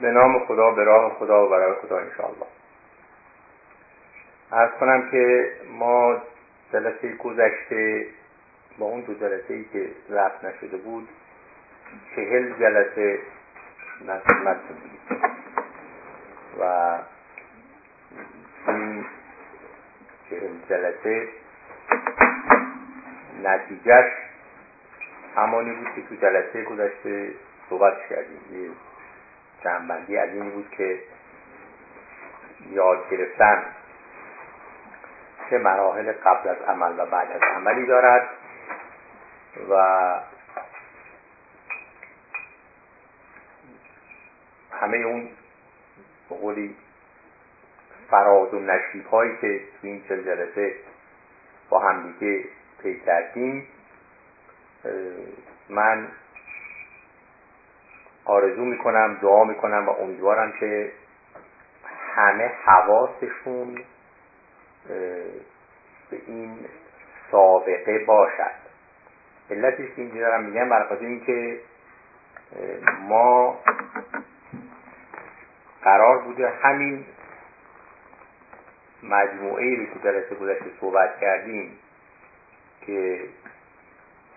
به 0.00 0.10
نام 0.10 0.38
خدا 0.46 0.70
به 0.70 0.84
راه 0.84 1.12
خدا 1.18 1.46
و 1.46 1.50
برای 1.50 1.72
خدا 1.82 1.98
انشاءالله. 1.98 2.46
ارز 4.52 4.70
کنم 4.80 5.10
که 5.10 5.52
ما 5.78 6.22
جلسه 6.72 7.16
گذشته 7.16 8.06
با 8.78 8.86
اون 8.86 9.00
دو 9.00 9.14
جلسه 9.14 9.54
ای 9.54 9.64
که 9.64 9.88
رفت 10.10 10.44
نشده 10.44 10.76
بود 10.76 11.08
چهل 12.16 12.52
جلسه 12.58 13.18
نصمت 14.00 14.56
و 16.60 16.98
این 18.68 19.04
چهل 20.30 20.50
جلسه 20.68 21.28
نتیجهش 23.42 24.12
همانی 25.36 25.70
بود 25.70 25.86
که 25.94 26.02
تو 26.08 26.14
جلسه 26.14 26.62
گذشته 26.62 27.30
صحبت 27.70 27.94
کردیم. 28.10 28.76
جنبندی 29.64 30.16
از 30.16 30.28
این 30.28 30.50
بود 30.50 30.70
که 30.70 31.00
یاد 32.70 33.10
گرفتن 33.10 33.62
چه 35.50 35.58
مراحل 35.58 36.12
قبل 36.12 36.48
از 36.48 36.56
عمل 36.56 37.00
و 37.00 37.06
بعد 37.06 37.32
از 37.32 37.40
عملی 37.56 37.86
دارد 37.86 38.28
و 39.70 39.74
همه 44.80 44.96
اون 44.96 45.28
قولی 46.28 46.76
فراز 48.10 48.54
و 48.54 48.60
نشیب 48.60 49.06
هایی 49.06 49.36
که 49.40 49.58
تو 49.58 49.86
این 49.86 50.02
چل 50.08 50.24
جلسه 50.24 50.74
با 51.68 51.78
همدیگه 51.78 52.44
پی 52.82 53.02
من 55.68 56.08
آرزو 58.24 58.64
می‌کنم 58.64 59.18
دعا 59.22 59.44
می‌کنم 59.44 59.88
و 59.88 59.90
امیدوارم 59.90 60.52
که 60.60 60.92
همه 62.14 62.52
حواسشون 62.64 63.78
به 66.10 66.20
این 66.26 66.58
سابقه 67.30 68.04
باشد. 68.06 68.64
علتش 69.50 69.76
که 69.96 70.02
اینجا 70.02 70.20
دارم 70.20 70.44
میگم 70.44 70.68
برای 70.68 71.06
اینکه 71.06 71.60
ما 73.00 73.58
قرار 75.82 76.18
بوده 76.18 76.48
همین 76.48 77.04
مجموعه 79.02 79.76
رو 79.76 79.84
که 79.86 80.00
جلسه 80.04 80.34
گذشته 80.34 80.64
صحبت 80.80 81.20
کردیم 81.20 81.78
که 82.86 83.20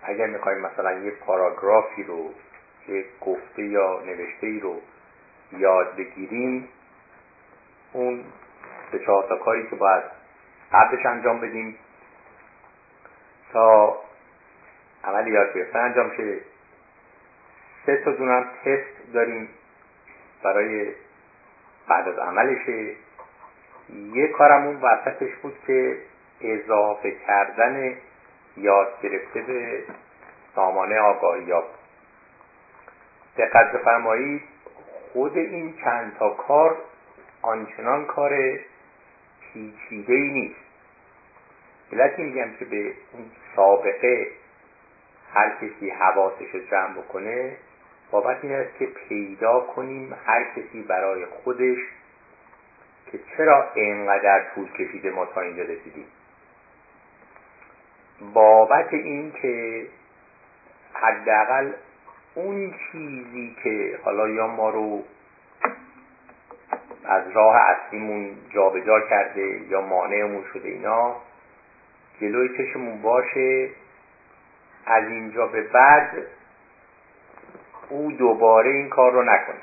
اگر 0.02 0.26
می‌خوایم 0.26 0.58
مثلا 0.58 0.92
یه 0.92 1.10
پاراگرافی 1.10 2.02
رو 2.02 2.34
یک 2.88 3.06
گفته 3.20 3.62
یا 3.62 4.02
نوشته 4.06 4.46
ای 4.46 4.60
رو 4.60 4.80
یاد 5.52 5.96
بگیریم. 5.96 6.68
اون 7.92 8.24
به 8.92 8.98
چهار 8.98 9.28
تا 9.28 9.36
کاری 9.36 9.70
که 9.70 9.76
باید 9.76 10.02
قبلش 10.72 11.06
انجام 11.06 11.40
بدیم 11.40 11.76
تا 13.52 13.96
عمل 15.04 15.28
یاد 15.28 15.54
گرفتن 15.54 15.78
انجام 15.78 16.10
شه. 16.16 16.38
سه 17.86 17.96
تا 18.04 18.12
دونم 18.12 18.50
تست 18.64 19.12
داریم 19.12 19.48
برای 20.42 20.92
بعد 21.88 22.08
از 22.08 22.18
عملشه. 22.18 22.94
یه 24.12 24.28
کارمون 24.28 24.76
وسطش 24.76 25.34
بود 25.42 25.56
که 25.66 25.98
اضافه 26.40 27.16
کردن 27.26 27.96
یاد 28.56 29.00
گرفته 29.02 29.40
به 29.40 29.82
سامانه 30.54 30.98
آگاهی 30.98 31.44
یاب 31.44 31.64
دقت 33.38 33.72
بفرمایید 33.72 34.42
خود 35.12 35.36
این 35.36 35.74
چند 35.84 36.16
تا 36.18 36.30
کار 36.30 36.76
آنچنان 37.42 38.04
کار 38.06 38.58
پیچیده 39.40 40.14
ای 40.14 40.28
نیست. 40.28 40.60
علتی 41.92 42.22
میگم 42.22 42.50
که 42.58 42.64
به 42.64 42.84
اون 43.12 43.30
سابقه 43.56 44.26
هر 45.34 45.50
کسی 45.56 45.90
حواسش 45.90 46.50
رو 46.52 46.60
جمع 46.70 46.92
بکنه 46.92 47.56
بابت 48.10 48.44
این 48.44 48.54
است 48.54 48.78
که 48.78 48.86
پیدا 48.86 49.60
کنیم 49.60 50.14
هر 50.26 50.44
کسی 50.44 50.82
برای 50.82 51.26
خودش 51.26 51.78
که 53.12 53.20
چرا 53.36 53.70
اینقدر 53.74 54.44
طول 54.54 54.72
کشیده 54.72 55.10
ما 55.10 55.26
تا 55.26 55.40
اینجا 55.40 55.62
رسیدیم. 55.62 56.06
بابت 58.32 58.92
این 58.92 59.32
که 59.32 59.86
حداقل 60.92 61.72
اون 62.38 62.74
چیزی 62.92 63.56
که 63.62 63.98
حالا 64.04 64.28
یا 64.28 64.46
ما 64.46 64.70
رو 64.70 65.02
از 67.04 67.30
راه 67.34 67.56
اصلیمون 67.56 68.36
جابجا 68.50 69.00
کرده 69.00 69.60
یا 69.68 69.80
مانعمون 69.80 70.44
شده 70.52 70.68
اینا 70.68 71.16
جلوی 72.20 72.58
چشمون 72.58 73.02
باشه. 73.02 73.70
از 74.86 75.04
اینجا 75.08 75.46
به 75.46 75.62
بعد 75.62 76.10
او 77.88 78.12
دوباره 78.12 78.70
این 78.70 78.88
کار 78.88 79.12
رو 79.12 79.22
نکنه. 79.22 79.60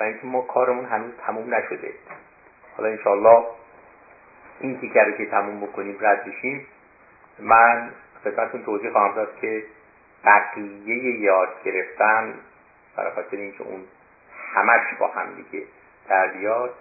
و 0.00 0.02
اینکه 0.02 0.26
ما 0.26 0.40
کارمون 0.40 0.84
هنوز 0.84 1.12
تموم 1.26 1.54
نشده. 1.54 1.92
حالا 2.76 2.88
انشالله 2.88 3.44
این 4.60 4.80
تیکر 4.80 5.04
رو 5.04 5.12
که 5.12 5.26
تموم 5.26 5.60
بکنیم 5.60 5.96
رد 6.00 6.24
بشیم. 6.24 6.66
من 7.38 7.90
خدمتتون 8.24 8.62
توضیح 8.64 8.90
خواهم 8.90 9.14
داد 9.14 9.36
که 9.40 9.64
بقیه 10.24 11.20
یاد 11.20 11.48
گرفتن 11.64 12.34
برای 12.96 13.10
خاطر 13.10 13.36
اینکه 13.36 13.62
اون 13.62 13.84
همش 14.54 14.94
با 14.98 15.08
هم 15.08 15.34
دیگه 15.34 15.66
در 16.08 16.26
بیاد 16.26 16.74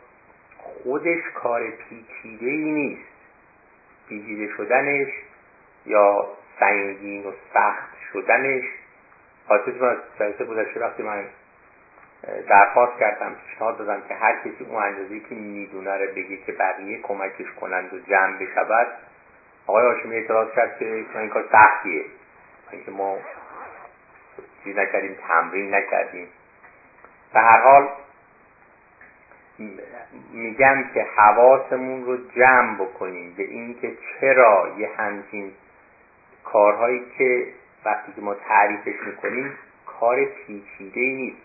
خودش 0.57 1.23
کار 1.35 1.71
پیچیده 1.71 2.45
ای 2.45 2.71
نیست. 2.71 3.09
پیچیده 4.09 4.53
شدنش 4.57 5.09
یا 5.85 6.27
سنگین 6.59 7.25
و 7.25 7.31
سخت 7.53 7.89
شدنش. 8.13 8.63
خاطر 9.47 9.85
از 9.85 9.97
جلسه 10.19 10.45
گذشته 10.45 10.79
وقتی 10.79 11.03
من 11.03 11.25
درخواست 12.49 12.99
کردم 12.99 13.35
پیشنهاد 13.35 13.77
دادم 13.77 14.01
که 14.07 14.13
هر 14.13 14.39
کسی 14.39 14.65
اون 14.69 14.83
اندازه 14.83 15.19
که 15.19 15.35
می‌دونه 15.35 15.97
رو 15.97 16.11
بگه 16.11 16.37
که 16.37 16.51
بقیه 16.51 17.01
کمکش 17.01 17.51
کنند 17.61 17.93
و 17.93 17.99
جمع 17.99 18.37
بشود 18.37 18.87
آقای 19.67 19.85
هاشمی 19.85 20.15
اعتراض 20.15 20.51
کرد 20.55 20.79
که 20.79 21.05
این 21.15 21.29
کار 21.29 21.45
سختیه. 21.51 22.05
اینکه 22.71 22.91
ما 22.91 23.17
چیز 24.63 24.77
نکردیم 24.77 25.17
تمرین 25.27 25.75
نکردیم. 25.75 26.27
به 27.33 27.39
هر 27.39 27.61
حال 27.61 27.89
میگم 30.33 30.83
که 30.93 31.07
حواسمون 31.15 32.05
رو 32.05 32.17
جمع 32.35 32.75
بکنیم 32.75 33.33
به 33.37 33.43
اینکه 33.43 33.97
چرا 34.19 34.75
یه 34.77 34.89
همچین 34.97 35.51
کارهایی 36.43 37.05
که 37.17 37.47
وقتی 37.85 38.11
که 38.11 38.21
ما 38.21 38.33
تعریفش 38.33 39.03
می‌کنیم 39.05 39.53
کار 39.85 40.25
پیچیده 40.25 40.99
نیست. 40.99 41.37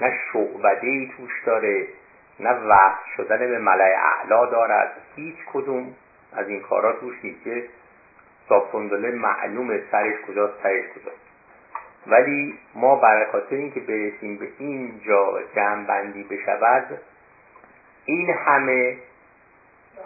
نه 0.00 0.18
شعبده 0.32 0.86
ای 0.86 1.12
توش 1.16 1.42
داره 1.46 1.88
نه 2.40 2.50
وقت 2.50 3.04
شدن 3.16 3.38
به 3.38 3.58
ملع 3.58 3.94
اعلا 4.04 4.46
دارد. 4.46 4.92
هیچ 5.16 5.36
کدوم 5.52 5.94
از 6.32 6.48
این 6.48 6.60
کارها 6.60 6.92
توش 6.92 7.14
نیست 7.22 7.44
که 7.44 7.68
صافندله 8.48 9.10
معلوم 9.10 9.80
سرش 9.90 10.14
کجاست 10.28 10.62
سرش 10.62 10.84
کجاست. 10.84 11.20
ولی 12.06 12.58
ما 12.74 12.96
برای 12.96 13.26
خاطر 13.32 13.56
اینکه 13.56 13.80
برسیم 13.80 14.36
به 14.36 14.48
این 14.58 15.00
جا 15.06 15.42
جمعبندی 15.56 16.22
بشود 16.22 16.98
این 18.04 18.30
همه 18.30 18.96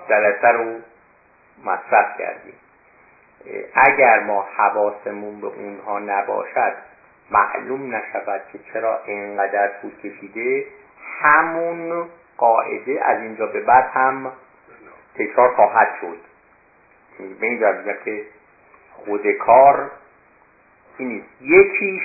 جلسه 0.08 0.48
رو 0.48 0.80
مصرف 1.64 2.18
کردیم. 2.18 2.54
اگر 3.74 4.20
ما 4.20 4.42
حواسمون 4.56 5.40
به 5.40 5.46
اونها 5.46 5.98
نباشد 5.98 6.74
معلوم 7.30 7.94
نشود 7.94 8.42
که 8.52 8.58
چرا 8.72 9.00
اینقدر 9.04 9.70
طول 9.82 9.90
کشیده. 9.96 10.64
همون 11.20 12.08
قاعده 12.36 13.04
از 13.04 13.22
اینجا 13.22 13.46
به 13.46 13.60
بعد 13.60 13.90
هم 13.94 14.32
تکرار 15.14 15.54
خواهد 15.54 15.88
شد. 16.00 16.31
به 17.40 17.46
این 17.46 17.58
که 18.04 18.24
خود 18.92 19.30
کار 19.30 19.90
این 20.98 21.08
نیست. 21.08 21.26
یکیش 21.40 22.02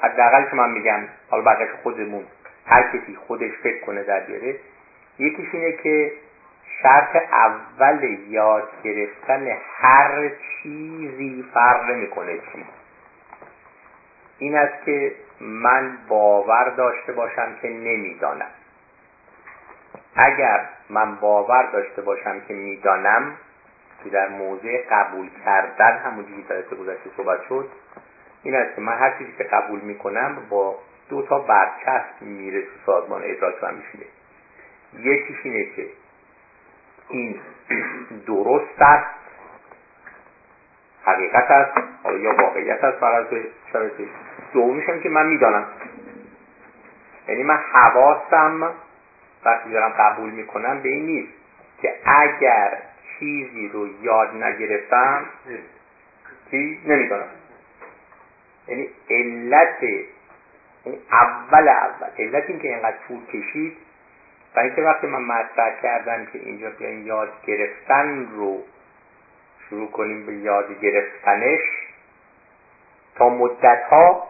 حداقل 0.00 0.44
که 0.50 0.56
من 0.56 0.70
میگم 0.70 1.00
حالا 1.30 1.42
بقیش 1.42 1.70
خودمون 1.82 2.24
هر 2.66 2.82
کسی 2.82 3.18
خودش 3.26 3.50
فکر 3.62 3.84
کنه 3.84 4.02
در 4.02 4.20
بیاره 4.20 4.56
یکیش 5.18 5.48
اینه 5.52 5.72
که 5.72 6.12
شرط 6.82 7.16
اول 7.16 8.16
یاد 8.28 8.68
گرفتن 8.84 9.56
هر 9.76 10.30
چیزی 10.62 11.44
فرق 11.54 11.90
نمی‌کنه 11.90 12.38
چی 12.38 12.64
این 14.38 14.56
است 14.56 14.84
که 14.84 15.12
من 15.40 15.96
باور 16.08 16.68
داشته 16.68 17.12
باشم 17.12 17.56
که 17.62 17.68
نمی‌دانم. 17.68 18.50
اگر 20.16 20.68
من 20.90 21.14
باور 21.14 21.62
داشته 21.72 22.02
باشم 22.02 22.40
که 22.40 22.54
می‌دانم 22.54 23.36
که 24.04 24.10
در 24.10 24.28
موضع 24.28 24.84
قبول 24.90 25.28
کردن 25.44 25.98
همونجوری 25.98 26.42
در 26.42 26.62
گذشته 26.62 27.10
صحبت 27.16 27.42
شد 27.48 27.68
این 28.42 28.54
است 28.54 28.74
که 28.74 28.80
من 28.80 28.92
هر 28.92 29.18
چیزی 29.18 29.32
که 29.38 29.44
قبول 29.44 29.80
می‌کنم 29.80 30.36
با 30.50 30.78
دو 31.08 31.22
تا 31.22 31.38
برچسب 31.38 32.22
میره 32.22 32.62
تو 32.62 32.70
سازمان 32.86 33.22
ادراک 33.24 33.54
و 33.62 33.72
میشینه 33.72 34.04
یکیش 34.98 35.36
اینه 35.42 35.64
که 35.76 35.86
این 37.08 37.40
درست 38.26 38.82
است 38.82 39.06
حقیقت 41.04 41.50
است 41.50 41.76
یا 42.20 42.34
واقعیت 42.34 42.84
است 42.84 42.98
فرض 42.98 43.26
شرطی 43.72 44.08
دومیش 44.52 44.84
که 45.02 45.08
من 45.08 45.26
می‌دانم. 45.26 45.66
یعنی 47.28 47.42
من 47.42 47.56
حواسم 47.72 48.74
وقتی 49.44 49.70
دارم 49.70 49.90
قبول 49.98 50.30
می‌کنم 50.30 50.80
به 50.82 50.88
این 50.88 51.06
نیست 51.06 51.32
که 51.82 51.94
اگر 52.04 52.78
چیزی 53.22 53.68
رو 53.68 54.02
یاد 54.02 54.34
نگرفتم 54.34 55.26
چی 56.50 56.80
نمی‌دانم 56.86 57.28
یعنی 58.68 58.88
علت 59.10 59.84
اون 60.84 60.98
اول 61.12 61.68
اول 61.68 62.06
علت 62.18 62.50
این 62.50 62.58
که 62.58 62.68
اینقدر 62.68 62.96
طول 63.08 63.26
کشید 63.26 63.76
و 64.56 64.60
اینکه 64.60 64.82
وقتی 64.82 65.06
من 65.06 65.22
مطرح 65.22 65.80
کردم 65.82 66.26
که 66.26 66.38
اینجا 66.38 66.70
بیاین 66.70 67.06
یاد 67.06 67.28
گرفتن 67.46 68.28
رو 68.30 68.62
شروع 69.68 69.90
کنیم 69.90 70.26
به 70.26 70.32
یاد 70.34 70.80
گرفتنش 70.80 71.60
تا 73.14 73.28
مدت 73.28 73.82
ها 73.90 74.28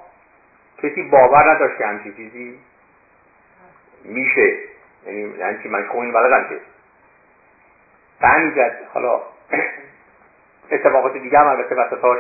کسی 0.83 1.03
باور 1.03 1.55
نداشت 1.55 1.79
که 1.79 1.87
همچین 1.87 2.15
چیزی 2.15 2.59
میشه. 4.05 4.57
یعنی 5.07 5.21
یعنی 5.21 5.69
من 5.69 5.89
این 5.93 6.13
بلدم 6.13 6.49
که 6.49 6.61
به 8.23 8.73
حالا 8.95 9.21
اتفاقات 10.73 11.13
دیگه 11.13 11.39
هم 11.39 11.47
البته 11.47 11.75
وسطاش 11.75 12.19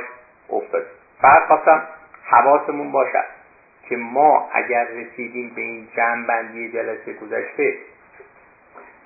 افتاد. 0.50 0.87
فقط 1.20 1.46
خواستم 1.46 1.82
حواسمون 2.25 2.93
باشد 2.93 3.25
که 3.88 3.96
ما 3.96 4.49
اگر 4.52 4.84
رسیدیم 4.84 5.52
به 5.54 5.60
این 5.60 5.88
جمع 5.96 6.26
بندی 6.26 6.72
جلسه 6.72 7.12
گذشته 7.12 7.75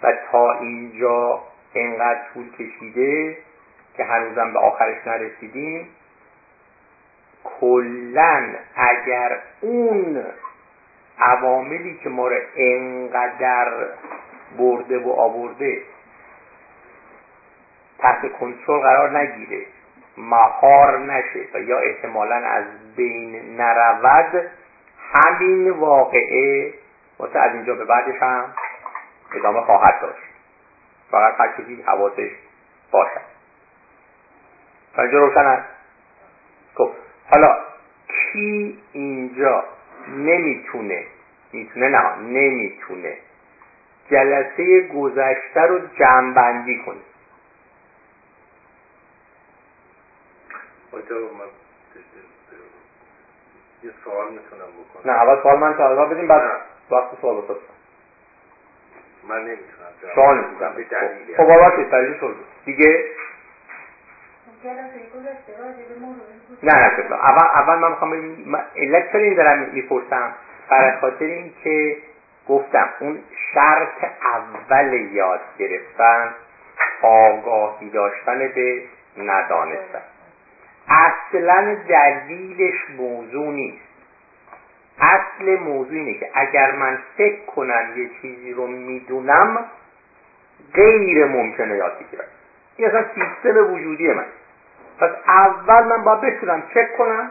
و 0.03 0.13
تا 0.33 0.53
اینجا 0.53 1.43
انقدر 1.75 2.21
طول 2.35 2.53
کشیده 2.53 3.37
که 3.97 4.05
هنوزم 4.05 4.53
به 4.53 4.59
آخرش 4.59 5.07
نرسیدیم 5.07 5.89
کلا 7.45 8.55
اگر 8.77 9.39
اون 9.61 10.25
عواملی 11.19 12.01
که 12.03 12.09
ما 12.09 12.29
رو 12.29 12.37
انقدر 12.57 13.87
برده 14.59 14.99
و 14.99 15.11
آورده 15.11 15.83
تحت 17.99 18.33
کنترل 18.33 18.81
قرار 18.81 19.19
نگیره. 19.19 19.67
مهار 20.17 20.99
نشه 20.99 21.49
و 21.55 21.61
یا 21.61 21.79
احتمالا 21.79 22.37
از 22.37 22.65
بین 22.97 23.61
نرود. 23.61 24.51
همین 25.15 25.71
واقعه 25.71 26.75
واسه 27.19 27.39
از 27.39 27.55
اینجا 27.55 27.75
به 27.75 27.85
بعدش 27.85 28.23
هم 28.23 28.55
ادامه 29.35 29.61
خواهد 29.61 30.01
داشت. 30.01 30.23
فقط 31.11 31.41
هر 31.41 31.49
کسی 31.49 31.83
حواسش 31.87 32.31
باشد. 32.91 33.21
اینجا 34.99 35.19
روشن 35.19 35.47
است؟ 35.47 35.69
خب. 36.75 36.91
حالا 37.33 37.59
کی 38.09 38.79
اینجا 38.93 39.65
نمی‌تونه 40.09 41.05
می‌تونه 41.53 41.89
نه 41.89 42.17
نمی‌تونه 42.17 43.17
جلسه 44.11 44.81
گذشته 44.81 45.61
رو 45.61 45.79
جمعبندی 45.99 46.83
کنه؟ 46.87 46.97
یه 53.83 53.91
سوال 54.05 54.33
می‌تونم 54.33 54.63
بکنم. 54.63 55.13
نه 55.13 55.23
اول 55.23 55.43
سوال 55.43 55.59
من 55.59 55.75
جواب 55.79 56.13
بدیم 56.13 56.29
بعد 56.29 56.43
وقت 56.91 57.21
سوال 57.21 57.41
بسید 57.41 57.57
من 59.29 59.39
نمی‌تونم 59.39 60.15
سوال 60.15 60.39
می‌تونم. 60.39 60.75
خب 61.37 61.45
بابا 61.45 61.71
که 61.77 61.85
تلیل 61.91 62.15
شد. 62.21 62.37
دیگه؟ 62.65 63.05
نه 66.63 66.73
نه 66.73 67.15
اول 67.15 67.47
اول 67.55 67.79
من 67.79 67.91
می‌خوام 67.91 68.13
علت 68.77 69.13
چرا 69.13 69.21
این 69.21 69.35
دارم 69.35 69.59
می‌پرسم 69.59 70.33
برای 70.71 71.01
خاطر 71.01 71.25
این 71.25 71.53
که 71.65 71.97
گفتم 72.49 72.89
اون 73.01 73.23
شرط 73.55 74.05
اول 74.23 74.93
یاد 74.93 75.41
گرفتن 75.59 76.35
آگاهی 77.03 77.91
داشتن 77.91 78.39
به 78.39 78.83
ندانستن. 79.17 80.03
اصلا 80.89 81.77
دلیلش 81.89 82.91
موضوع 82.99 83.47
نیست. 83.47 83.87
اصل 85.01 85.57
موضوع 85.57 85.97
اینه 85.97 86.15
که 86.15 86.31
اگر 86.35 86.73
من 86.73 86.99
فکر 87.17 87.45
کنم 87.57 87.85
یه 87.97 88.11
چیزی 88.23 88.53
رو 88.53 88.67
می‌دونم 88.67 89.65
غیر 90.75 91.27
ممکنه 91.27 91.77
یاد 91.77 91.99
بگیرم. 91.99 92.25
این 92.77 92.89
اصلا 92.89 93.05
سیستم 93.15 93.73
وجودی 93.73 94.13
من. 94.13 94.25
پس 95.01 95.11
اول 95.27 95.85
من 95.85 96.05
باید 96.05 96.21
بتونم 96.21 96.63
چک 96.75 96.97
کنم. 96.97 97.31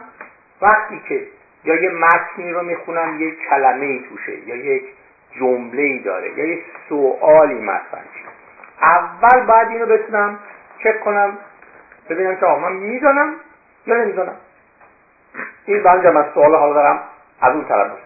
وقتی 0.62 1.00
که 1.08 1.26
یا 1.64 1.74
یه 1.74 1.90
متنی 1.90 2.52
رو 2.52 2.62
می‌خونم 2.62 3.20
یک 3.20 3.34
کلمه 3.50 3.86
ای 3.86 4.04
توشه 4.08 4.48
یا 4.48 4.56
یک 4.56 4.82
جمله 5.38 5.82
ای 5.82 5.98
داره 5.98 6.38
یا 6.38 6.44
یک 6.44 6.60
سوالی 6.88 7.54
مثلا 7.54 8.00
اول 8.82 9.46
باید 9.46 9.68
اینو 9.68 9.86
بتونم 9.86 10.38
چک 10.84 11.00
کنم 11.00 11.38
ببینم 12.10 12.36
که 12.36 12.46
آقا 12.46 12.58
من 12.68 12.72
می‌دانم 12.72 13.34
یا 13.86 13.96
نمی‌دانم 13.96 14.36
این 15.66 15.82
بنجا 15.82 16.12
من 16.12 16.30
سوال 16.34 16.56
حالا 16.56 16.74
دارم 16.74 17.02
از 17.40 17.54
اون 17.54 17.64
طرف 17.68 17.90
باشم. 17.90 18.02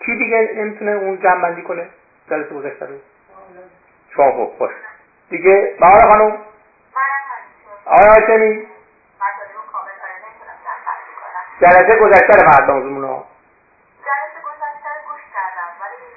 کی 0.00 0.16
دیگه 0.16 0.52
نمی‌تونه 0.56 0.90
اون 0.90 1.20
جمع 1.20 1.42
بندی 1.42 1.62
کنه؟ 1.62 1.88
جلسه 2.30 2.54
گذشته 2.54 2.86
رو. 2.86 2.94
شما 4.16 4.32
خب 4.32 4.58
باش 4.58 4.70
دیگه 5.30 5.76
بهار 5.80 6.12
خانم. 6.12 6.38
آقای 7.84 8.08
هاشمی 8.08 8.66
جلسه 11.60 11.96
گذشته 11.96 12.42
رو 12.42 12.50
فقط 12.50 12.68
موضوعمون 12.68 13.02
رو. 13.02 13.24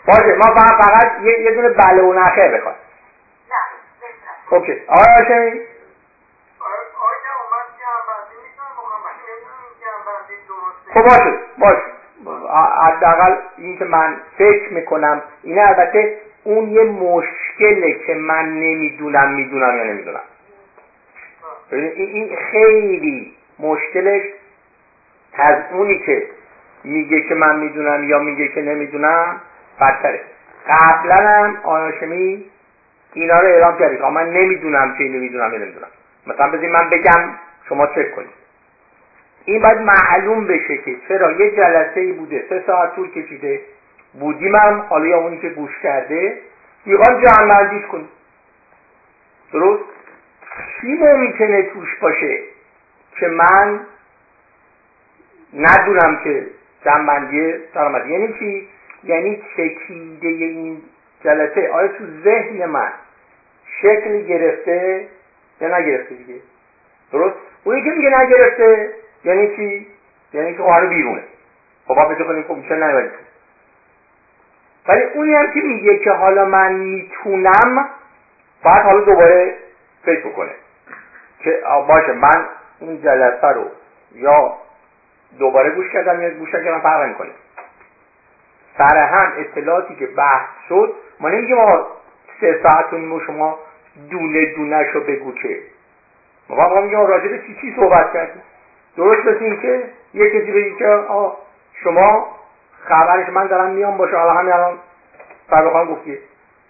باشه 0.08 0.36
ما 0.36 0.56
فقط 0.56 0.86
فقط 0.86 1.22
یه, 1.22 1.40
یه 1.40 1.52
دونه 1.52 1.70
بله 1.70 2.02
و 2.02 2.14
نخه 2.14 2.48
بخواد 2.48 2.76
اوکی 4.50 4.84
آقای 4.88 5.06
هاشمی 5.18 5.62
خب 10.94 11.02
باشه 11.02 11.34
باشه. 11.58 11.82
حداقل 12.86 13.36
این 13.58 13.78
که 13.78 13.86
من 13.86 14.16
فکر 14.38 14.74
می‌کنم 14.74 15.22
اینه 15.44 15.62
البته 15.68 16.18
اون 16.44 16.70
یه 16.70 16.84
مشکله 16.84 17.92
که 18.08 18.16
من 18.16 18.46
نمی‌دونم 18.46 19.34
می‌دونم 19.34 19.78
یا 19.78 19.84
نمی‌دونم. 19.84 20.22
این 21.72 22.36
خیلی 22.52 23.34
مشکلش 23.60 24.22
از 25.34 25.56
اونی 25.72 25.98
که 25.98 26.24
میگه 26.84 27.22
که 27.22 27.36
من 27.36 27.56
می‌دونم 27.56 28.04
یا 28.04 28.20
میگه 28.20 28.48
که 28.48 28.62
نمی‌دونم 28.62 29.42
بدتره. 29.82 30.22
قبلا 30.70 31.16
هم 31.16 31.58
آیاشمی 31.64 32.46
اینا 33.14 33.40
رو 33.40 33.48
اعلام 33.48 33.78
کردی 33.78 33.98
که 33.98 34.04
من 34.04 34.30
نمی‌دونم 34.34 34.96
چه 34.98 35.04
نمی‌دونم 35.04 35.54
یا 35.54 35.60
نمی‌دونم. 35.60 35.88
مثلا 36.28 36.48
بذارید 36.48 36.72
من 36.72 36.90
بگم 36.90 37.30
شما 37.70 37.88
چک 37.88 38.12
کنید. 38.16 38.39
این 39.50 39.62
باید 39.62 39.78
معلوم 39.78 40.48
بشه 40.48 40.78
که 40.78 40.96
چرا 41.08 41.32
یه 41.32 41.52
جلسه 41.52 42.00
ای 42.00 42.12
بوده 42.12 42.46
سه 42.50 42.64
ساعت 42.68 42.96
طول 42.96 43.12
کشیده. 43.12 43.62
بودیم 44.20 44.56
هم 44.56 44.80
حالا 44.90 45.06
یا 45.06 45.18
اونی 45.18 45.38
که 45.38 45.50
گوش 45.50 45.80
کرده. 45.84 46.38
می‌خوام 46.86 47.22
جمع 47.22 47.82
کنیم. 47.82 48.10
درست؟ 49.54 49.84
چی 50.82 50.94
ممکنه 50.94 51.62
توش 51.62 51.96
باشه 52.02 52.40
که 53.20 53.28
من 53.28 53.80
ندونم 55.54 56.20
که 56.24 56.46
جنبندی 56.86 57.54
درآمد 57.74 58.10
یعنی 58.10 58.34
چی؟ 58.40 58.68
یعنی 59.04 59.44
چکیده 59.58 60.28
این 60.28 60.82
جلسه. 61.24 61.70
آیا 61.70 61.88
تو 61.88 62.04
ذهن 62.24 62.66
من 62.66 62.92
شکل 63.82 64.22
گرفته 64.22 65.08
یا 65.62 65.78
نگرفته 65.78 66.16
دیگه؟ 66.16 66.40
درست؟ 67.12 67.36
اونی 67.64 67.84
که 67.84 67.90
میگه 67.90 68.10
نگرفته 68.20 68.90
یعنی 69.24 69.56
چی؟ 69.56 69.88
یعنی 70.34 70.54
که 70.58 70.64
خواهر 70.64 70.86
بیرونه. 70.86 71.24
خب 71.88 72.14
بجا 72.14 72.26
کنیم 72.26 72.44
خب 72.44 72.70
چه 72.70 72.76
ولی 74.88 75.04
اونی 75.04 75.34
هم 75.34 75.52
که 75.52 75.60
میگه 75.60 75.98
که 75.98 76.12
حالا 76.12 76.46
من 76.46 76.74
می‌تونم 76.74 77.90
باید 78.64 78.84
حالا 78.84 79.00
دوباره 79.00 79.56
فکر 80.04 80.28
بکنه. 80.28 80.52
که 81.40 81.62
باشه 81.88 82.14
من 82.14 82.46
این 82.80 83.02
جلسه 83.02 83.48
رو 83.48 83.66
یا 84.16 84.58
دوباره 85.40 85.70
گوش 85.70 85.90
کردم 85.90 86.22
یا 86.22 86.30
گوش 86.30 86.52
کردم 86.52 86.80
فرق 86.80 87.08
می‌کنه 87.08 87.30
سر 88.78 88.98
هم 88.98 89.34
اطلاعاتی 89.38 89.96
که 89.96 90.06
بحث 90.06 90.50
شد 90.70 90.96
ما 91.20 91.30
نمیگیم 91.30 91.56
ما 91.56 91.88
سه 92.42 92.60
ساعت 92.64 92.94
و 92.94 93.20
شما 93.20 93.60
دونه 94.10 94.56
دونه 94.56 94.92
شو 94.94 95.04
بگو 95.04 95.34
که. 95.34 95.60
ما 96.50 96.82
میگیم 96.82 97.06
راجع 97.06 97.28
به 97.28 97.40
چی 97.40 97.58
چی 97.62 97.76
صحبت 97.76 98.14
کردیم؟ 98.14 98.42
درست 98.98 99.20
مثل 99.20 99.44
این 99.44 99.62
که 99.62 99.84
یه 100.14 100.30
کسی 100.30 100.52
بگی 100.52 100.76
که 100.76 100.88
آه 100.88 101.38
شما 101.84 102.36
خبرش 102.84 103.30
من 103.30 103.48
دارم 103.48 103.70
میام 103.70 103.98
باشه 103.98 104.18
حالا 104.18 104.34
همین 104.34 104.54
الان 104.54 104.80
فرد 105.50 105.72
خانم 105.72 105.92
گفتی 105.92 106.20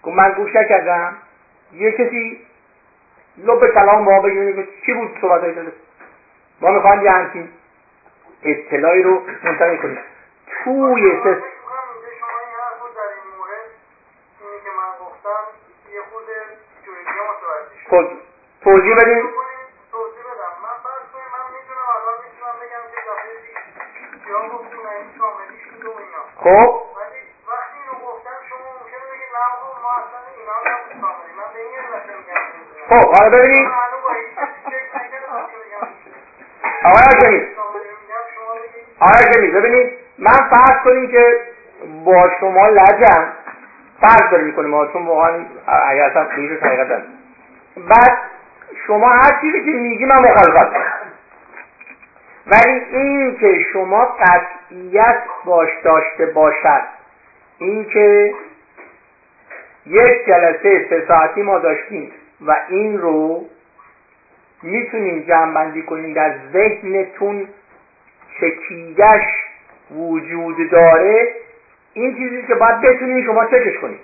گفت 0.02 0.16
من 0.16 0.32
گوش 0.32 0.56
نکردم. 0.56 1.16
یه 1.72 1.92
کسی 1.92 2.40
لب 3.38 3.74
کلام 3.74 4.02
ما 4.02 4.20
بگیریم 4.20 4.56
که 4.56 4.68
چی 4.86 4.92
بود 4.92 5.18
صحبت 5.20 5.40
های 5.40 5.54
ما 6.60 6.70
می‌خوایم 6.70 7.02
یه 7.02 7.10
همچین 7.10 7.48
اطلاعی 8.42 9.02
رو 9.02 9.22
منتقل 9.42 9.76
کنیم. 9.76 9.98
توی 10.64 11.12
سس 11.24 11.42
خب 17.90 18.08
توضیح 18.62 18.94
بدیم 18.94 19.39
خب؟ 26.50 26.80
خب 32.88 33.14
حالا 33.14 33.30
ببینید 33.30 33.68
آقای 36.84 37.02
حاکمی 37.02 37.46
آقای 39.00 39.24
حاکمی 39.24 39.50
ببینید 39.50 39.92
من 40.18 40.32
فرض 40.50 40.84
کنیم 40.84 41.10
که 41.10 41.40
با 42.04 42.30
شما 42.40 42.68
لجم. 42.68 43.32
فرض 44.00 44.30
داریم 44.30 44.46
می‌کنیم 44.46 44.92
چون 44.92 45.06
واقعا 45.06 45.46
اگر 45.86 46.26
خیلی 46.34 46.56
حقیقت 46.56 46.88
بعد 47.76 48.18
شما 48.86 49.08
هر 49.08 49.40
چیزی 49.40 49.64
که 49.64 49.70
میگی 49.70 50.04
من 50.04 50.18
مخالفت 50.18 50.76
ولی 52.46 52.80
این 52.92 53.36
که 53.36 53.64
شما 53.72 54.04
قطعیت 54.04 55.22
باش 55.44 55.68
داشته 55.84 56.26
باشد. 56.26 56.82
این 57.58 57.84
که 57.84 58.34
یک 59.86 60.26
جلسه 60.26 60.86
سه 60.90 61.04
ساعتی 61.08 61.42
ما 61.42 61.58
داشتیم 61.58 62.12
و 62.46 62.56
این 62.68 62.98
رو 62.98 63.44
می‌تونیم 64.62 65.20
جمعبندی 65.28 65.82
کنیم. 65.82 66.14
در 66.14 66.34
ذهنتون 66.52 67.48
چکیدش 68.40 69.24
وجود 69.90 70.70
داره. 70.70 71.34
این 71.94 72.16
چیزی 72.16 72.42
که 72.46 72.54
باید 72.54 72.80
بتونید 72.80 73.24
شما 73.24 73.44
چکش 73.44 73.78
کنید 73.82 74.00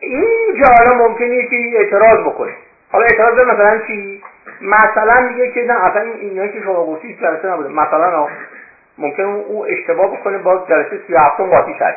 این 0.00 0.64
حالا 0.64 1.08
ممکنه 1.08 1.46
که 1.46 1.56
اعتراض 1.78 2.18
بکنه. 2.18 2.52
حالا 2.92 3.04
اعتراض 3.04 3.46
مثلا 3.46 3.78
چی؟ 3.86 4.22
مثلا 4.60 5.20
میگه 5.20 5.52
که 5.52 5.64
نه 5.64 5.84
اصلا 5.84 6.00
اینایی 6.00 6.52
که 6.52 6.60
شما 6.60 6.86
گفتید 6.86 7.20
جلسه 7.20 7.48
نبوده. 7.48 7.68
مثلا 7.68 8.28
ممکن 8.98 9.22
او 9.22 9.66
اشتباه 9.66 10.16
بکنه 10.16 10.38
با 10.38 10.66
جلسه 10.68 11.00
سی 11.06 11.14
هفتم 11.14 11.46
قاطی 11.46 11.74
شد. 11.78 11.94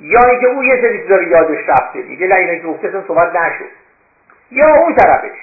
یا 0.00 0.20
اینکه 0.24 0.46
او 0.46 0.64
یه 0.64 0.80
سری 0.80 1.02
چیزا 1.02 1.22
یادش 1.22 1.68
رفته. 1.68 2.02
دیگه 2.02 2.26
نه 2.26 2.34
اینایی 2.34 2.60
که 2.60 2.66
گفته 2.66 3.04
صحبت 3.08 3.36
نشد. 3.36 3.64
یا 4.50 4.74
اون 4.74 4.94
طرفش. 4.94 5.38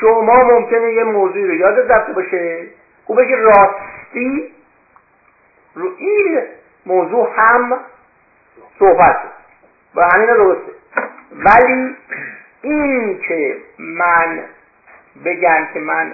شما 0.00 0.44
ممکنه 0.44 0.92
یه 0.92 1.04
موضوعی 1.04 1.46
رو 1.46 1.54
یادت 1.54 1.90
رفته 1.90 2.12
باشه. 2.12 2.66
او 3.06 3.14
بگه 3.14 3.36
راستی 3.36 4.52
رو 5.74 5.90
این 5.98 6.42
موضوع 6.86 7.28
هم 7.36 7.78
صحبت 8.78 9.16
و 9.94 10.08
همین 10.12 10.26
درسته. 10.26 10.72
ولی 11.32 11.96
این 12.64 13.18
که 13.28 13.56
من 13.78 14.44
بگم 15.24 15.68
که 15.74 15.80
من 15.80 16.12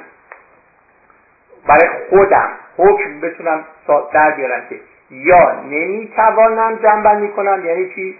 برای 1.67 1.89
خودم 2.11 2.51
حکم 2.77 3.21
بتونم 3.21 3.65
در 4.13 4.31
بیارم 4.31 4.67
که 4.69 4.81
یا 5.11 5.61
نمی‌توانم 5.61 6.77
جنبندی 6.83 7.29
کنم 7.29 7.63
یعنی 7.65 7.91
چی؟ 7.95 8.19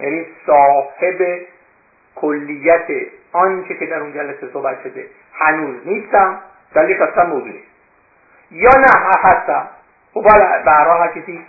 یعنی 0.00 0.26
صاحب 0.46 1.40
کلیت 2.16 2.86
آنچه 3.32 3.74
که 3.74 3.86
در 3.86 4.00
اون 4.00 4.12
جلسه 4.12 4.48
صحبت 4.52 4.82
شده 4.82 5.06
هنوز 5.34 5.76
نیستم 5.86 6.40
دلیل 6.74 7.02
اصلا 7.02 7.24
موضوع 7.24 7.48
نیست 7.48 7.70
یا 8.50 8.70
نه 8.80 8.90
هستم. 9.22 9.68
خب 10.14 10.22
برای 10.66 11.00
هر 11.00 11.08
کسی 11.08 11.46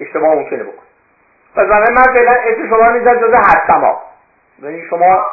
اشتباه 0.00 0.34
ممکنه 0.34 0.62
بکن 0.62 0.82
پس 1.56 1.66
من 1.66 1.92
من 1.92 2.02
فعلا 2.02 2.32
اسم 2.32 2.68
شما 2.68 2.90
میزن 2.90 3.20
جزه 3.20 3.36
هستم 3.36 3.80
ها. 3.80 4.02
یعنی 4.62 4.86
شما 4.90 5.26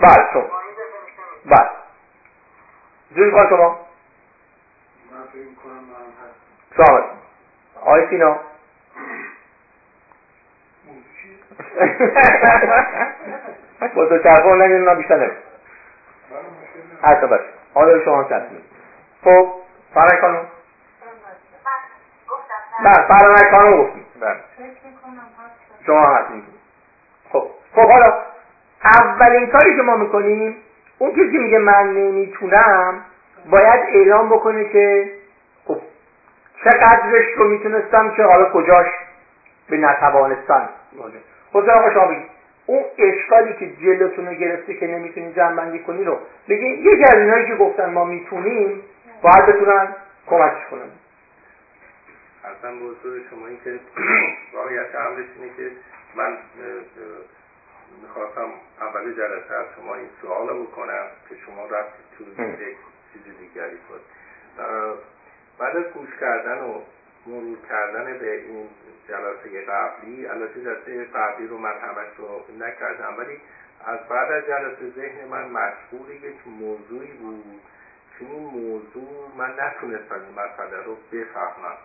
بله 0.00 0.32
شما 0.32 0.46
بله. 1.44 1.70
جوی 3.16 3.30
کن 3.30 3.48
شما؟ 3.48 3.76
سلامت 6.76 7.04
آقای 7.80 8.02
سینا؟ 8.10 8.36
با 13.94 14.06
تو 14.06 14.18
چرخه 14.18 14.54
نگه 14.54 14.94
بیشتر 14.94 15.16
نمید 15.16 15.32
حتی 17.02 17.26
باشه. 17.26 17.44
حالا 17.74 18.04
شما 18.04 18.24
تصمیم 18.24 18.62
خب 19.24 19.48
فرای 19.94 20.20
خانم؟ 20.20 20.46
بله 22.84 23.06
فرای 23.08 23.50
خانم 23.50 23.82
گفتیم. 23.82 24.04
بله. 24.20 24.40
شما 25.86 26.06
حرف 26.06 26.26
خب 27.32 27.50
خب 27.74 27.90
حالا 27.90 28.12
اولین 29.00 29.46
کاری 29.46 29.76
که 29.76 29.82
ما 29.82 29.96
می‌کنیم 29.96 30.56
اون 30.98 31.12
کسی 31.12 31.38
میگه 31.38 31.58
من 31.58 31.94
نمی‌تونم 31.94 33.00
باید 33.50 33.80
اعلام 33.88 34.28
بکنه 34.28 34.64
که 34.64 35.10
خب 35.64 35.78
چقدرش 36.64 37.24
رو 37.36 37.48
می‌تونستم 37.48 38.10
که 38.10 38.22
حالا 38.22 38.44
کجاش 38.52 38.86
به 39.68 39.76
نتوانستن 39.76 40.68
خود 41.52 41.70
آقا 41.70 41.90
شما 41.90 42.12
اون 42.66 42.84
اشکالی 42.98 43.52
که 43.52 43.70
جلوتون 43.82 44.26
رو 44.26 44.32
گرفته 44.32 44.74
که 44.74 44.86
نمی‌تونی 44.86 45.32
جمع 45.32 45.78
کنی 45.78 46.04
رو 46.04 46.18
بگی 46.48 46.66
یکی 46.66 47.04
از 47.04 47.18
اینایی 47.18 47.46
که 47.46 47.54
گفتن 47.54 47.90
ما 47.90 48.04
می‌تونیم 48.04 48.80
باید 49.22 49.46
بتونن 49.46 49.88
کمکش 50.26 50.66
کنن. 50.70 50.88
اصلا 52.44 52.70
بزرگ 52.70 53.22
شما 53.30 53.46
این 53.46 53.58
که 53.64 53.78
واقعیت 54.56 54.94
امرش 54.94 55.26
اینه 55.38 55.52
که 55.56 55.70
من 56.14 56.36
می‌خواستم 58.02 58.50
اول 58.80 59.12
جلسه 59.12 59.54
از 59.54 59.66
شما 59.76 59.94
این 59.94 60.08
سوال 60.22 60.62
بکنم 60.62 61.06
که 61.28 61.36
شما 61.46 61.66
رفتید 61.66 62.06
تو 62.18 62.42
یک 62.42 62.76
چیز 63.12 63.22
دیگری 63.38 63.76
بود. 63.88 64.00
بعد 65.58 65.76
از 65.76 65.84
گوش 65.84 66.08
کردن 66.20 66.58
و 66.58 66.80
مرور 67.26 67.58
کردن 67.68 68.18
به 68.18 68.34
این 68.34 68.68
جلسه 69.08 69.64
قبلی 69.64 70.26
البته 70.26 70.64
جلسه 70.64 71.04
قبلی 71.04 71.46
رو 71.46 71.58
من 71.58 71.78
همش 71.78 72.16
رو 72.16 72.44
نکردم 72.58 73.18
ولی 73.18 73.40
از 73.86 73.98
بعد 74.08 74.32
از 74.32 74.44
جلسه 74.46 74.90
ذهن 74.96 75.28
من 75.28 75.48
مشغول 75.48 76.10
یک 76.10 76.46
موضوعی 76.46 77.12
بود 77.12 77.60
که 78.18 78.24
این 78.24 78.42
موضوع 78.42 79.30
من 79.36 79.54
نتونستم 79.60 80.14
این 80.14 80.32
مسئله 80.32 80.82
رو 80.82 80.96
بفهمم. 81.12 81.76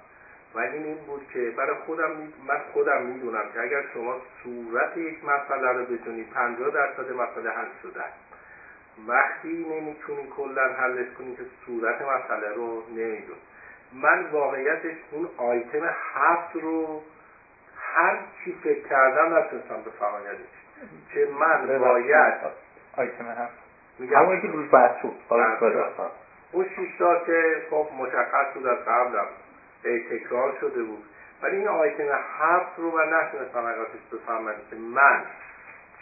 ولی 0.55 0.77
این 0.77 0.97
بود 0.97 1.27
که 1.33 1.53
برای 1.57 1.75
خودم 1.85 2.11
من 2.47 2.59
خودم 2.73 3.01
می‌دونم 3.01 3.43
که 3.53 3.61
اگر 3.61 3.83
شما 3.93 4.15
صورت 4.43 4.97
یک 4.97 5.25
مسئله 5.25 5.71
رو 5.71 5.85
بدونید 5.85 6.29
50 6.29 6.69
درصد 6.69 7.11
مسئله 7.11 7.49
حل 7.49 7.67
شده. 7.83 8.03
وقتی 9.07 9.65
نمی‌تونی 9.69 10.27
کلا 10.37 10.73
حلش 10.73 11.07
کنی 11.17 11.35
که 11.35 11.43
صورت 11.65 12.01
مسئله 12.01 12.53
رو 12.55 12.83
نمیدون 12.89 13.37
من 13.93 14.25
واقعیتش 14.31 14.95
اون 15.11 15.29
آیتم 15.37 15.89
هفت 16.13 16.55
رو 16.55 17.01
هر 17.77 18.17
چی 18.43 18.57
فکر 18.63 18.87
کردم 18.87 19.37
نتونستم 19.37 19.81
بفهمم. 19.85 20.21
که 21.13 21.27
من 21.39 21.79
باید 21.79 22.33
آیتم 22.97 23.25
هفت. 23.25 23.61
همونی 24.15 24.41
که 24.41 24.47
روز 24.47 24.71
بحث 24.71 25.01
شد. 25.01 25.13
اون 26.51 26.65
شیشتا 26.75 27.19
که 27.25 27.61
خب 27.69 27.87
مشخص 27.99 28.53
بود 28.53 28.67
از 28.67 28.77
قبلم. 28.77 29.25
تکرار 29.83 30.53
شده 30.61 30.83
بود. 30.83 31.03
ولی 31.43 31.57
این 31.57 31.67
آیتم 31.67 32.03
هفت 32.39 32.71
رو 32.77 32.97
من 32.97 33.03
نتونستم 33.03 33.59
حقیقتش 33.59 34.01
بفهمم 34.13 34.53
که 34.69 34.75
من 34.75 35.21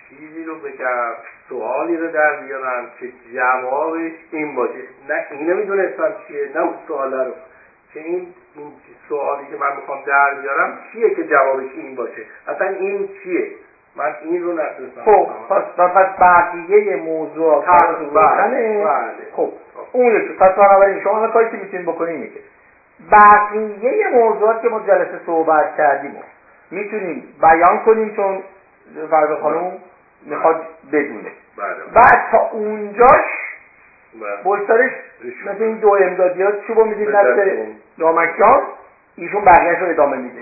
چیزی 0.10 0.44
رو 0.44 0.56
بگم 0.56 1.14
سوالی 1.50 1.98
رو 1.98 2.12
در 2.12 2.42
بیارم 2.42 2.92
که 3.00 3.12
جوابش 3.34 4.12
این 4.32 4.56
باشه. 4.56 4.84
نه 5.10 5.26
اینو 5.32 5.56
می‌دونستم 5.56 6.16
چیه 6.28 6.50
نه 6.56 6.62
اون 6.62 6.74
سوال 6.88 7.14
رو. 7.14 7.34
که 7.94 8.00
این 8.00 8.34
این 8.56 8.72
سوالی 9.10 9.48
که 9.48 9.58
من 9.58 9.76
می‌خوام 9.76 10.04
در 10.06 10.34
بیارم 10.42 10.80
چیه 10.92 11.16
که 11.16 11.24
جوابش 11.24 11.70
این 11.74 11.96
باشه؟ 11.96 12.26
اصلا 12.48 12.68
این 12.68 13.10
چیه؟ 13.24 13.52
من 13.96 14.16
این 14.22 14.44
رو 14.44 14.54
نتونستم 14.54 15.02
خب 15.02 15.30
پس 15.50 15.64
پس 15.78 16.20
بقیه 16.20 16.96
موضوع 16.96 17.66
بله. 18.84 19.28
خب 19.32 19.54
اون 19.92 20.20
پس 20.40 20.52
بنابراین 20.52 21.04
شما 21.04 21.28
کاری 21.28 21.50
که 21.50 21.58
می‌تونید 21.58 21.86
بکنید 21.86 22.32
بقیه 23.12 24.08
موضوعات 24.14 24.62
که 24.62 24.70
ما 24.70 24.80
جلسه 24.80 25.20
صحبت 25.26 25.78
کردیم 25.78 26.16
می‌تونیم 26.72 27.34
بیان 27.42 27.80
کنیم 27.80 28.16
چون 28.16 28.44
فرد 29.12 29.40
خانم 29.40 29.72
می‌خواد 30.26 30.66
بدونه. 30.92 31.32
بله. 31.58 31.76
بعد 31.96 32.32
تا 32.32 32.38
اونجاش 32.38 33.26
بشترش 34.46 34.92
مثل 35.46 35.64
این 35.64 35.78
دو 35.78 35.90
امدادیات 36.02 36.68
چوبو 36.68 36.86
می‌دید 36.86 37.12
دست 37.12 37.40
ایشون 39.16 39.46
بقیهش 39.46 39.80
رو 39.80 39.90
ادامه 39.90 40.18
میده. 40.18 40.42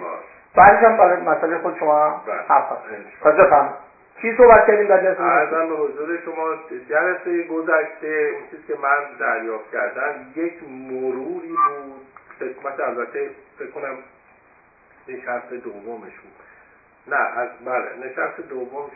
بعدش 0.56 0.84
هم 0.84 0.98
برای 0.98 1.22
مسئله 1.22 1.58
خود 1.58 1.78
شما 1.80 2.22
حرف 2.48 2.72
هست. 2.72 3.74
چی 4.22 4.36
صحبت 4.38 4.68
کردیم 4.68 4.88
در 4.88 5.04
جلسه 5.04 5.24
ارزم 5.24 5.70
به 5.70 5.76
حضور 5.76 6.18
شما 6.26 6.48
جلسه 6.90 7.44
گذشته 7.44 8.32
اون 8.34 8.44
چیزی 8.52 8.64
که 8.68 8.74
من 8.74 9.18
دریافت 9.20 9.72
کردم 9.72 10.14
یک 10.36 10.54
مروری 10.90 11.48
بود 11.48 12.07
قسمت 12.42 12.80
البته 12.80 13.30
فکر 13.60 13.72
کنم 13.72 13.98
نشست 15.08 15.54
دومش 15.54 16.14
بود. 16.14 16.34
نه 17.08 17.16
از 17.16 17.50
بله 17.66 18.08
نشست 18.08 18.42
دوم 18.50 18.92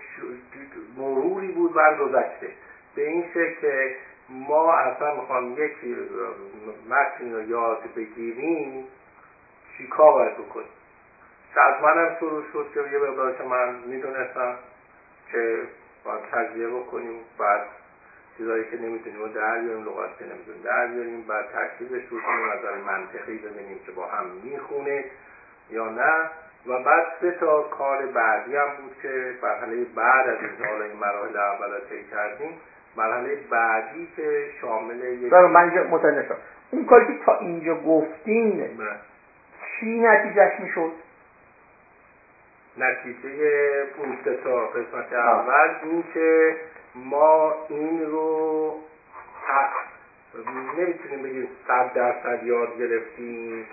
مروری 0.98 1.52
بود 1.52 1.74
بر 1.74 1.98
گذشته. 1.98 2.48
به 2.96 3.08
این 3.08 3.26
شکل 3.30 3.62
که 3.62 3.96
ما 4.30 4.74
اصلا 4.74 5.16
می‌خوام 5.16 5.52
یک 5.52 5.72
متن 6.90 7.34
رو 7.34 7.50
یاد 7.50 7.84
بگیریم 7.96 8.86
چیکار 9.78 10.14
باید 10.14 10.38
بکنیم؟ 10.38 10.68
از 11.56 11.84
منم 11.84 12.16
شروع 12.20 12.44
شد 12.54 12.68
که 12.74 12.80
یه 12.80 12.98
مقدارش 12.98 13.42
من 13.42 13.76
می‌دونستم 13.76 14.56
که 15.32 15.64
باید 16.04 16.22
تجزیه 16.32 16.68
بکنیم 16.68 17.20
بعد 17.38 17.62
چیزایی 18.38 18.64
که 18.64 18.78
نمی‌تونیم 18.78 19.28
در 19.28 19.60
بیاریم 19.60 19.84
لغات 19.86 20.18
که 20.20 20.26
نمی‌تونیم 20.26 20.62
در 20.64 20.88
بیاریم. 20.88 21.22
بعد 21.22 21.46
ترکیبش 21.54 22.04
رو 22.10 22.22
کنیم 22.22 22.52
نظر 22.54 22.76
منطقی 22.76 23.38
ببینیم 23.38 23.80
که 23.86 23.92
با 23.92 24.06
هم 24.06 24.26
می‌خونه 24.44 25.06
یا 25.70 25.90
نه. 25.90 26.30
و 26.68 26.84
بعد 26.84 27.06
سه 27.22 27.32
تا 27.32 27.62
کار 27.62 28.06
بعدی 28.06 28.56
هم 28.56 28.68
بود 28.82 28.96
که 29.02 29.36
مرحله 29.44 29.86
بعد 29.96 30.30
از 30.30 30.38
این 30.42 30.68
حالا 30.68 30.86
این 30.86 30.98
مراحل 30.98 31.38
اول 31.38 31.80
طی 31.90 32.04
کردیم. 32.12 32.54
مرحله 32.98 33.38
بعدی 33.50 34.10
که 34.16 34.50
شامل 34.62 35.04
یک 35.04 35.34
من 35.34 35.62
اینجا 35.62 35.84
اون 36.72 36.86
کاری 36.86 37.06
که 37.06 37.26
تا 37.26 37.38
اینجا 37.40 37.76
گفتین 37.76 38.78
بله. 38.78 38.96
چی 39.80 40.00
نتیجهش 40.00 40.60
می‌شد؟ 40.60 40.92
نتیجه 42.78 43.84
اون 43.98 44.18
تا 44.44 44.68
قسمت 44.68 45.14
اول 45.14 45.70
این 45.84 46.04
که 46.14 46.56
ما 46.96 47.54
این 47.70 48.06
رو 48.06 48.74
نمی‌تونیم 50.78 51.24
بگیم 51.24 51.48
صد 51.68 51.94
درصد 51.94 52.44
یاد 52.44 52.78
گرفتیم 52.80 53.66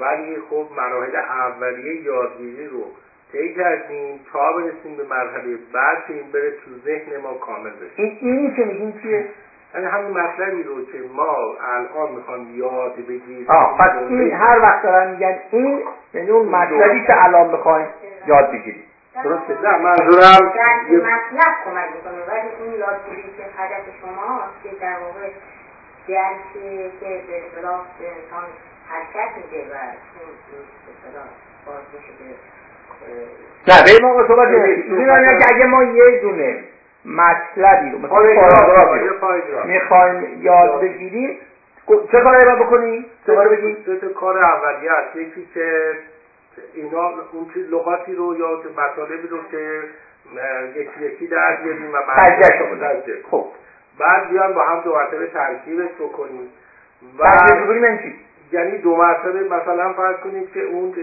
ولی 0.00 0.36
خب 0.50 0.66
مراحل 0.76 1.16
اولیه 1.16 2.02
یادگیری 2.02 2.66
رو 2.66 2.84
طی 3.32 3.54
کردیم 3.54 4.20
تا 4.32 4.52
برسیم 4.52 4.96
به 4.96 5.04
مرحله 5.04 5.58
بعد 5.72 6.06
که 6.06 6.14
این 6.14 6.32
بره 6.32 6.50
تو 6.50 6.70
ذهن 6.84 7.16
ما 7.22 7.34
کامل 7.34 7.70
بشه. 7.70 7.92
این 7.96 8.18
اینی 8.20 8.56
که 8.56 8.64
میگیم 8.64 9.00
چیه؟ 9.02 9.26
یعنی 9.74 9.86
همین 9.86 10.18
مطلبی 10.18 10.62
رو 10.62 10.84
که 10.84 10.98
ما 11.14 11.36
الان 11.60 12.12
می‌خوام 12.12 12.56
یاد 12.56 12.96
بگیریم. 12.96 13.46
پس 13.78 13.90
این 14.08 14.32
هر 14.32 14.58
وقت 14.62 14.82
دارن 14.82 15.10
میگن 15.10 15.38
این 15.50 15.82
یعنی 16.14 16.30
اون 16.30 16.48
مطلبی 16.48 17.06
که 17.06 17.24
الان 17.24 17.50
می‌خوایم 17.50 17.86
یاد 18.26 18.50
بگیریم. 18.52 18.84
درسته. 19.14 19.62
نه 19.62 19.76
منظورم 19.76 20.52
در 20.56 20.74
مطلب 20.96 21.52
کمک 21.64 21.88
می‌کنه. 21.96 22.24
ولی 22.28 22.48
این 22.58 22.72
یادگیری 22.80 23.22
که 23.36 23.44
هدف 23.58 23.84
شماست 24.00 24.62
که 24.62 24.68
در 24.80 24.96
واقع 24.98 25.28
درکی 26.08 26.90
که 27.00 27.22
به 27.26 27.46
اصطلاح 27.46 27.80
انسان 28.00 28.44
حرکت 28.88 29.36
میده 29.36 29.74
و 29.74 29.76
این 30.18 30.32
به 30.84 30.92
اصطلاح 30.92 31.28
باز 31.66 31.82
میشه 31.94 32.12
که 32.18 32.24
نه 33.68 33.98
به 34.00 34.06
ما 34.06 34.26
صحبت 34.28 34.48
نمیشه 34.48 35.38
که 35.38 35.54
اگه 35.54 35.66
ما 35.66 35.82
یه 35.82 36.20
دونه 36.20 36.64
مطلبی 37.04 37.90
رو 37.90 37.98
مثل 37.98 38.34
پاراگرافی 39.20 39.68
می‌خوایم 39.68 40.42
یاد 40.42 40.80
بگیریم 40.80 41.38
چه 42.12 42.20
کاری 42.20 42.44
باید 42.44 42.58
بکنیم؟ 42.58 43.06
چه 43.26 43.34
کاری 43.34 43.56
بگیم؟ 43.56 43.76
دو 44.00 44.12
کار 44.12 44.38
اولیه 44.38 44.92
یکی 45.14 45.48
که 45.54 45.92
اینا 46.74 47.08
اون 47.32 47.50
چیز 47.54 47.70
لغاتی 47.70 48.14
رو 48.14 48.38
یا 48.38 48.62
مطالبی 48.76 49.28
رو 49.28 49.38
که 49.50 49.82
یکی 50.76 51.04
یکی 51.04 51.26
در 51.26 51.56
بیاریم 51.56 51.94
و 51.94 51.98
بعد 52.08 52.52
خب. 53.30 53.46
بعد 53.98 54.30
بیان 54.30 54.54
با 54.54 54.62
هم 54.62 54.80
دو 54.80 54.94
مرتبه 54.94 55.26
ترکیبش 55.26 55.90
بکنیم. 56.00 56.48
و 57.18 57.24
یعنی, 57.74 58.14
یعنی 58.52 58.78
دو 58.78 58.96
مرتبه 58.96 59.44
مثلا 59.44 59.92
فرض 59.92 60.16
کنید 60.16 60.52
که 60.52 60.62
اون 60.62 60.94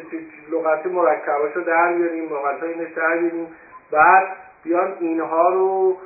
لغت 0.52 0.86
مرکباش 0.86 1.54
رو 1.56 1.62
در 1.62 1.94
بیاریم 1.94 2.34
لغت 2.34 2.60
های 2.60 2.74
در 2.74 3.18
بیاریم. 3.18 3.48
بعد 3.92 4.28
بیان 4.64 4.98
اینها 5.00 5.50
رو 5.50 5.98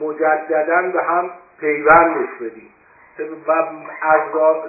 مجددا 0.00 0.90
به 0.92 1.02
هم 1.02 1.30
پیوندش 1.60 2.28
بدیم. 2.40 2.70
و 3.46 3.52
از 4.02 4.20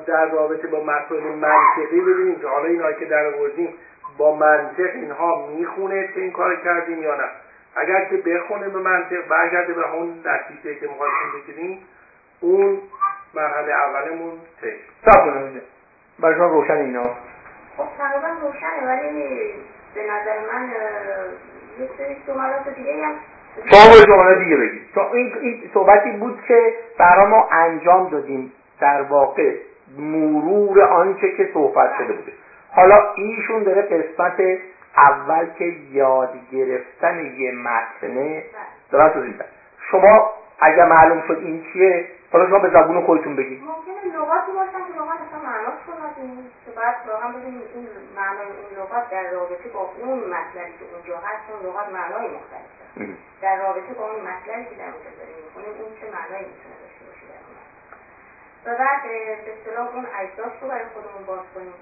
در 0.05 0.25
رابطه 0.25 0.67
با 0.67 0.83
مسائل 0.83 1.23
منطقی 1.23 2.01
ببینیم 2.01 2.39
که 2.39 2.47
حالا 2.47 2.65
اینهایی 2.65 2.95
که 2.95 3.05
در 3.05 3.25
آوردیم 3.25 3.73
با 4.17 4.35
منطق 4.35 4.89
اینها 4.95 5.47
می‌خونه 5.47 6.07
که 6.07 6.21
این 6.21 6.31
کار 6.31 6.55
کردیم 6.55 7.03
یا 7.03 7.15
نه. 7.15 7.29
اگر 7.75 8.05
که 8.05 8.17
بخونه 8.17 8.69
به 8.69 8.79
منطق 8.79 9.27
برگرده 9.27 9.73
به 9.73 9.93
اون 9.93 10.23
نتیجه 10.25 10.79
که 10.79 10.87
می‌خواستیم 10.87 11.41
بگیریم 11.41 11.79
اون 12.41 12.81
مرحله 13.33 13.73
اولمون 13.73 14.31
ته 14.61 14.75
سب 15.05 15.23
کنم 15.23 15.61
برای 16.19 16.35
شما 16.35 16.47
روشن 16.47 16.73
اینا. 16.73 17.03
خب 17.77 17.85
تقریبا 17.97 18.27
روشنه 18.41 18.87
ولی 18.87 19.53
به 19.95 20.01
نظر 20.03 20.39
من 20.53 20.69
یه 21.79 21.89
سری 21.97 22.17
جملات 22.27 22.69
دیگه 22.75 23.05
هم 23.05 23.15
شما 23.71 24.05
جمله 24.05 24.43
دیگه 24.43 24.57
بگید 24.57 24.81
این, 25.13 25.33
این 25.41 25.69
صحبتی 25.73 26.11
بود 26.11 26.39
که 26.47 26.73
برای 26.97 27.25
ما 27.25 27.47
انجام 27.51 28.09
دادیم. 28.09 28.51
در 28.79 29.01
واقع 29.01 29.55
مرور 29.97 30.81
آنچه 30.81 31.31
که 31.37 31.49
صحبت 31.53 31.89
شده 31.97 32.13
بوده. 32.13 32.31
حالا 32.71 33.13
ایشون 33.15 33.63
داره 33.63 33.81
قسمت 33.81 34.39
اول 34.97 35.45
که 35.57 35.65
یاد 35.91 36.33
گرفتن 36.51 37.25
یه 37.37 37.51
متنه. 37.51 38.43
داره 38.91 39.13
توضیح 39.13 39.33
شما 39.91 40.33
اگر 40.59 40.85
معلوم 40.85 41.23
شد 41.27 41.37
این 41.37 41.63
چیه 41.73 42.07
حالا 42.31 42.49
شما 42.49 42.59
به 42.59 42.69
زبون 42.69 43.05
خودتون 43.05 43.35
بگید. 43.35 43.61
ممکنه 43.63 44.15
لغاتی 44.15 44.51
باشن 44.51 44.93
که 44.93 44.99
واقعا 44.99 45.13
اصلا 45.13 45.39
معناش 45.49 45.79
کنید 45.87 46.45
که 46.65 46.71
بعد 46.71 46.95
واقعا 47.07 47.29
ببینیم 47.29 47.61
این 47.75 47.87
معنای 48.15 48.45
این 48.45 48.79
لغات 48.79 49.09
در 49.11 49.31
رابطه 49.31 49.69
با 49.73 49.89
اون 50.01 50.19
مطلبی 50.19 50.73
که 50.79 50.85
اونجا 50.93 51.17
هست 51.17 51.43
اون 51.51 51.69
لغات 51.69 51.87
معنای 51.93 52.27
مختلف 52.37 52.78
در 53.41 53.55
رابطه 53.61 53.93
با 53.93 54.11
اون 54.11 54.21
مطلبی 54.21 54.65
که 54.69 54.75
در 54.75 54.89
اونجا 54.93 55.11
داریم 55.19 55.35
می‌کنیم 55.45 55.81
اون 55.81 55.91
چه 55.99 56.05
معنایی 56.15 56.45
می‌تونه 56.51 56.75
داشته 56.83 57.03
باشه 57.07 57.25
در 57.31 57.41
اون 57.45 57.55
و 58.65 58.77
بعد 58.79 59.03
به 59.45 59.53
اصطلاح 59.53 59.95
اون 59.95 60.05
اجزاش 60.21 60.53
رو 60.61 60.67
برای 60.67 60.85
خودمون 60.93 61.25
باز 61.25 61.45
کنیم. 61.55 61.73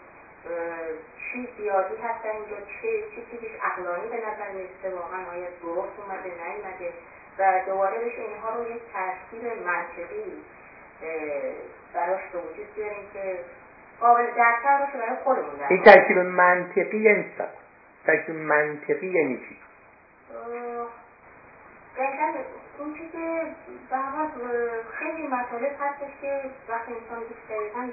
چی 1.19 1.49
زیادی 1.57 1.95
هست 1.95 2.23
در 2.23 2.31
اینجا 2.31 2.55
چه 2.55 2.89
چی 3.15 3.25
چیزیش 3.31 3.51
عقلانی 3.63 4.07
به 4.07 4.17
نظر 4.17 4.49
می‌رسه 4.51 4.95
واقعا 4.99 5.19
آیا 5.31 5.47
درست 5.61 5.95
اومده 5.99 6.31
نیومده؟ 6.43 6.93
و 7.39 7.61
دوباره 7.65 7.97
بشه 7.97 8.21
اینها 8.21 8.55
رو 8.55 8.71
یک 8.71 8.81
ترکیب 8.93 9.43
منطقی 9.65 10.43
براش 11.93 12.21
به 12.33 12.39
وجود 12.39 12.75
بیاریم 12.75 13.09
که 13.13 13.39
قابل 13.99 14.25
درکتر 14.25 14.77
باشه 14.77 14.97
برای 14.97 15.15
خودمون 15.23 15.59
این 15.69 15.83
ترکیب 15.83 16.17
منطقی 16.17 16.97
یعنی 16.97 17.25
ترکیب 18.05 18.35
منطقی 18.35 19.07
یعنی 19.07 19.37
چی؟ 19.37 19.57
دقیقا 21.97 22.27
اون 22.79 22.93
که 22.93 23.03
به 23.89 23.97
خیلی 24.99 25.27
مطالب 25.27 25.71
هستش 25.79 26.11
که 26.21 26.41
وقتی 26.69 26.91
انسان 26.91 27.19
دقیقا 27.49 27.89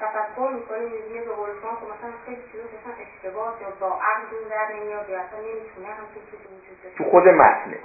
تفکر 0.00 0.50
می‌کنه 0.54 0.78
می‌بینه 0.78 1.24
به 1.24 1.32
قول 1.32 1.50
شما 1.62 1.70
که 1.70 1.86
مثلا 1.86 2.12
خیلی 2.26 2.42
چیزا 2.52 2.64
اصلا 2.64 2.92
اشتباه 3.04 3.54
یا 3.60 3.68
با 3.80 3.86
عقل 3.86 4.30
دور 4.30 4.48
در 4.50 4.74
نمیاد 4.74 5.08
یا 5.08 5.18
اصلا 5.18 5.38
نمی‌تونه 5.38 5.88
چیزی 6.30 6.44
وجود 6.44 6.96
تو 6.98 7.04
خود 7.04 7.28
متنه 7.28 7.78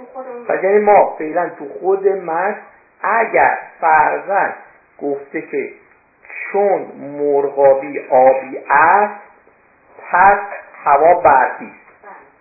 پس 0.48 0.64
یعنی 0.64 0.78
ما 0.78 1.16
فعلا 1.18 1.48
تو 1.48 1.68
خود 1.68 2.08
متن 2.08 2.60
اگر 3.02 3.58
فرزن 3.80 4.54
گفته 5.02 5.42
که 5.42 5.72
چون 6.52 6.82
مرغابی 7.18 8.00
آبی 8.10 8.58
است 8.70 9.20
پس 10.10 10.38
هوا 10.84 11.14
برفی. 11.14 11.72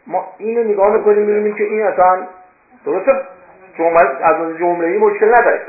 ما 0.08 0.28
اینو 0.38 0.64
نگاه 0.64 0.98
می‌کنیم 0.98 1.22
می‌بینیم 1.22 1.56
که 1.56 1.64
این 1.64 1.84
اصلا 1.84 2.28
درسته؟ 2.86 3.12
جمله 3.78 4.26
از 4.26 4.58
جمله 4.58 4.88
ای 4.88 4.98
مشکل 4.98 5.28
نداره 5.28 5.62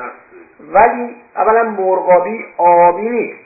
ولی 0.61 1.16
اولا 1.37 1.62
مرغابی 1.62 2.44
آبی 2.57 3.09
نیست. 3.09 3.38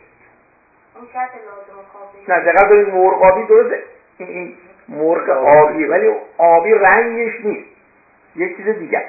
نه 2.29 2.40
دقیقا 2.40 2.68
دارید 2.68 2.88
مرغ 2.88 3.22
آبی 3.22 3.46
درسته. 3.46 3.83
این 4.18 4.55
مرغ 4.88 5.31
آبی 5.31 5.85
ولی 5.85 6.14
آبی 6.38 6.74
رنگش 6.74 7.44
نیست. 7.44 7.68
یک 8.37 8.57
چیز 8.57 8.66
دیگه. 8.66 9.05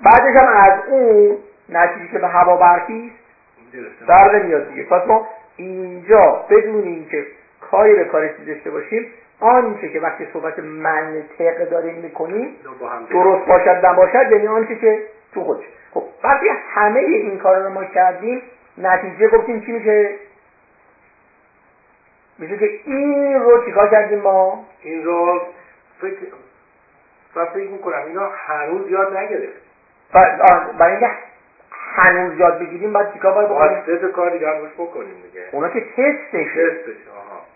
بعدش 0.00 0.36
هم 0.36 0.46
از 0.46 0.88
اون 0.88 1.36
نتیجه 1.68 2.12
که 2.12 2.18
به 2.18 2.28
هوا 2.28 2.56
برخیست 2.56 3.16
در 4.08 4.38
نمیاد 4.38 4.68
دیگه 4.68 4.82
پس 4.82 5.06
ما 5.06 5.28
اینجا 5.56 6.44
بدون 6.50 6.84
اینکه 6.84 7.26
کاری 7.60 7.94
به 7.94 8.04
کار 8.04 8.30
داشته 8.46 8.70
باشیم 8.70 9.06
آنچه 9.40 9.88
که 9.88 10.00
وقتی 10.00 10.26
صحبت 10.32 10.58
منطق 10.58 11.70
داریم 11.70 11.94
می‌کنیم 11.94 12.56
درست 13.10 13.46
باشد 13.46 13.86
نباشد 13.86 14.32
یعنی 14.32 14.46
آنچه 14.46 14.76
که 14.76 15.02
تو 15.34 15.44
خودش. 15.44 15.64
خب 15.90 16.02
وقتی 16.24 16.46
همه 16.48 17.00
این 17.00 17.38
کار 17.38 17.62
رو 17.62 17.70
ما 17.70 17.84
کردیم 17.84 18.42
نتیجه 18.78 19.28
گفتیم 19.28 19.60
چی 19.60 19.72
میشه؟ 19.72 20.14
میشه 22.38 22.58
که 22.58 22.70
این 22.84 23.40
رو 23.40 23.64
چیکار 23.64 23.88
کردیم 23.88 24.18
ما؟ 24.18 24.64
این 24.82 25.04
رو 25.04 25.40
فکر 26.00 26.16
و 27.36 27.46
فکر 27.46 27.70
می‌کنم 27.70 28.02
اینا 28.06 28.28
هنوز 28.28 28.90
یاد 28.90 29.16
نگرفت 29.16 29.52
برای 30.78 30.90
اینکه 30.90 31.10
هنوز 31.94 32.38
یاد 32.38 32.58
بگیریم 32.58 32.92
باید 32.92 33.12
چیکار 33.12 33.32
باید 33.32 33.48
بکنیم؟ 33.48 33.82
باید 33.86 34.12
کار 34.12 34.30
دیگه 34.30 34.58
روش 34.58 34.70
بکنیم 34.78 35.14
دیگه. 35.22 35.44
اونا 35.52 35.68
که 35.68 35.80
تستش 35.80 36.54
تستش 36.54 36.96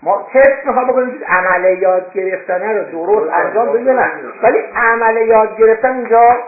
ما 0.02 0.28
تست 0.34 0.66
می‌خوام 0.66 0.88
بکنیم 0.88 1.18
که 1.18 1.26
عمل 1.26 1.82
یاد 1.82 2.12
گرفتن 2.12 2.76
رو 2.76 2.84
درست 2.84 3.32
انجام 3.32 3.72
بدیم 3.72 3.90
نه. 3.90 4.10
ولی 4.42 4.58
عمل 4.58 5.16
یاد 5.16 5.56
گرفتن 5.56 5.96
اینجا 5.96 6.38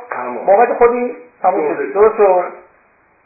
موقع 0.46 0.74
خودی 0.74 1.16
تموم 1.42 1.74
شده. 1.74 1.86
درست 1.86 2.16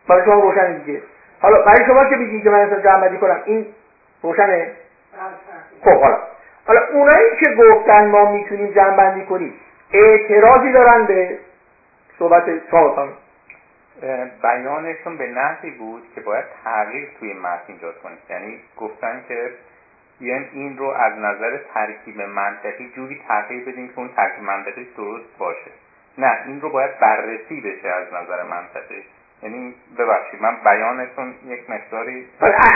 برای 0.08 0.24
شما 0.24 0.34
روشن 0.34 0.72
دیگه. 0.72 1.02
حالا 1.40 1.62
برای 1.62 1.84
شما 1.86 2.04
که 2.04 2.16
بگید 2.16 2.42
که 2.42 2.50
من 2.50 2.58
اصلا 2.58 2.80
جمع 2.80 3.16
کنم؟ 3.16 3.42
این 3.44 3.66
روشنه؟ 4.22 4.70
خب 5.84 6.00
حالا. 6.02 6.18
حالا 6.66 6.80
اونایی 6.92 7.36
که 7.40 7.54
گفتن 7.54 8.06
ما 8.06 8.32
می‌تونیم 8.32 8.72
جمع 8.72 8.96
بندی 8.96 9.24
کنیم 9.24 9.54
اعتراضی 9.92 10.72
دارن 10.72 11.04
به 11.06 11.38
صحبت 12.18 12.44
شما. 12.70 13.08
بیانشون 14.42 15.16
به 15.16 15.26
نحوی 15.26 15.70
بود 15.70 16.02
که 16.14 16.20
باید 16.20 16.44
تغییر 16.64 17.08
توی 17.20 17.32
متن 17.32 17.72
ایجاد 17.72 17.98
کنید 18.02 18.18
یعنی 18.30 18.60
گفتن 18.76 19.24
که 19.28 19.50
بیایم 20.18 20.48
این 20.52 20.78
رو 20.78 20.86
از 20.86 21.18
نظر 21.18 21.58
ترکیب 21.74 22.20
منطقی 22.20 22.92
جوری 22.96 23.20
تغییر 23.28 23.64
بدیم 23.64 23.88
که 23.88 23.98
اون 23.98 24.08
ترکیب 24.16 24.44
منطقی 24.44 24.88
درست 24.96 25.38
باشه. 25.38 25.70
نه 26.18 26.32
این 26.46 26.60
رو 26.60 26.70
باید 26.70 26.98
بررسی 26.98 27.60
بشه 27.60 27.88
از 27.88 28.06
نظر 28.06 28.42
منطقی. 28.42 29.04
یعنی 29.42 29.74
ببخشید 29.98 30.42
من 30.42 30.56
بیانتون 30.64 31.34
یک 31.46 31.70
مقداری 31.70 32.26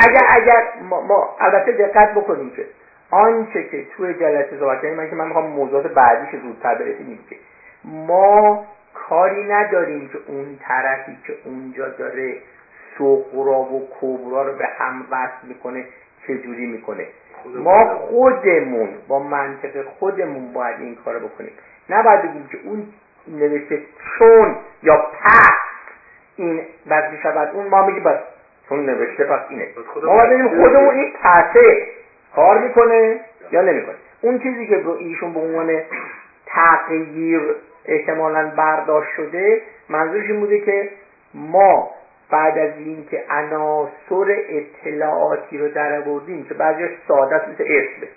اگر 0.08 0.26
اگر 0.30 0.62
ما, 0.82 1.00
ما 1.00 1.36
البته 1.40 1.72
دقت 1.72 2.14
بکنیم 2.14 2.50
که 2.50 2.66
آنچه 3.10 3.68
که 3.68 3.84
توی 3.96 4.14
جلسه 4.14 4.58
صحبت 4.58 4.82
کردیم 4.82 4.96
من 4.96 5.10
که 5.10 5.16
من 5.16 5.26
می‌خوام 5.26 5.46
موضوعات 5.46 5.86
بعدیش 5.86 6.40
زودتر 6.42 6.74
برسیم 6.74 7.18
که 7.30 7.36
ما 7.84 8.66
کاری 9.08 9.44
نداریم 9.44 10.08
که 10.08 10.18
اون 10.26 10.58
طرفی 10.68 11.18
که 11.26 11.34
اونجا 11.44 11.88
داره 11.88 12.36
سقرا 12.98 13.60
و 13.60 13.88
کبرا 14.00 14.42
رو 14.42 14.52
به 14.52 14.66
هم 14.78 15.06
وصل 15.10 15.46
می‌کنه 15.48 15.84
چجوری 16.26 16.66
می‌کنه؟ 16.66 17.06
ما 17.54 17.94
خودمون 17.94 18.88
با 19.08 19.18
منطق 19.18 19.82
خودمون 19.82 20.52
باید 20.52 20.80
این 20.80 20.96
کارو 21.04 21.28
بکنیم. 21.28 21.52
نباید 21.90 22.22
بگیم 22.22 22.48
که 22.52 22.58
اون 22.64 22.86
نوشته 23.28 23.82
چون 24.18 24.56
یا 24.82 24.96
پس 24.96 25.50
این 26.36 26.62
بعد 26.86 27.18
شود 27.22 27.50
اون 27.54 27.66
ما 27.66 27.86
میگیم 27.86 28.02
بس 28.02 28.18
چون 28.68 28.86
نوشته 28.86 29.24
پس 29.24 29.40
اینه. 29.48 29.68
ما 30.02 30.16
باید 30.16 30.30
بگیم 30.30 30.48
خودمون 30.48 30.94
این 30.94 31.12
پسه 31.22 31.86
کار 32.36 32.58
می‌کنه 32.58 33.20
یا 33.52 33.62
نمی‌کنه؟ 33.62 33.94
اون 34.20 34.38
چیزی 34.38 34.66
که 34.66 34.88
ایشون 34.98 35.34
به 35.34 35.40
عنوان 35.40 35.80
تغییر 36.46 37.54
احتمالا 37.84 38.52
برداشت 38.56 39.10
شده. 39.16 39.62
منظورش 39.88 40.30
این 40.30 40.40
بوده 40.40 40.60
که 40.60 40.90
ما 41.34 41.90
بعد 42.30 42.58
از 42.58 42.78
اینکه 42.78 43.24
عناصر 43.30 44.36
اطلاعاتی 44.48 45.58
رو 45.58 45.68
در 45.68 45.98
آوردیم 45.98 46.44
که 46.44 46.54
بعضیش 46.54 46.90
ساده 47.08 47.34
است 47.34 47.48
مثل 47.48 47.64
اسمه 47.64 48.08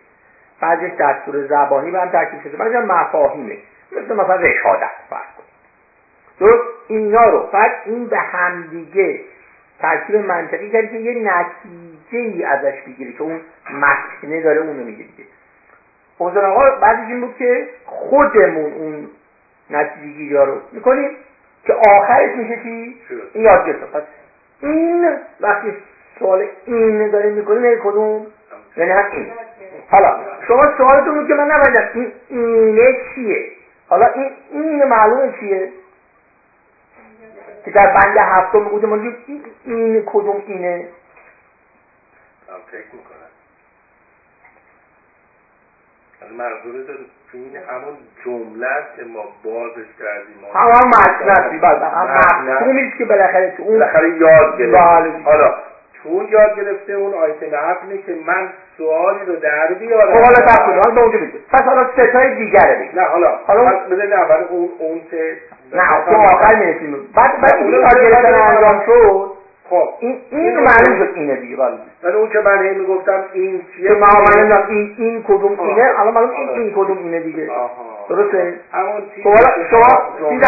بعضیش 0.61 0.91
دستور 0.99 1.47
زبانی 1.47 1.91
به 1.91 1.99
هم 1.99 2.09
ترکیب 2.09 2.41
شده 2.43 2.57
بعضیش 2.57 2.75
مفاهیمه 2.77 3.57
مثل 3.91 4.13
مثلا 4.13 4.35
رشادت 4.35 4.91
فرض 5.09 5.19
کنید. 5.37 5.47
درست؟ 6.39 6.63
اینا 6.87 7.29
رو. 7.29 7.49
بعد 7.53 7.71
این 7.85 8.07
به 8.07 8.17
همدیگه 8.17 9.21
ترکیب 9.79 10.15
منطقی 10.15 10.69
کرد 10.69 10.91
که 10.91 10.97
یه 10.97 11.13
نتیجه 11.13 12.17
ای 12.17 12.43
ازش 12.43 12.81
بگیره 12.87 13.11
که 13.11 13.21
اون 13.21 13.41
مکنه 13.71 14.41
داره 14.41 14.59
اونو 14.59 14.73
میگه 14.73 15.03
دیگه. 15.03 15.29
حضور 16.19 16.45
آقا 16.45 16.79
بعدش 16.81 17.07
این 17.07 17.21
بود 17.21 17.35
که 17.37 17.67
خودمون 17.85 18.73
اون 18.73 19.07
نتیجه 19.69 20.07
گیری 20.17 20.33
رو 20.33 20.61
می‌کنیم 20.71 21.09
که 21.63 21.73
آخرش 21.73 22.35
میشه 22.35 22.63
چی؟ 22.63 23.01
این 23.33 23.43
یاد 23.43 23.71
پس 23.71 24.01
این 24.61 25.17
وقتی 25.39 25.73
سوال 26.19 26.47
این 26.65 27.09
داریم 27.09 27.33
می‌کنیم 27.33 27.65
یعنی 27.65 27.77
کدوم؟ 27.83 28.27
یعنی 28.77 28.91
هم 28.91 29.05
این 29.11 29.31
حالا 29.89 30.15
شما 30.47 30.77
سوالتون 30.77 31.27
که 31.27 31.33
من 31.33 31.51
نبایدم 31.51 31.89
این 31.93 32.11
اینه 32.29 32.97
چیه؟ 33.15 33.51
حالا 33.89 34.07
این 34.07 34.31
این 34.51 34.83
معلومه 34.83 35.33
چیه؟ 35.39 35.71
که 37.65 37.71
در 37.71 37.87
بند 37.87 38.17
هفتم 38.17 38.63
بگوده 38.65 38.87
ما 38.87 38.95
این 39.65 40.03
کدوم 40.05 40.43
اینه؟ 40.47 40.87
فکر 42.71 42.83
منظور 46.31 46.85
این 47.33 47.57
همون 47.69 47.97
جمله 48.25 48.67
که 48.95 49.03
ما 49.03 49.23
بازش 49.43 49.89
کردیم. 49.99 50.37
همون 50.53 50.87
مطلبی 50.87 51.57
بله 51.57 52.53
مفهومی 52.55 52.93
که 52.97 53.05
بالاخره 53.05 53.53
تو 53.57 53.63
اون 53.63 53.79
بالاخره 53.79 54.09
یاد 54.09 54.57
گرفت. 54.57 54.71
بله. 54.71 55.23
حالا 55.25 55.53
چون 56.03 56.27
یاد 56.29 56.55
گرفته 56.55 56.93
اون 56.93 57.13
آیتم 57.13 57.55
حرف 57.55 57.77
که 58.05 58.15
من 58.27 58.49
سوالی 58.77 59.25
رو 59.25 59.35
در 59.35 59.67
بیارم. 59.79 60.13
خب 60.13 60.23
حالا 60.23 60.35
تفکر 60.35 60.79
حالا 60.83 60.95
به 60.95 61.01
اونجا 61.01 61.17
بگید 61.17 61.41
پس 61.51 61.61
حالا 61.61 61.87
ستای 61.93 62.35
دیگره 62.35 62.75
بگید 62.79 62.99
نه 62.99 63.05
حالا 63.05 63.31
حالا 63.47 63.85
بذارید 63.91 64.13
اول 64.13 64.43
اون 64.49 64.69
اون 64.79 65.01
سه. 65.11 65.37
نه 65.73 65.87
تو 66.05 66.15
آخر 66.15 66.55
می‌رسیم. 66.55 67.07
بعد 67.15 67.41
بعد 67.41 67.55
این 67.55 67.69
یاد 67.69 68.01
گرفتن 68.01 68.33
انجام 68.33 68.83
شد. 68.85 69.36
خب 69.69 69.89
این 69.99 70.21
این 70.31 70.59
معلوم 70.59 70.97
شد 70.97 71.11
اینه 71.15 71.35
دیگه 71.35 71.57
ولی 71.57 71.77
ولی 72.03 72.13
اون 72.15 72.29
که 72.29 72.39
من 72.39 72.63
هی 72.63 72.69
می‌گفتم 72.73 73.23
این 73.33 73.61
چیه؟ 73.75 73.91
ما 73.91 74.07
من 74.07 74.63
این 74.69 74.95
این 74.97 75.23
کدوم 75.23 75.59
اینه؟ 75.59 75.99
الان 75.99 76.13
معلوم 76.13 76.29
این 76.29 76.49
این 76.49 76.71
کدوم 76.75 76.97
اینه 76.97 77.19
دیگه. 77.19 77.49
درسته؟ 78.09 78.59
همون 78.71 79.01
خب 79.23 79.29
حالا 79.29 79.69
شما 79.69 80.29
چیز 80.29 80.41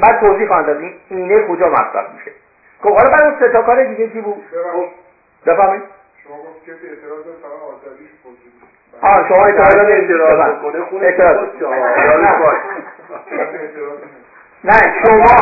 بعد 0.00 0.20
توضیح 0.20 0.46
خواهند 0.46 0.66
داد. 0.66 0.80
این 0.80 0.92
اینه 1.10 1.48
کجا 1.48 1.68
مصرف 1.68 2.06
میشه؟ 2.14 2.30
خب 2.82 2.96
حالا 2.96 3.10
بعد 3.10 3.22
اون 3.22 3.34
سه 3.40 3.48
تا 3.48 3.62
کار 3.62 3.84
دیگه 3.84 4.08
چی 4.08 4.20
بود؟ 4.20 4.42
بفهمید 5.46 5.82
شما 6.24 6.36
گفت 6.36 6.62
کسی 6.62 6.88
اعتراض 6.88 7.24
فقط 7.42 7.52
آزادیش 7.52 8.10
بود 8.24 8.38
آه 9.02 9.28
شما 9.28 9.44
اعتراض 9.46 9.76
اعتراض 9.76 10.62
کنه 10.62 10.84
خونه 10.84 11.06
اعتراض. 11.06 11.46
نه 14.66 14.78
شما 15.04 15.36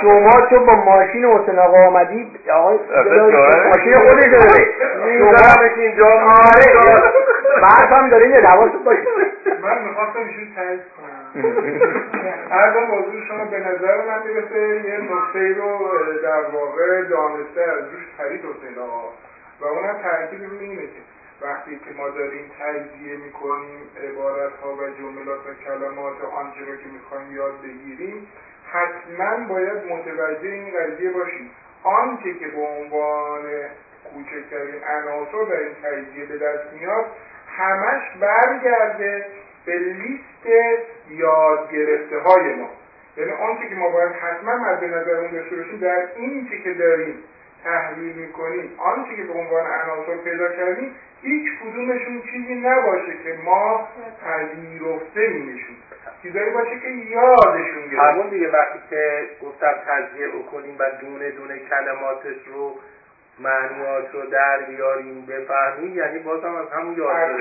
شما 0.00 0.40
تو 0.50 0.64
با 0.64 0.74
ماشین 0.74 1.24
حسین 1.24 1.58
آقا 1.58 1.86
آمدی 1.86 2.26
آقای 2.52 2.78
ماشین 3.68 3.94
خودش 3.94 4.24
داره. 4.24 4.66
شما 5.18 5.64
اینجا 5.76 6.06
آره 6.06 7.02
بعد 7.62 7.92
هم 7.92 8.08
داره 8.08 8.28
یه 8.28 8.40
حواست 8.40 8.84
باشه. 8.84 9.02
من 9.62 9.82
می‌خواستم 9.84 10.18
ایشون 10.18 10.48
تایید 10.56 10.80
کنم. 10.96 11.44
هر 12.50 12.86
موضوع 12.86 13.20
شما 13.28 13.44
به 13.44 13.58
نظر 13.58 13.96
من 13.96 14.22
می‌رسه 14.26 14.88
یه 14.88 14.98
نقطه 14.98 15.54
رو 15.58 15.78
در 16.22 16.42
واقع 16.52 17.02
دانسته 17.02 17.62
از 17.62 17.84
روش 17.92 18.04
خرید 18.18 18.40
حسین 18.40 18.78
آقا. 18.78 19.08
و 19.60 19.64
اونم 19.64 19.96
ترکیب 20.02 20.40
اینه 20.60 20.82
که 20.82 21.00
وقتی 21.42 21.80
که 21.84 21.90
ما 21.98 22.08
داریم 22.08 22.50
تجزیه 22.60 23.16
می‌کنیم 23.24 23.80
عبارت 24.08 24.52
ها 24.62 24.70
و 24.72 24.82
جملات 24.98 25.42
و 25.46 25.50
کلمات 25.64 26.18
آنچه 26.40 26.60
رو 26.68 26.76
که 26.76 26.88
می‌خوایم 26.96 27.36
یاد 27.40 27.54
بگیریم 27.62 28.26
حتما 28.72 29.48
باید 29.48 29.84
متوجه 29.84 30.48
این 30.48 30.70
قضیه 30.70 31.10
باشیم. 31.10 31.50
آنچه 31.82 32.34
که 32.34 32.48
به 32.48 32.60
عنوان 32.60 33.42
کوچکترین 34.04 34.84
عناصر 34.84 35.44
در 35.50 35.60
این 35.60 35.74
تجزیه 35.82 36.24
به 36.24 36.38
دست 36.38 36.72
میاد 36.72 37.06
همش 37.56 38.02
برگرده 38.20 39.26
به 39.66 39.78
لیست 39.78 40.46
یاد 41.10 41.72
گرفته 41.72 42.18
های 42.18 42.54
ما. 42.54 42.68
یعنی 43.16 43.32
آنچه 43.32 43.68
که 43.68 43.74
ما 43.74 43.88
باید 43.88 44.12
حتما 44.12 44.56
مد 44.56 44.84
نظرمون 44.84 45.30
داشته 45.30 45.56
باشیم 45.56 45.78
در 45.78 46.02
این 46.16 46.48
که 46.64 46.74
داریم 46.74 47.14
تحلیل 47.64 48.16
می‌کنیم 48.16 48.70
آنچه 48.78 49.16
که 49.16 49.22
به 49.22 49.32
عنوان 49.32 49.66
عناصر 49.66 50.16
پیدا 50.24 50.48
کردیم 50.48 50.94
هیچ 51.22 51.48
کدومشون 51.64 52.22
چیزی 52.22 52.54
نباشه 52.54 53.12
که 53.24 53.38
ما 53.44 53.88
پذیرفته 54.24 55.28
مینشون 55.28 55.76
چیزایی 56.22 56.50
باشه 56.50 56.80
که 56.80 56.88
یادشون 56.88 57.88
گرفت. 57.92 58.04
همون 58.04 58.28
دیگه 58.28 58.50
وقتی 58.50 58.78
که 58.90 59.20
گفتم 59.42 59.74
تجزیه 59.88 60.28
بکنیم 60.28 60.76
و 60.78 60.84
دونه 61.00 61.30
دونه 61.30 61.58
کلماتش 61.58 62.46
رو 62.46 62.74
معنیات 63.40 64.12
رو 64.12 64.26
در 64.30 64.58
بیاریم 64.68 65.26
بفهمیم 65.26 65.96
یعنی 65.96 66.18
بازم 66.18 66.54
از 66.54 66.72
همون 66.72 66.96
یاد 66.96 67.16
یعنی, 67.16 67.32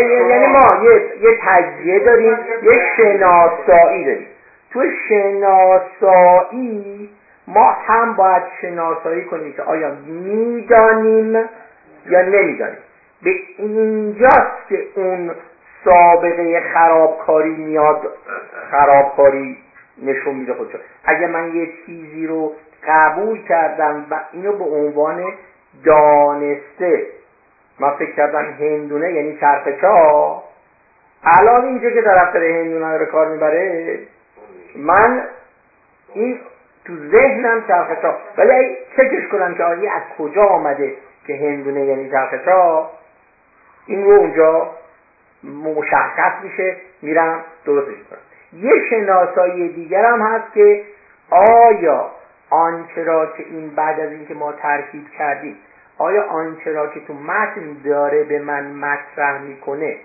یعنی, 0.00 0.30
یعنی 0.30 0.46
ما 0.46 0.84
یه, 0.84 1.02
یه 1.20 1.38
تجزیه 1.42 1.98
داریم 1.98 2.38
یه 2.62 2.80
شناسایی 2.96 4.04
داریم. 4.04 4.26
تو 4.72 4.84
شناسایی 5.08 7.10
ما 7.46 7.70
هم 7.70 8.16
باید 8.16 8.42
شناسایی 8.60 9.24
کنیم 9.24 9.52
که 9.52 9.62
آیا 9.62 9.90
می‌دانیم 10.06 11.32
یا 12.06 12.22
نمی‌دانیم. 12.22 12.78
به 13.22 13.30
اینجاست 13.58 14.68
که 14.68 14.86
اون 14.94 15.30
سابقه 15.84 16.60
خرابکاری 16.74 17.50
میاد 17.50 18.00
خرابکاری 18.70 19.58
نشون 20.02 20.34
میده 20.34 20.54
خودشو. 20.54 20.78
اگه 21.04 21.26
من 21.26 21.54
یه 21.54 21.68
چیزی 21.86 22.26
رو 22.26 22.52
قبول 22.88 23.42
کردم 23.42 24.06
و 24.10 24.20
اینو 24.32 24.52
به 24.52 24.64
عنوان 24.64 25.24
دانسته 25.84 27.06
من 27.80 27.90
فکر 27.90 28.12
کردم 28.16 28.44
هندونه 28.44 29.12
یعنی 29.12 29.38
چرخ 29.40 29.80
چا 29.80 30.42
الان 31.24 31.64
اینجا 31.64 31.90
که 31.90 32.02
طرف 32.02 32.36
هندونه 32.36 32.96
رو 32.98 33.06
کار 33.06 33.28
می‌بره 33.28 33.98
من 34.76 35.22
این 36.14 36.38
تو 36.84 36.92
ذهنم 36.96 37.64
چرخ 37.68 38.02
چا. 38.02 38.14
ولی 38.38 38.76
فکرش 38.96 39.28
کنم 39.28 39.54
که 39.54 39.64
آیه 39.64 39.90
از 39.90 40.02
کجا 40.18 40.42
آمده 40.42 40.94
که 41.26 41.36
هندونه 41.36 41.84
یعنی 41.84 42.10
چرخ 42.10 42.44
چا؟ 42.44 42.90
این 43.86 44.04
رو 44.04 44.10
اونجا 44.10 44.70
مشخص 45.44 46.42
میشه 46.42 46.76
میرم 47.02 47.44
درستش 47.66 47.94
کنم 48.10 48.18
یه 48.62 48.72
شناسایی 48.90 49.68
دیگر 49.68 50.04
هم 50.04 50.22
هست 50.22 50.52
که 50.54 50.82
آیا 51.30 52.10
آنچه 52.50 53.04
را 53.04 53.26
که 53.26 53.44
این 53.50 53.70
بعد 53.70 54.00
از 54.00 54.12
اینکه 54.12 54.34
ما 54.34 54.52
ترکیب 54.52 55.08
کردیم 55.18 55.56
آیا 55.98 56.22
آنچه 56.22 56.72
را 56.72 56.86
که 56.86 57.00
تو 57.00 57.14
متن 57.14 57.76
داره 57.84 58.24
به 58.24 58.38
من 58.38 58.66
مطرح 58.66 59.40
می‌کنه 59.40 59.96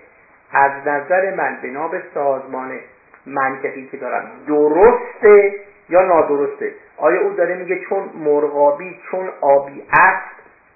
از 0.52 0.72
نظر 0.86 1.34
من 1.34 1.58
بنا 1.62 1.88
به 1.88 2.02
سازمان 2.14 2.78
منطقی 3.26 3.88
که 3.92 3.96
دارم 3.96 4.30
درسته 4.46 5.54
یا 5.88 6.02
نادرسته؟ 6.02 6.74
آیا 6.96 7.20
او 7.20 7.30
داره 7.30 7.54
میگه 7.54 7.80
چون 7.88 8.10
مرغابی 8.14 9.00
چون 9.10 9.28
آبی 9.40 9.82
است 9.92 10.32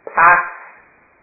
پس 0.07 0.39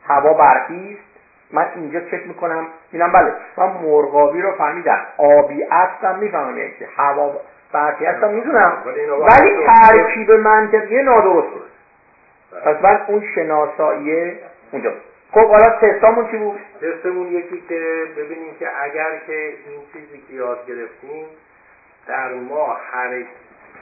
هوا 0.08 0.34
برفی 0.34 0.98
است؟ 1.00 1.13
من 1.54 1.68
اینجا 1.76 2.00
چک 2.00 2.28
می‌کنم 2.28 2.68
اینم 2.92 3.12
بله 3.12 3.34
من 3.58 3.68
مرغابی 3.68 4.42
رو 4.42 4.52
فهمیدم. 4.52 5.02
آبی 5.18 5.64
هستم 5.64 6.20
می‌فهمم 6.20 6.58
یعنی 6.58 6.74
که 6.80 6.88
هوا 6.98 7.34
برفی 7.74 8.06
هستم 8.06 8.30
می‌دونم. 8.30 8.84
ولی 9.06 9.66
ترکیب 9.68 10.32
منطقی 10.32 11.04
نادرست 11.04 11.48
پس 12.66 12.76
من 12.84 13.02
اون 13.08 13.24
شناسایی 13.36 14.38
اونجا. 14.72 14.94
خب 15.32 15.50
حالا 15.50 15.80
تستامون 15.82 16.32
چی 16.32 16.38
بود؟ 16.38 16.60
تستمون 16.82 17.28
یکی 17.28 17.64
که 17.70 18.06
ببینیم 18.18 18.56
که 18.60 18.68
اگر 18.84 19.10
که 19.28 19.48
این 19.48 19.82
چیزی 19.94 20.24
که 20.28 20.34
یاد 20.34 20.66
گرفتیم 20.68 21.26
در 22.08 22.34
ما 22.34 22.78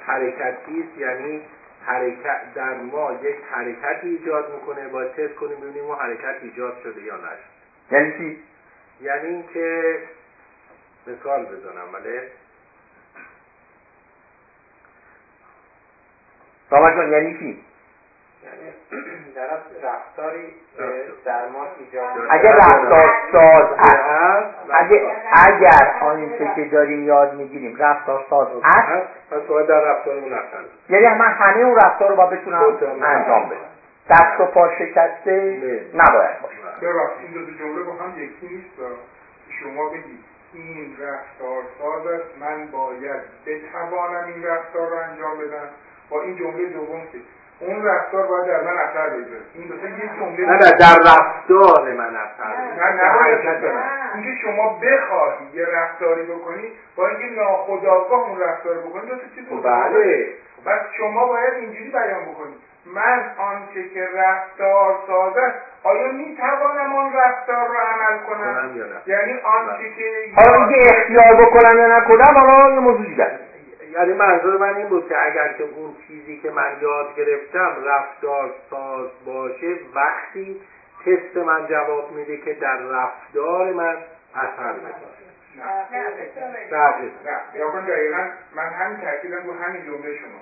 حرکتی 0.07 0.89
یعنی 0.97 1.41
حرکت 1.85 2.53
در 2.55 2.73
ما 2.91 3.11
یک 3.23 3.35
حرکتی 3.51 4.07
ایجاد 4.07 4.45
می‌کنه 4.53 4.87
با 4.87 5.03
تست 5.03 5.35
کنیم 5.35 5.57
ببینیم 5.57 5.83
اون 5.83 5.97
حرکت 5.97 6.35
ایجاد 6.41 6.73
شده 6.83 7.01
یا 7.01 7.15
نشد 7.15 7.50
یعنی 7.91 8.11
چی؟ 8.17 8.43
یعنی 9.01 9.27
اینکه 9.27 9.99
مثال 11.07 11.45
بزنم 11.45 11.91
بله؟ 11.93 12.27
سامان 16.69 17.11
یعنی 17.11 17.39
چی؟ 17.39 17.63
یعنی 18.43 18.73
در 19.35 19.47
رفتاری 19.83 20.53
در 21.25 21.47
ما 21.47 21.67
ایجاد 21.79 22.09
اگر 22.29 22.55
رفتار 22.55 23.11
ساز 23.31 23.65
اگر 24.69 24.99
اگر 25.33 25.93
آنچه 26.01 26.51
که 26.55 26.65
داریم 26.65 27.03
یاد 27.03 27.33
می‌گیریم 27.33 27.77
رفتار 27.79 28.25
ساز 28.29 28.47
است 28.63 29.07
پس 29.31 29.41
باید 29.47 29.67
در 29.67 29.81
رفتار 29.81 30.15
اون 30.15 30.39
یعنی 30.89 31.07
من 31.07 31.31
همه 31.31 31.57
اون 31.57 31.75
رفتار 31.75 32.09
رو 32.09 32.15
باید 32.15 32.29
بتونم 32.29 32.63
انجام 33.03 33.49
بدم. 33.49 33.57
دست 34.09 34.39
و 34.39 34.45
پا 34.45 34.69
شکسته 34.79 35.59
نباید 35.93 36.41
باشه. 36.41 36.70
ببخشید 36.81 37.35
این 37.35 37.45
دو 37.45 37.51
جمله 37.51 37.83
با 37.83 37.93
هم 37.93 38.23
یکی 38.23 38.47
نیست. 38.55 38.97
شما 39.61 39.89
بگید 39.89 40.23
این 40.53 40.97
رفتار 40.99 41.63
ساز 41.79 42.05
است 42.07 42.37
من 42.39 42.71
باید 42.71 43.21
بتوانم 43.45 44.27
این 44.27 44.43
رفتار 44.43 44.89
رو 44.89 44.95
انجام 44.95 45.37
بدم. 45.37 45.69
با 46.09 46.21
این 46.21 46.35
جمله 46.35 46.65
دوم 46.65 47.01
که 47.11 47.17
اون 47.61 47.85
رفتار 47.85 48.27
باید 48.27 48.45
در 48.45 48.61
من 48.61 48.77
اثر 48.77 49.09
بذاره 49.09 49.41
این 49.53 49.67
دو 49.67 49.75
یه 49.75 50.11
جمله 50.19 50.45
نه 50.45 50.57
در 50.57 50.97
رفتار 51.05 51.93
من 51.93 52.15
اثر 52.15 52.55
نه 52.77 53.01
نه 53.01 54.01
اینکه 54.15 54.41
شما 54.41 54.79
بخواهی 54.79 55.45
یه 55.53 55.65
رفتاری 55.65 56.23
بکنی 56.23 56.71
با 56.95 57.07
اینکه 57.07 57.41
ناخودآگاه 57.41 58.29
اون 58.29 58.39
رفتار 58.39 58.77
بکنی 58.77 59.01
دو 59.01 59.15
تا 59.15 59.21
چیز 59.35 59.63
بله. 59.63 60.33
بس 60.65 60.81
شما 60.97 61.27
باید 61.27 61.53
اینجوری 61.53 61.89
بیان 61.89 62.25
بکنی. 62.25 62.55
من 62.85 63.31
آنچه 63.37 63.89
که 63.89 64.07
رفتار 64.15 64.99
ساز 65.07 65.37
است 65.37 65.57
آیا 65.83 66.11
می 66.11 66.37
توانم 66.37 66.95
آن 66.95 67.13
رفتار 67.13 67.67
رو 67.67 67.73
عمل 67.73 68.17
کنم؟ 68.17 68.77
یعنی 69.05 69.33
آنچه 69.33 69.89
که 69.97 70.31
حالا 70.35 70.65
اینکه 70.65 70.97
اختیار 70.97 71.35
بکنم 71.35 71.77
یا 71.77 71.97
نکنم 71.97 72.37
حالا 72.37 72.73
یه 72.73 72.79
موضوع 72.79 73.05
دیگه 73.05 73.39
یعنی 73.91 74.13
منظور 74.13 74.57
من 74.57 74.75
این 74.75 74.87
بود 74.87 75.09
که 75.09 75.15
اگر 75.25 75.53
که 75.53 75.63
اون 75.63 75.95
چیزی 76.07 76.37
که 76.37 76.51
من 76.51 76.77
یاد 76.81 77.15
گرفتم 77.15 77.83
رفتار 77.85 78.53
ساز 78.69 79.07
باشه 79.25 79.75
وقتی 79.95 80.61
تست 81.05 81.37
من 81.37 81.67
جواب 81.67 82.11
میده 82.11 82.37
که 82.37 82.53
در 82.53 82.77
رفتار 82.77 83.73
من 83.73 83.97
اثر 84.35 84.73
می‌ذاره. 84.73 85.21
نه 85.55 86.05
نه 87.55 87.81
دقیقا 87.81 88.27
من 88.55 88.69
همین 88.69 88.97
تاکیدم 88.97 89.47
رو 89.47 89.53
همین 89.53 89.85
جمله 89.85 90.17
شما. 90.17 90.39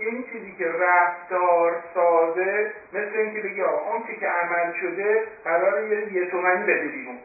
این 0.00 0.22
چیزی 0.22 0.50
که 0.50 0.68
رفتار 0.68 1.76
سازه 1.94 2.66
مثل 2.92 3.16
اینکه 3.16 3.40
بگی 3.40 3.62
آقا 3.62 3.90
اون 3.90 4.00
چی 4.06 4.14
که 4.14 4.26
عمل 4.26 4.70
شده 4.70 5.20
قرار 5.44 5.78
یه 5.78 6.12
یه 6.12 6.24
تومنی 6.24 6.62
بده 6.62 6.86
بیرون. 6.86 7.16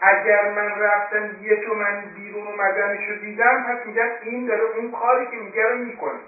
اگر 0.00 0.46
من 0.46 0.78
رفتم 0.78 1.30
یه 1.40 1.54
تومن 1.54 2.02
بیرون 2.14 2.46
اومدنشو 2.46 3.12
دیدم 3.12 3.60
پس 3.60 3.76
میگن 3.84 4.08
این 4.20 4.44
داره 4.44 4.62
اون 4.62 4.88
کاری 4.88 5.24
که 5.24 5.36
میگه 5.36 5.64
رو 5.66 5.76
می‌کنه. 5.76 6.18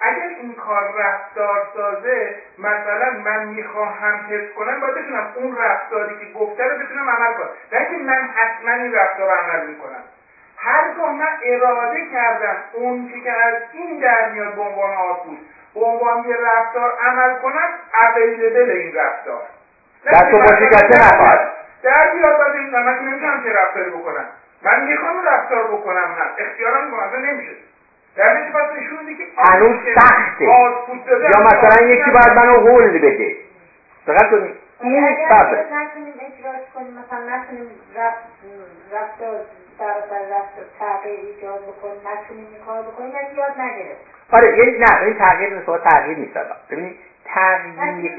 اگر 0.00 0.26
این 0.36 0.54
کار 0.54 0.92
رفتار 0.94 1.62
سازه 1.72 2.32
مثلا 2.58 3.10
من 3.10 3.40
می‌خواهم 3.42 4.20
حس 4.28 4.52
کنم 4.54 4.80
باید 4.80 4.94
بتونم 4.94 5.26
اون 5.34 5.56
رفتاری 5.56 6.14
که 6.14 6.24
گفته 6.24 6.62
رو 6.66 6.74
بتونم 6.74 7.08
عمل 7.08 7.32
کنم. 7.32 7.48
نه 7.72 7.96
من 7.96 8.24
حتما 8.34 8.70
این 8.70 8.92
رفتار 8.92 9.26
رو 9.26 9.32
عمل 9.32 9.60
می‌کنم. 9.60 10.02
هرگاه 10.58 11.12
من 11.12 11.28
اراده 11.44 12.06
کردم 12.12 12.56
اون 12.72 13.12
که 13.24 13.32
از 13.32 13.54
این 13.72 14.00
در 14.00 14.30
میاد 14.30 14.54
به 14.54 14.60
عنوان 14.62 14.96
آتبوس 14.96 15.38
به 15.74 15.80
عنوان 15.80 16.24
یه 16.28 16.36
رفتار 16.36 16.92
عمل 17.06 17.34
کنم 17.38 17.68
اویلیبل 18.00 18.70
این 18.70 18.94
رفتار. 18.94 19.42
در 20.04 20.30
تو 20.30 20.46
شکسته 20.46 21.14
نخواهد؟ 21.14 21.48
در 21.82 22.10
بیاد 22.14 22.38
باید 22.38 22.54
این 22.54 22.70
من 22.70 22.98
نمی‌تونم 22.98 23.42
که 23.42 23.52
رفتاری 23.52 23.90
بکنم. 23.90 24.24
من 24.62 24.84
می‌خوام 24.84 25.26
رفتار 25.26 25.64
بکنم 25.64 26.16
هم 26.18 26.26
اختیارم 26.38 26.84
می‌کنم 26.84 27.24
نمیشه. 27.24 27.52
در 28.16 28.32
نتیجه 28.32 28.52
پس 28.52 28.72
نشون 28.72 29.16
که 29.16 29.24
هنوز 29.38 29.76
سخته. 29.94 30.44
یا 30.44 31.40
مثلا 31.44 31.86
یکی 31.86 32.10
باید 32.10 32.32
منو 32.36 32.60
هول 32.60 32.98
بده. 32.98 33.36
فقط 34.06 34.30
کنید 34.30 34.56
این 34.80 35.16
صبر 35.28 35.64
نتونیم 35.72 36.14
اجراش 36.20 36.60
کنیم 36.74 36.98
مثلا 36.98 37.36
نتونیم 37.36 37.70
رفتار 38.92 39.40
سراسر 39.78 40.20
رفتار 40.20 40.64
تغییر 40.78 41.20
ایجاد 41.20 41.60
بکنیم 41.62 42.00
نتونیم 42.08 42.46
این 42.52 42.64
کار 42.66 42.82
بکنیم 42.82 43.10
یعنی 43.10 43.34
یاد 43.36 43.60
نگرفت 43.60 44.00
آره 44.32 44.58
یعنی 44.58 44.78
نه 44.78 45.02
این 45.02 45.14
تغییر 45.14 45.54
نیست 45.54 45.66
تغییر 45.84 46.18
نیست 46.18 46.38
ببینید 46.70 46.96
تغییر 47.24 48.12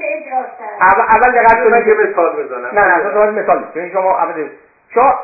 اول 0.80 1.00
اول 1.00 1.32
دقت 1.32 1.64
کنید 1.64 1.84
که 1.84 1.94
مثال 1.94 2.44
بزنم. 2.44 2.78
نه 2.78 2.86
نه 2.86 3.08
مثال 3.08 3.34
مثال 3.34 3.90
شما 3.92 4.18
اول 4.18 4.48
شما 4.94 5.20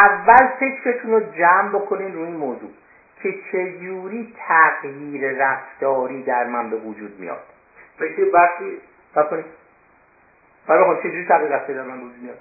اول 0.00 0.48
فکرتون 0.60 1.10
رو 1.10 1.20
جمع 1.20 1.68
بکنین 1.68 2.12
روی 2.14 2.24
این 2.24 2.36
موضوع 2.36 2.70
که 3.22 3.34
چجوری 3.52 4.34
تغییر 4.48 5.46
رفتاری 5.46 6.22
در 6.22 6.44
من 6.44 6.70
به 6.70 6.76
وجود 6.76 7.20
میاد. 7.20 7.42
فکر 7.98 8.34
وقتی 8.34 8.80
فکر 9.14 9.22
کنید. 9.22 9.44
برای 10.66 10.84
خود 10.84 10.98
چجوری 10.98 11.26
تغییر 11.28 11.50
رفتاری 11.50 11.74
در 11.74 11.84
من 11.84 11.98
به 11.98 12.04
وجود 12.04 12.22
میاد؟ 12.22 12.38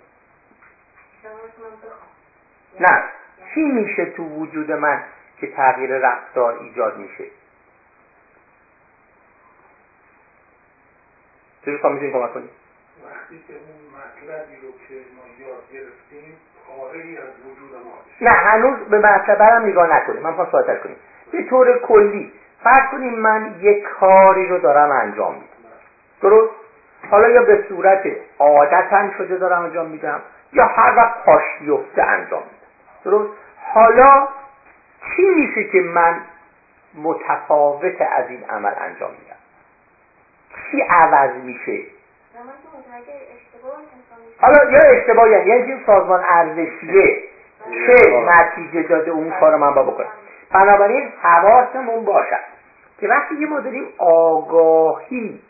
نه. 2.79 3.03
چی 3.53 3.61
میشه 3.61 4.05
تو 4.05 4.23
وجود 4.23 4.71
من 4.71 5.03
که 5.39 5.47
تغییر 5.47 5.97
رفتار 5.97 6.59
ایجاد 6.59 6.97
میشه؟ 6.97 7.25
چجوری 11.61 11.77
کار 11.77 11.91
می‌تونی 11.91 12.11
کمک 12.11 12.33
کنی؟ 12.33 12.49
وقتی 13.05 13.43
که 13.47 13.53
اون 13.53 13.81
مطلبی 13.99 14.55
رو 14.55 14.71
که 14.71 14.95
ما 15.15 15.47
یاد 15.47 15.63
گرفتیم 15.73 16.37
از 17.17 17.45
وجود 17.45 17.85
ما 17.85 17.91
نه 18.21 18.29
هنوز 18.29 18.79
به 18.89 18.99
مطلب 18.99 19.41
هم 19.41 19.65
نگاه 19.65 19.95
نکنیم 19.95 20.21
من 20.21 20.33
پاس 20.33 20.49
سوالتر 20.51 20.75
کنیم 20.75 20.95
به 21.31 21.43
طور 21.43 21.77
کلی 21.77 22.31
فرض 22.63 22.91
کنیم 22.91 23.13
من 23.13 23.55
یک 23.59 23.83
کاری 23.83 24.47
رو 24.47 24.59
دارم 24.59 24.91
انجام 24.91 25.33
میدم. 25.33 25.47
درست؟ 26.21 26.53
حالا 27.11 27.29
یا 27.29 27.41
به 27.41 27.65
صورت 27.69 28.03
عادتم 28.39 29.13
شده 29.17 29.37
دارم 29.37 29.61
انجام 29.61 29.87
میدم 29.87 30.21
یا 30.53 30.65
هر 30.65 30.97
وقت 30.97 31.25
پاش 31.25 31.43
بیفته 31.59 32.03
انجام 32.03 32.43
میدم. 32.43 32.52
درست. 33.03 33.29
حالا 33.73 34.27
چی 35.15 35.21
میشه 35.21 35.63
که 35.63 35.81
من 35.81 36.21
متفاوت 36.95 38.01
از 38.01 38.29
این 38.29 38.43
عمل 38.43 38.73
انجام 38.77 39.11
میدم؟ 39.11 39.35
چی 40.71 40.81
عوض 40.81 41.35
میشه؟ 41.43 41.83
حالا 44.41 44.71
یا 44.71 44.79
اشتباه 44.79 45.29
یعنی 45.29 45.49
یعنی 45.49 45.83
سازمان 45.85 46.23
ارزشیه 46.29 47.23
چه 47.69 48.25
نتیجه 48.25 48.83
داده 48.83 49.11
اون 49.11 49.31
کار 49.39 49.55
من 49.55 49.73
با 49.73 49.83
بکنم. 49.83 50.07
بنابراین 50.51 51.13
حواسمون 51.21 52.05
باشد 52.05 52.43
که 52.99 53.07
وقتی 53.07 53.39
که 53.39 53.45
ما 53.45 53.59
داریم 53.59 53.87
آگاهی 53.97 55.41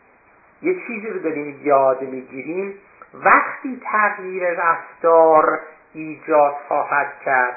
یه 0.62 0.76
چیزی 0.88 1.08
رو 1.08 1.20
داریم 1.20 1.62
یاد 1.64 2.02
می‌گیریم 2.02 2.74
وقتی 3.14 3.82
تغییر 3.92 4.44
رفتار 4.50 5.60
ایجاد 5.94 6.56
خواهد 6.68 7.08
کرد 7.26 7.56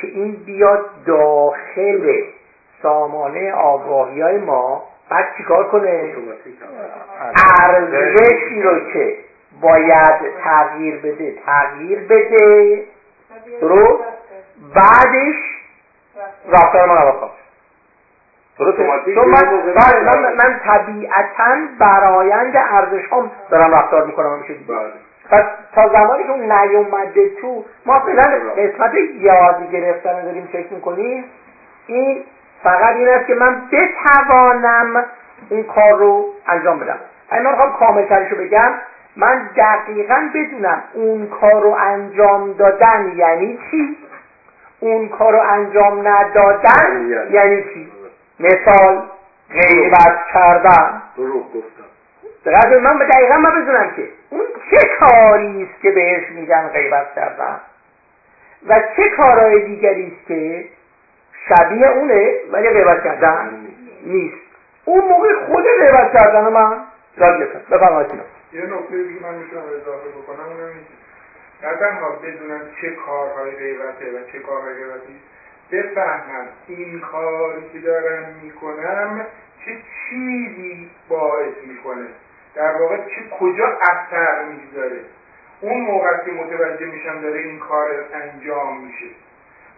که 0.00 0.06
این 0.06 0.32
بیاد 0.32 0.84
داخل 1.06 2.22
سامانه 2.82 3.52
آگاهی 3.52 4.20
های 4.20 4.38
ما. 4.38 4.82
بعد 5.10 5.36
چیکار 5.36 5.70
کنه؟ 5.70 6.14
ارزشی 7.60 8.62
رو 8.62 8.92
که 8.92 9.16
باید 9.60 10.20
تغییر 10.44 10.96
بده 10.96 11.34
تغییر 11.46 11.98
بده. 11.98 12.84
درست؟ 13.60 14.04
بعدش 14.74 15.36
رفتار 16.48 16.86
ما 16.86 16.94
نباید 16.94 17.14
درست. 18.58 18.78
چون 19.14 19.28
من, 19.28 19.64
من, 20.04 20.34
من 20.34 20.60
طبیعتا 20.64 21.56
برایند 21.78 22.56
ارزش 22.56 23.12
هم 23.12 23.30
دارم 23.50 23.74
رفتار 23.74 24.06
می‌کنم 24.06 24.36
همیشه. 24.36 24.54
دیگه 24.54 24.74
بله. 24.74 24.92
پس 25.30 25.44
تا 25.74 25.88
زمانی 25.88 26.24
که 26.24 26.30
اون 26.30 26.52
نیومده 26.52 27.30
تو 27.40 27.64
ما 27.86 28.00
فعلا 28.00 28.22
قسمت 28.56 28.92
یاد 29.14 29.70
گرفتن 29.72 30.24
داریم 30.24 30.48
فکر 30.52 30.72
می‌کنیم. 30.72 31.24
این 31.86 32.24
فقط 32.62 32.96
این 32.96 33.08
است 33.08 33.26
که 33.26 33.34
من 33.34 33.62
بتوانم 33.72 35.04
اون 35.50 35.62
کار 35.62 35.98
رو 35.98 36.24
انجام 36.46 36.78
بدم. 36.78 36.98
اگه 37.30 37.42
من 37.42 37.56
خواهم 37.56 37.72
کامل 37.72 38.28
رو 38.30 38.36
بگم. 38.36 38.72
من 39.16 39.50
دقیقا 39.56 40.28
بدونم 40.34 40.82
اون 40.94 41.26
کار 41.26 41.62
رو 41.62 41.70
انجام 41.70 42.52
دادن 42.52 43.12
یعنی 43.16 43.58
چی؟ 43.70 43.96
اون 44.80 45.08
کار 45.08 45.32
رو 45.32 45.40
انجام 45.50 46.08
ندادن 46.08 47.06
یعنی, 47.08 47.30
یعنی 47.30 47.62
چی؟ 47.62 47.92
مثال 48.40 49.02
غیبت 49.50 50.18
کردن. 50.34 51.02
درست 51.16 51.54
گفتم 51.54 51.84
من 52.82 52.98
دقیقا 52.98 53.36
من 53.36 53.62
بدونم 53.62 53.90
که 53.96 54.08
اون 54.34 54.46
چه 54.70 54.88
کاری 55.00 55.62
است 55.62 55.82
که 55.82 55.90
بهش 55.90 56.30
میگن 56.30 56.68
غیبت 56.68 57.14
کردن 57.14 57.60
و 58.68 58.80
چه 58.96 59.08
کارهای 59.16 59.64
دیگری 59.64 60.16
است 60.16 60.28
که 60.28 60.68
شبیه 61.48 61.88
اونه 61.88 62.34
ولی 62.50 62.70
غیبت 62.70 63.04
کردن 63.04 63.66
نیست. 64.04 64.44
اون 64.84 65.04
موقع 65.04 65.34
خود 65.46 65.64
غیبت 65.80 66.12
کردن 66.12 66.48
من 66.48 66.82
گرفتم. 67.18 67.76
بفرمایید 67.76 68.10
یه 68.52 68.60
نکته 68.60 69.02
دیگه 69.02 69.22
من 69.22 69.34
می‌تونم 69.34 69.62
اضافه 69.82 70.08
بکنم 70.08 70.44
اونم 70.44 70.74
نه 71.62 71.76
تنها 71.78 72.10
بدونم 72.10 72.60
چه 72.80 72.90
کارهای 72.90 73.50
غیبته 73.50 74.04
و 74.04 74.32
چه 74.32 74.38
کارهای 74.38 74.74
غیبتی. 74.74 75.20
بفهمم 75.72 76.46
این 76.68 77.00
کاری 77.00 77.62
که 77.72 77.78
دارم 77.78 78.34
می‌کنم 78.42 79.26
چه 79.64 79.70
چیزی 79.72 80.90
باعث 81.08 81.54
می‌کنه. 81.66 82.06
در 82.54 82.76
واقع 82.76 82.96
چه 82.96 83.36
کجا 83.40 83.78
اثر 83.82 84.44
می‌گذاره؟ 84.44 85.00
اون 85.60 85.80
موقع 85.80 86.24
که 86.24 86.30
متوجه 86.32 86.86
میشم 86.86 87.20
داره 87.20 87.40
این 87.40 87.58
کار 87.58 87.90
انجام 88.14 88.80
میشه. 88.80 89.06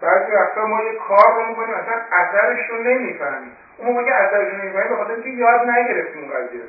بعضی 0.03 0.33
وقتا 0.33 0.67
ما 0.67 0.83
یه 0.83 0.95
کار 1.09 1.35
رو 1.37 1.49
می‌کنیم 1.49 1.75
اصلا 1.75 1.95
اثرش 2.13 2.71
رو 2.71 2.83
نمی‌فهمیم. 2.83 3.53
اون 3.79 3.93
موقع 3.93 4.05
که 4.05 4.15
اثرش 4.15 4.53
رو 4.53 4.59
نمی‌فهمیم 4.59 4.89
به 4.89 4.97
خاطر 4.97 5.13
اینکه 5.13 5.29
یاد 5.29 5.61
نگرفتیم 5.69 6.23
اون 6.23 6.31
قضیه 6.31 6.61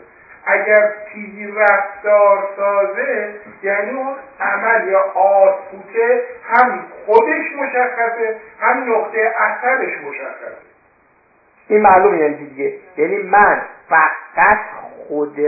اگر 0.46 0.94
چیزی 1.14 1.54
رفتار 1.58 2.50
سازه 2.58 3.34
یعنی 3.64 3.92
اون 3.92 4.16
عمل 4.40 4.88
یا 4.88 5.02
آتپوته 5.14 6.24
هم 6.44 6.86
خودش 7.06 7.52
مشخصه 7.58 8.36
هم 8.60 8.94
نقطه 8.94 9.34
اثرش 9.40 9.98
مشخصه. 9.98 10.58
این 11.68 11.82
معلومه 11.82 12.18
یعنی 12.18 12.36
دیگه؟ 12.36 12.74
یعنی 12.98 13.18
من 13.18 13.62
فقط 13.90 14.60
خود 15.08 15.40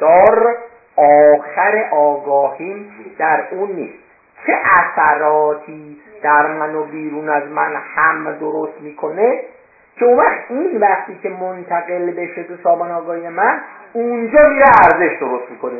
رفتار 0.00 0.56
آخر 0.96 1.88
آگاهیم 1.92 2.92
در 3.18 3.44
اون 3.50 3.70
نیست. 3.70 3.98
چه 4.46 4.52
اثراتی 4.64 6.00
در 6.22 6.46
من 6.46 6.74
و 6.74 6.84
بیرون 6.84 7.28
از 7.28 7.42
من 7.48 7.76
هم 7.94 8.32
درست 8.32 8.80
می‌کنه؟ 8.80 9.40
که 9.96 10.04
اون 10.04 10.18
وقت 10.18 10.50
این 10.50 10.80
وقتی 10.80 11.18
که 11.22 11.28
منتقل 11.28 12.10
بشه 12.10 12.42
تو 12.42 12.54
سامان 12.62 12.90
آگاهی 12.90 13.28
من 13.28 13.60
اونجا 13.92 14.48
میره 14.48 14.66
ارزش 14.84 15.18
درست 15.20 15.50
می‌کنه. 15.50 15.72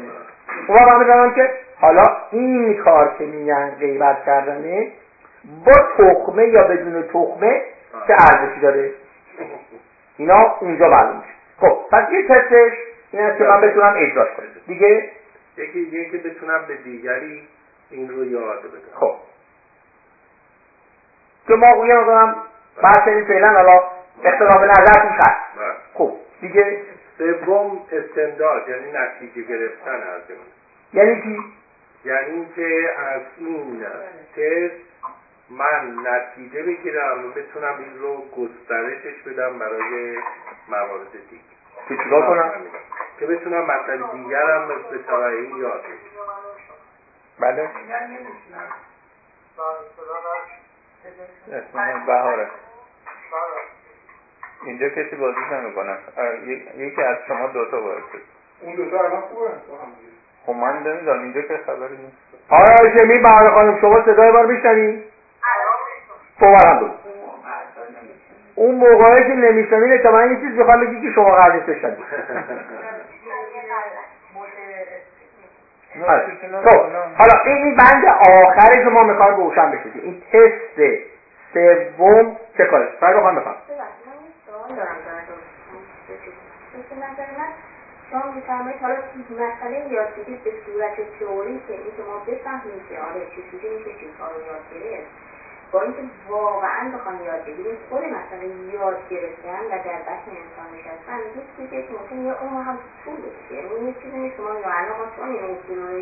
اون 0.69 0.79
وقت 0.79 1.17
من 1.17 1.35
که 1.35 1.51
حالا 1.81 2.03
این 2.31 2.75
کار 2.75 3.15
که 3.19 3.25
میگن 3.25 3.71
غیبت 3.71 4.25
کردنه 4.27 4.89
با 5.67 5.73
تخمه 5.73 6.49
یا 6.49 6.63
بدون 6.63 7.03
تخمه 7.03 7.63
چه 8.07 8.13
ارزشی 8.13 8.61
داره؟ 8.61 8.91
اینا 10.17 10.57
اونجا 10.61 10.89
معلوم 10.89 11.23
خب 11.61 11.79
پس 11.93 12.13
یه 12.13 12.29
تستش 12.29 12.73
این 13.15 13.23
است 13.23 13.39
که 13.39 13.45
من 13.45 13.61
بتونم 13.61 13.95
اجراش 13.97 14.29
کنم. 14.37 14.47
دیگه 14.67 15.11
یکی 15.57 15.79
یکی 15.81 16.19
بتونم 16.19 16.65
به 16.69 16.77
دیگری 16.77 17.49
این 17.91 18.09
رو 18.09 18.25
یاد 18.25 18.59
بدم. 18.59 19.01
خب. 19.01 19.17
که 21.47 21.55
ما 21.55 21.87
یه 21.87 21.95
مقدارم 21.95 22.37
بحث 22.83 23.09
فعلا 23.09 23.49
حالا 23.49 23.83
اختلاف 24.25 24.63
نظر 24.63 24.93
توش 24.93 25.17
هست. 25.17 25.57
بله. 25.57 25.75
خب 25.95 26.13
دیگه 26.41 26.81
سوم 27.19 27.81
استمداد 27.93 28.69
یعنی 28.69 28.93
نتیجه 28.93 29.43
گرفتن 29.43 29.95
از 29.95 30.23
یعنی 30.93 31.23
چی؟ 31.23 31.39
یعنی 32.05 32.31
اینکه 32.31 32.91
از 32.99 33.23
این 33.39 33.87
تست 34.37 34.85
من 35.51 35.97
نتیجه 36.07 36.63
بگیرم 36.63 37.25
و 37.25 37.29
بتونم 37.29 37.75
این 37.79 37.99
رو 37.99 38.17
گسترشش 38.17 39.23
بدم 39.27 39.59
برای 39.59 40.17
موارد 40.69 41.13
دیگه. 41.31 41.43
که 41.89 41.97
چیکار 42.05 42.27
کنم؟ 42.27 42.53
که 43.21 43.27
بتونم 43.27 43.65
مثلا 43.65 43.97
دیگرم 44.13 44.69
به 44.69 44.99
طبعی 44.99 45.59
یاد 45.59 45.85
بله. 47.41 47.69
اسم 51.53 52.07
بهاره. 52.07 52.49
اینجا 54.65 54.89
کسی 54.89 55.17
بازی 55.17 55.41
نمی‌کنه. 55.53 55.99
یکی 56.77 57.03
از 57.03 57.17
شما 57.29 57.47
دوتا 57.47 57.81
باید 57.81 58.03
اون 58.61 58.75
دوتا 58.75 58.99
الان 59.05 59.21
خوبه. 59.21 59.51
خب 60.47 60.53
من 60.53 60.83
نمی‌دونم 60.83 61.23
اینجا 61.23 61.43
که 61.43 61.61
خبری 61.67 61.97
نیست. 61.97 62.17
آیا 62.49 62.97
جمی 62.99 63.19
بهاره 63.19 63.51
خانم 63.51 63.81
شما 63.81 64.05
صدای 64.05 64.33
بار 64.33 64.47
میشنوی؟ 64.47 65.03
صحبت 66.41 66.81
بود 66.81 66.91
اون 68.55 68.75
موقعی 68.75 69.23
که 69.23 69.35
نمیشنوین 69.35 69.93
احتمالا 69.93 70.27
یه 70.27 70.41
چیز 70.41 70.57
بخوام 70.57 70.81
بگی 70.81 71.01
که 71.09 71.15
شما 71.15 71.31
قرار 71.31 71.55
نیست 71.55 71.67
بشنوید 71.67 71.99
خب 75.84 75.84
حالا 77.19 77.43
این 77.45 77.77
بند 77.77 78.05
آخری 78.31 78.85
که 78.85 78.91
ما 78.91 79.03
می‌خوایم 79.03 79.37
روشن 79.37 79.71
بشه 79.71 79.83
این 80.03 80.23
تست 80.33 80.81
سوم 81.55 82.37
چه 82.57 82.65
کاره؟ 82.65 82.89
فرق 83.01 83.17
بخوام 83.17 83.35
بفهم. 83.35 83.55
شما 88.11 88.33
میفرمایید 88.33 88.81
حالا 88.81 88.95
مسئله 89.31 89.93
یادگیری 89.93 90.41
به 90.45 90.51
صورت 90.67 90.95
تئوری 91.19 91.63
که 91.69 91.73
اینکه 91.73 92.03
ما 92.09 92.19
بفهمیم 92.19 92.81
که 92.89 92.95
آره 93.01 93.27
چجوری 93.27 93.69
میشه 93.75 93.91
چیزها 94.01 94.27
رو 94.29 94.41
یاد 94.47 94.65
گرفت. 94.75 95.24
با 95.75 95.81
اینکه 95.81 96.03
واقعا 96.29 96.91
بخوام 96.95 97.25
یاد 97.25 97.45
بگیریم 97.45 97.77
خود 97.91 98.03
مسئله 98.05 98.47
یاد 98.73 99.09
گرفتن 99.11 99.65
و 99.71 99.71
در 99.71 100.01
بطن 100.09 100.33
انسان 100.43 100.69
نشستن 100.75 101.19
یک 101.39 101.47
چیزی 101.57 101.83
که 101.83 101.93
ممکن 101.95 102.17
یه 102.27 102.43
اون 102.43 102.63
هم 102.63 102.79
طول 103.05 103.17
بکشه 103.17 103.55
یعنی 103.55 103.87
یه 103.89 103.95
چیزی 104.03 104.19
نیست 104.19 104.37
که 104.37 104.43
ما 104.43 104.49
الان 104.49 104.99
ما 104.99 105.07
چون 105.17 105.29
این 105.29 105.45
اصول 105.45 105.79
رو 105.79 105.99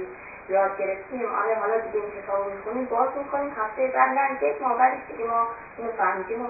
یاد 0.49 0.79
گرفتیم 0.79 1.27
آره 1.43 1.55
حالا 1.55 1.79
دیگه 1.79 1.99
این 2.05 2.23
کتاب 2.23 2.45
رو 2.45 2.51
می‌کنیم 2.57 2.85
باز 2.85 3.09
می‌کنیم 3.19 3.51
هفته 3.51 3.87
بعد 3.95 4.11
نه 4.19 4.49
یک 4.49 4.63
ماه 4.63 4.79
بعدش 4.79 5.01
دیگه 5.09 5.25
ما 5.25 5.47
اینو 5.79 5.93
فهمیدیم 5.93 6.43
و 6.43 6.49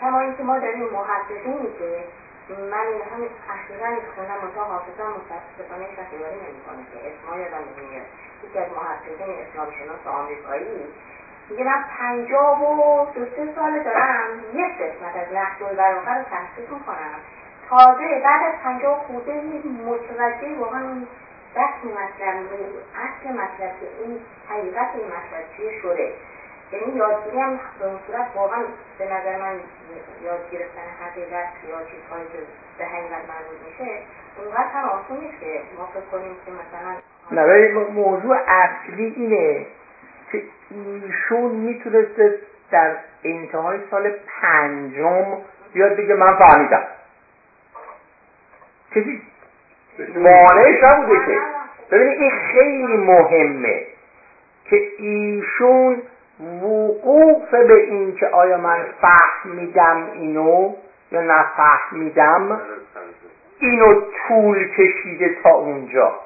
کما 0.00 0.20
اینکه 0.20 0.42
ما 0.42 0.58
داریم 0.58 0.84
محققینی 0.84 1.68
که 1.78 2.04
من 2.48 2.86
همین 3.12 3.30
اخیرا 3.54 3.88
خوندم 4.14 4.38
منتها 4.42 4.64
حافظم 4.64 5.08
متاسفانه 5.18 5.84
شخصیواری 5.96 6.38
نمی‌کنه 6.46 6.82
که 6.90 6.98
اسمها 7.08 7.40
یادم 7.40 7.64
نمیاد 7.78 8.06
یکی 8.44 8.58
از 8.58 8.68
محققین 8.76 9.34
اسلام 9.42 9.68
شناس 9.70 10.06
آمریکایی 10.06 10.66
میگه 11.50 11.64
من 11.64 11.84
پنجاه 11.98 12.62
و 12.62 13.06
دو 13.14 13.24
سه 13.24 13.54
ساله 13.56 13.82
دارم. 13.84 14.28
یک 14.54 14.72
قسمت 14.78 15.16
از 15.16 15.34
نقش 15.34 15.62
البلاغه 15.62 16.14
رو 16.14 16.22
تحقیق 16.22 16.70
می‌کنم. 16.70 17.18
تازه 17.70 18.22
بعد 18.24 18.42
از 18.46 18.60
پنجاه 18.64 18.98
خورده 18.98 19.32
متوجه 19.86 20.58
واقعا 20.58 20.80
اون 20.80 21.06
رسم 21.56 21.88
مطلب 21.88 22.36
اصل 23.04 23.32
مطلب 23.32 23.80
که 23.80 23.86
این 24.04 24.20
حقیقت 24.48 24.88
این 24.94 25.06
مطلب 25.06 25.56
چیه 25.56 25.80
شده. 25.82 26.12
یعنی 26.72 26.96
یادگیری 26.96 27.40
هم 27.40 27.60
به 27.78 27.86
اون 27.86 27.98
صورت 28.06 28.26
واقعا 28.34 28.62
به 28.98 29.04
نظر 29.04 29.36
من 29.40 29.60
یاد 30.24 30.50
گرفتن 30.50 30.86
حقیقت 31.04 31.48
یا 31.68 31.78
چیزهایی 31.90 32.26
که 32.32 32.38
به 32.78 32.84
حقیقت 32.84 33.22
مربوط 33.28 33.58
میشه 33.66 34.02
اونقدر 34.38 34.68
هم 34.74 34.88
آسون 34.88 35.16
نیست 35.16 35.40
که 35.40 35.62
ما 35.78 35.86
فکر 35.86 36.10
کنیم 36.12 36.36
که 36.46 36.50
مثلا 36.50 36.94
نه 37.30 37.68
موضوع 37.78 38.36
اصلی 38.48 39.14
اینه. 39.16 39.66
که 40.40 40.42
ایشون 40.70 41.50
می‌تونسته 41.50 42.38
در 42.70 42.96
انتهای 43.24 43.78
سال 43.90 44.10
پنجم 44.40 45.26
بیاد 45.72 45.96
بگه 45.96 46.14
من 46.14 46.36
فهمیدم. 46.36 46.86
کسی 48.90 49.22
مانعش 50.14 50.82
نبوده 50.82 51.26
که. 51.26 51.38
ببینید 51.90 52.20
این 52.20 52.30
خیلی 52.30 52.96
مهمه 52.96 53.86
که 54.64 54.76
ایشون 54.98 56.02
وقوف 56.62 57.50
به 57.50 57.74
این 57.74 58.16
که 58.16 58.26
آیا 58.26 58.56
من 58.56 58.84
فهمیدم 59.00 60.10
اینو 60.12 60.74
یا 61.12 61.20
نفهمیدم. 61.20 62.60
اینو 63.58 64.00
طول 64.28 64.68
کشیده 64.68 65.36
تا 65.42 65.50
اونجا. 65.50 66.23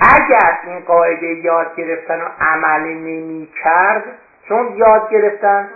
اگر 0.00 0.58
این 0.66 0.80
قاعده 0.80 1.26
یاد 1.26 1.76
گرفتن 1.76 2.20
و 2.20 2.28
عمل 2.40 2.80
نمی 2.80 3.48
کرد 3.64 4.04
چون 4.48 4.72
یاد 4.76 5.10
گرفتن 5.10 5.68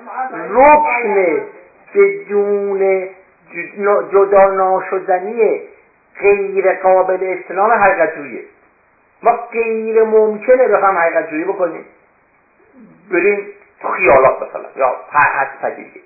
رکن 0.51 1.43
بدون 1.95 3.09
جدا 4.12 4.51
ناشدنی 4.51 5.61
غیر 6.20 6.72
قابل 6.72 7.37
استلام 7.39 7.72
حقیقت 7.72 8.14
جویه. 8.14 8.45
ما 9.22 9.33
غیر 9.53 10.03
ممکنه 10.03 10.68
بخوام 10.68 10.99
حقیقت 10.99 11.31
جویی 11.31 11.45
بکنیم. 11.45 11.85
بریم 13.11 13.47
تو 13.83 13.89
خیالات 13.89 14.37
مثلا 14.37 14.68
یا 14.77 14.97
هست 15.12 15.61
پذیری. 15.62 16.03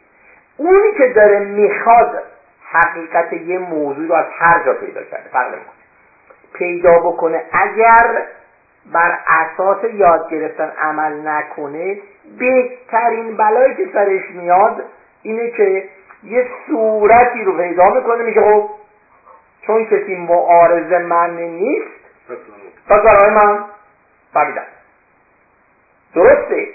اونی 0.57 0.93
که 0.99 1.07
داره 1.07 1.39
می‌خواد 1.39 2.23
حقیقت 2.71 3.33
یه 3.33 3.59
موضوع 3.59 4.09
رو 4.09 4.15
از 4.15 4.27
هر 4.39 4.65
جا 4.65 4.73
پیدا 4.73 5.03
کرده 5.03 5.29
فرق 5.33 5.47
نمی‌کنه. 5.47 5.78
پیدا 6.55 6.99
بکنه. 6.99 7.43
اگر 7.53 8.27
بر 8.93 9.19
اساس 9.29 9.79
یاد 9.95 10.31
گرفتن 10.31 10.73
عمل 10.81 11.29
نکنه 11.29 12.01
بهترین 12.39 13.37
بلایی 13.37 13.75
که 13.75 13.89
سرش 13.93 14.31
میاد 14.31 14.85
اینه 15.23 15.51
که 15.51 15.89
یه 16.25 16.47
صورتی 16.67 17.45
رو 17.45 17.57
پیدا 17.57 17.91
می‌کنه 17.91 18.25
میگه 18.25 18.41
خب 18.41 18.69
چون 19.67 19.85
کسی 19.85 20.17
معارض 20.17 20.93
من 20.93 21.37
نیست 21.37 21.99
پس 22.89 22.99
برای 23.01 23.31
من 23.31 23.65
فهمیدم. 24.33 24.63
درسته؟ 26.15 26.69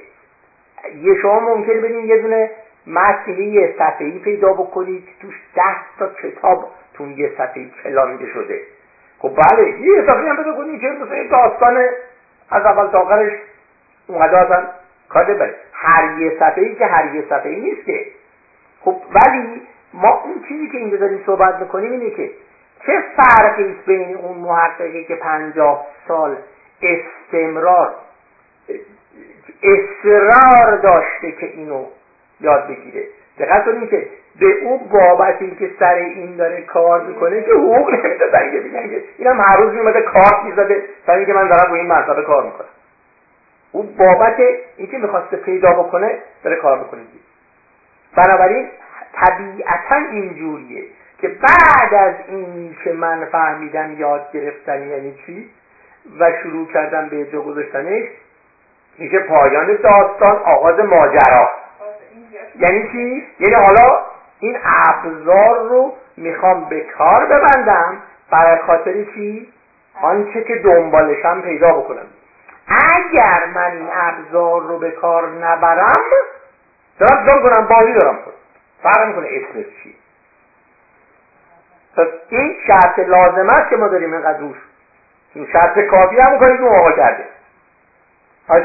یه 1.02 1.16
شما 1.22 1.40
ممکن 1.40 1.82
بدین 1.82 2.06
یه 2.06 2.18
دونه 2.18 2.52
متنی 2.88 3.46
یه 3.46 3.76
صفحه‌ای 3.78 4.20
پیدا 4.20 4.54
بکنید 4.54 5.08
توش 5.22 5.34
ده 5.56 5.76
تا 6.00 6.10
کتاب 6.24 6.72
تو 6.94 7.12
یه 7.12 7.32
صفحه 7.38 7.66
کلانده 7.84 8.26
شده. 8.34 8.62
خب 9.24 9.32
بله 9.36 9.80
یه 9.80 10.02
صفحه 10.02 10.30
هم 10.30 10.36
پیدا 10.36 10.54
کنید 10.54 10.82
که 10.82 10.88
مثلا 10.88 11.28
داستان 11.32 11.78
از 12.50 12.66
اول 12.66 12.88
تا 12.88 13.00
آخرش 13.00 13.32
اونقدر 14.08 14.36
اصلا 14.36 14.68
کار 15.10 15.34
بره 15.34 15.56
هر 15.74 16.20
یه 16.20 16.32
صفحه‌ای 16.40 16.76
که 16.76 16.86
هر 16.86 17.16
یه 17.16 17.24
صفحه‌ای 17.30 17.62
نیست 17.62 17.86
که. 17.86 18.06
خب 18.82 18.96
ولی 19.12 19.62
ما 19.94 20.22
اون 20.24 20.44
چیزی 20.48 20.70
که 20.70 20.78
اینجا 20.78 20.98
داریم 20.98 21.24
صحبت 21.26 21.56
می‌کنیم 21.60 21.92
اینه 21.92 22.10
که 22.10 22.32
چه 22.86 23.04
فرقی 23.18 23.64
است 23.64 23.86
بین 23.86 24.16
اون 24.16 24.38
محققی 24.38 25.04
که 25.04 25.16
پنجاه 25.16 25.88
سال 26.08 26.38
استمرار 26.82 27.96
اصرار 29.64 30.78
داشته 30.78 31.32
که 31.32 31.46
اینو 31.46 31.86
یاد 32.42 32.68
بگیره؟ 32.68 33.08
دقت 33.40 33.66
کنید 33.66 33.90
که 33.90 34.08
به 34.40 34.46
اون 34.46 34.80
بابتی 34.92 35.56
که 35.56 35.72
سر 35.80 35.94
این 35.94 36.36
داره 36.36 36.62
کار 36.62 37.02
می‌کنه 37.02 37.42
که 37.42 37.52
حقوق 37.52 37.90
نمی‌دادن 37.90 38.52
که 38.52 38.60
بگن 38.60 38.90
که 38.90 39.04
اینم 39.18 39.42
هر 39.42 39.58
روز 39.58 39.74
میومده 39.74 40.02
کارت 40.02 40.44
می‌زده 40.44 40.84
سر 41.08 41.14
اینکه 41.14 41.34
من 41.34 41.48
دارم 41.48 41.70
روی 41.70 41.80
این 41.80 41.90
مرتبه 41.90 42.22
کار 42.22 42.44
می‌کنم. 42.44 42.68
اون 43.72 43.96
بابت 43.98 44.36
اینکه 44.78 44.98
می‌خواسته 44.98 45.38
پیدا 45.38 45.74
بکنه 45.74 46.18
داره 46.44 46.56
کار 46.56 46.80
بکنه 46.80 47.02
بنابراین 48.16 48.68
طبیعتا 49.14 49.96
اینجوریه 50.12 50.84
که 51.18 51.28
بعد 51.28 51.94
از 51.94 52.14
این 52.28 52.76
که 52.84 52.92
من 52.92 53.26
فهمیدم 53.26 54.00
یاد 54.00 54.32
گرفتن 54.34 54.88
یعنی 54.88 55.16
چی 55.26 55.50
و 56.20 56.32
شروع 56.44 56.68
کردم 56.74 57.10
به 57.10 57.26
جا 57.26 57.42
گذاشتنش 57.42 58.04
میشه 58.98 59.20
پایان 59.20 59.76
داستان 59.76 60.38
آغاز 60.38 60.80
ماجرا. 60.80 61.50
یعنی 62.60 62.90
چی؟ 62.92 63.24
یعنی 63.40 63.56
حالا 63.66 64.00
این 64.44 64.58
ابزار 64.64 65.70
رو 65.70 65.94
می‌خوام 66.18 66.70
به 66.70 66.82
کار 66.82 67.26
ببندم. 67.26 67.98
برای 68.32 68.62
خاطر 68.68 68.94
چی؟ 69.04 69.54
آنچه 70.02 70.44
که 70.44 70.56
دنبالشم 70.56 71.42
پیدا 71.42 71.74
بکنم. 71.74 72.06
اگر 72.68 73.46
من 73.46 73.72
این 73.72 73.90
ابزار 73.94 74.62
رو 74.62 74.80
به 74.80 74.92
کار 74.92 75.30
نبرم 75.30 76.04
دارم 77.00 77.26
جان 77.28 77.42
کنم؟ 77.42 77.68
بازی 77.68 77.94
دارم 77.94 78.16
کنم 78.16 78.34
فرق 78.84 79.08
می‌کنه 79.08 79.28
اسمش 79.32 79.66
چی. 79.84 79.96
پس 81.98 82.08
این 82.30 82.56
شرط 82.68 83.00
لازم 83.00 83.48
است 83.50 83.70
که 83.70 83.76
ما 83.76 83.88
داریم 83.88 84.14
اینقدر 84.14 84.40
روش. 84.40 84.58
این 85.34 85.48
شرط 85.54 85.80
کافی 85.80 86.16
هم 86.20 86.40
کنید 86.40 86.58
که 86.58 86.66
آقا 86.66 86.92
کرده. 86.92 87.26
آقای 88.48 88.62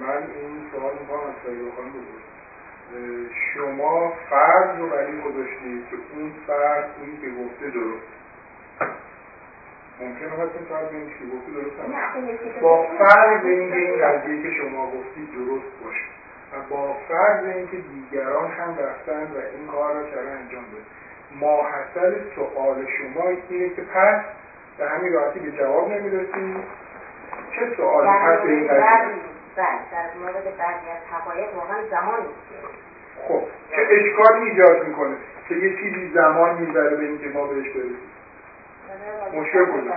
من 0.00 0.16
این 0.16 0.70
سوال 0.72 0.92
می‌خوام 1.00 1.20
از 1.20 1.34
شما 3.58 4.12
فرض 4.30 4.78
رو 4.78 4.86
برای 4.88 5.20
گذاشتید 5.20 5.88
که 5.90 5.96
اون 6.14 6.32
فرض 6.46 6.84
اونی 7.00 7.16
که 7.16 7.28
گفته 7.42 7.70
درست. 7.70 8.08
ممکنه 10.00 10.40
این 10.40 10.64
فرض 10.68 10.92
این 10.92 11.08
که 11.08 11.24
گفته 11.36 11.50
درست 11.52 12.60
با 12.60 12.86
فرض 12.98 13.44
اینکه 13.44 13.76
این 13.76 14.04
قضیه 14.04 14.42
که 14.42 14.50
شما 14.50 14.86
گفتید 14.86 15.32
درست 15.32 15.84
باشه. 15.84 16.04
و 16.52 16.56
با 16.70 16.96
فرض 17.08 17.44
اینکه 17.44 17.76
دیگران 17.76 18.50
هم 18.50 18.78
رفتن 18.78 19.22
و 19.22 19.38
این 19.56 19.66
کار 19.66 19.94
را 19.94 20.02
کردن 20.02 20.36
انجام 20.36 20.62
داد 20.62 20.82
ماحصل 21.40 22.14
سوال 22.34 22.86
شما 22.86 23.28
اینه 23.48 23.68
که 23.68 23.82
پس 23.82 24.20
به 24.78 24.88
همین 24.88 25.12
راحتی 25.12 25.40
به 25.40 25.52
جواب 25.52 25.92
نمی‌رسیم. 25.92 26.64
چه 27.50 27.76
سوالی 27.76 28.08
هست 28.08 28.42
به 28.42 28.52
این 28.52 28.68
قضیه؟ 28.68 29.14
در 29.56 30.14
مورد 30.20 30.44
بعضی 30.44 30.90
از 30.90 31.02
حقایق 31.12 31.54
واقعا 31.54 31.76
زمان 31.90 32.26
خب 33.28 33.42
چه 33.76 33.82
اشکالی 33.90 34.50
ایجاد 34.50 34.86
می‌کنه 34.86 35.16
که 35.48 35.54
یه 35.54 35.76
چیزی 35.76 36.10
زمان 36.14 36.58
می‌بره 36.58 36.96
به 36.96 37.04
اینکه 37.04 37.28
ما 37.34 37.46
بهش 37.46 37.68
برسیم؟ 37.68 37.98
مشکل 39.34 39.64
بود. 39.64 39.88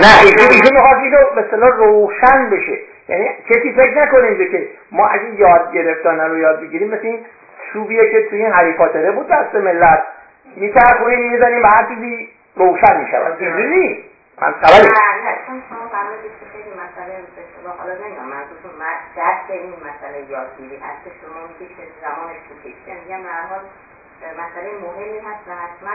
نه 0.00 0.22
ایشون 0.22 0.50
ایشون 0.50 0.76
می‌خواد 0.76 0.98
اینو 1.02 1.18
مثلا 1.36 1.68
روشن 1.68 2.50
بشه. 2.50 2.78
یعنی 3.08 3.28
کسی 3.48 3.72
فکر 3.72 4.02
نکنه 4.02 4.24
اینجا 4.28 4.44
که 4.44 4.68
ما 4.92 5.08
اگه 5.08 5.34
یاد 5.34 5.72
گرفتن 5.72 6.20
رو 6.20 6.38
یاد 6.38 6.60
بگیریم 6.60 6.88
مثل 6.88 7.06
این 7.06 7.26
چوبیه 7.72 8.10
که 8.10 8.28
توی 8.30 8.44
این 8.44 8.52
هری 8.52 8.72
بود 9.12 9.28
دست 9.28 9.54
ملت. 9.54 10.02
میچرخونیم 10.56 11.32
می‌زنیم 11.32 11.62
به 11.62 11.68
هر 11.68 11.86
چیزی 11.88 12.28
روشن 12.56 13.06
اینجوری 13.40 13.66
نیست. 13.66 14.02
من 14.42 14.52
خبری 14.52 14.88
نه 14.88 15.30
نه 15.30 15.38
چون 15.46 15.62
شما 15.68 15.88
خیلی 15.88 16.51
مسئله 16.92 17.14
به 17.64 17.70
حالا 17.70 17.94
نمی‌دونم 17.94 18.28
منظورتون 18.28 18.72
دست 19.18 19.50
این 19.50 19.74
مسئله 19.88 20.30
یادگیری 20.30 20.76
هست 20.76 21.04
که 21.04 21.10
شما 21.20 21.46
میگید 21.48 21.76
که 21.76 21.82
زمانش 22.02 22.36
تو 22.48 22.54
کشته 22.68 22.92
میگم 23.00 23.28
حال 23.50 23.60
مسئله 24.42 24.70
مهمی 24.82 25.18
هست 25.18 25.48
و 25.48 25.52
حتما 25.52 25.92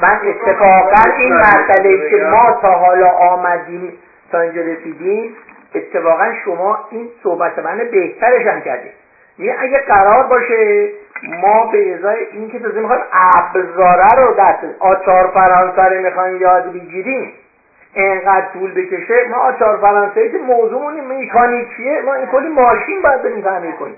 من 0.00 0.20
اتفاقا 0.28 1.16
این 1.16 1.32
مسئله 1.34 2.10
که 2.10 2.16
ما 2.16 2.52
تا 2.62 2.68
حالا 2.78 3.08
آمدیم 3.08 3.98
تا 4.32 4.40
اینجا 4.40 4.60
رسیدیم 4.60 5.36
اتفاقا 5.74 6.32
شما 6.44 6.88
این 6.90 7.08
صحبت 7.22 7.58
من 7.58 7.78
بهترش 7.78 8.46
هم 8.46 8.60
کردیم 8.60 8.92
یعنی 9.38 9.58
اگه 9.58 9.78
قرار 9.78 10.22
باشه 10.22 10.90
ما 11.22 11.66
به 11.66 11.94
ازای 11.94 12.26
این 12.32 12.50
که 12.50 12.58
تازه 12.58 12.80
می‌خوایم 12.80 13.02
ابزاره 13.12 14.08
رو 14.16 14.34
دست 14.38 14.64
آچار 14.78 15.30
فرانسه 15.34 15.82
رو 15.82 16.02
می‌خوایم 16.02 16.36
یاد 16.36 16.72
بگیریم 16.72 17.32
اینقدر 17.94 18.46
طول 18.52 18.74
بکشه 18.74 19.28
ما 19.30 19.36
آچار 19.36 19.78
فرانسه 19.80 20.28
که 20.28 20.38
موضوعمون 20.38 21.00
میکانیکیه 21.00 22.00
ما 22.00 22.14
این 22.14 22.26
کلی 22.26 22.48
ماشین 22.48 23.02
باید 23.02 23.22
بریم 23.22 23.42
تعمیر 23.42 23.72
کنیم. 23.72 23.96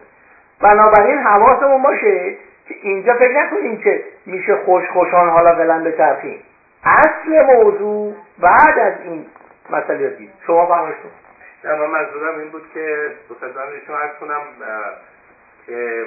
بنابراین 0.60 1.18
حواسمون 1.18 1.82
باشه 1.82 2.36
که 2.68 2.74
اینجا 2.82 3.14
فکر 3.14 3.38
نکنیم 3.38 3.76
که 3.76 4.04
میشه 4.26 4.56
خوش 4.56 4.84
خوشان 4.90 5.28
حالا 5.28 5.54
به 5.54 5.90
بچرخیم 5.90 6.42
اصل 6.84 7.54
موضوع 7.54 8.14
بعد 8.38 8.78
از 8.78 8.92
این 9.04 9.26
مسئله 9.70 10.10
دید. 10.10 10.30
شما 10.46 10.66
فرمایشتون 10.66 11.10
نه 11.64 11.74
من 11.74 11.86
منظورم 11.86 12.38
این 12.38 12.48
بود 12.48 12.62
که 12.74 13.10
به 13.28 13.34
خدمت 13.34 14.18
کنم 14.20 14.40
که 15.66 16.06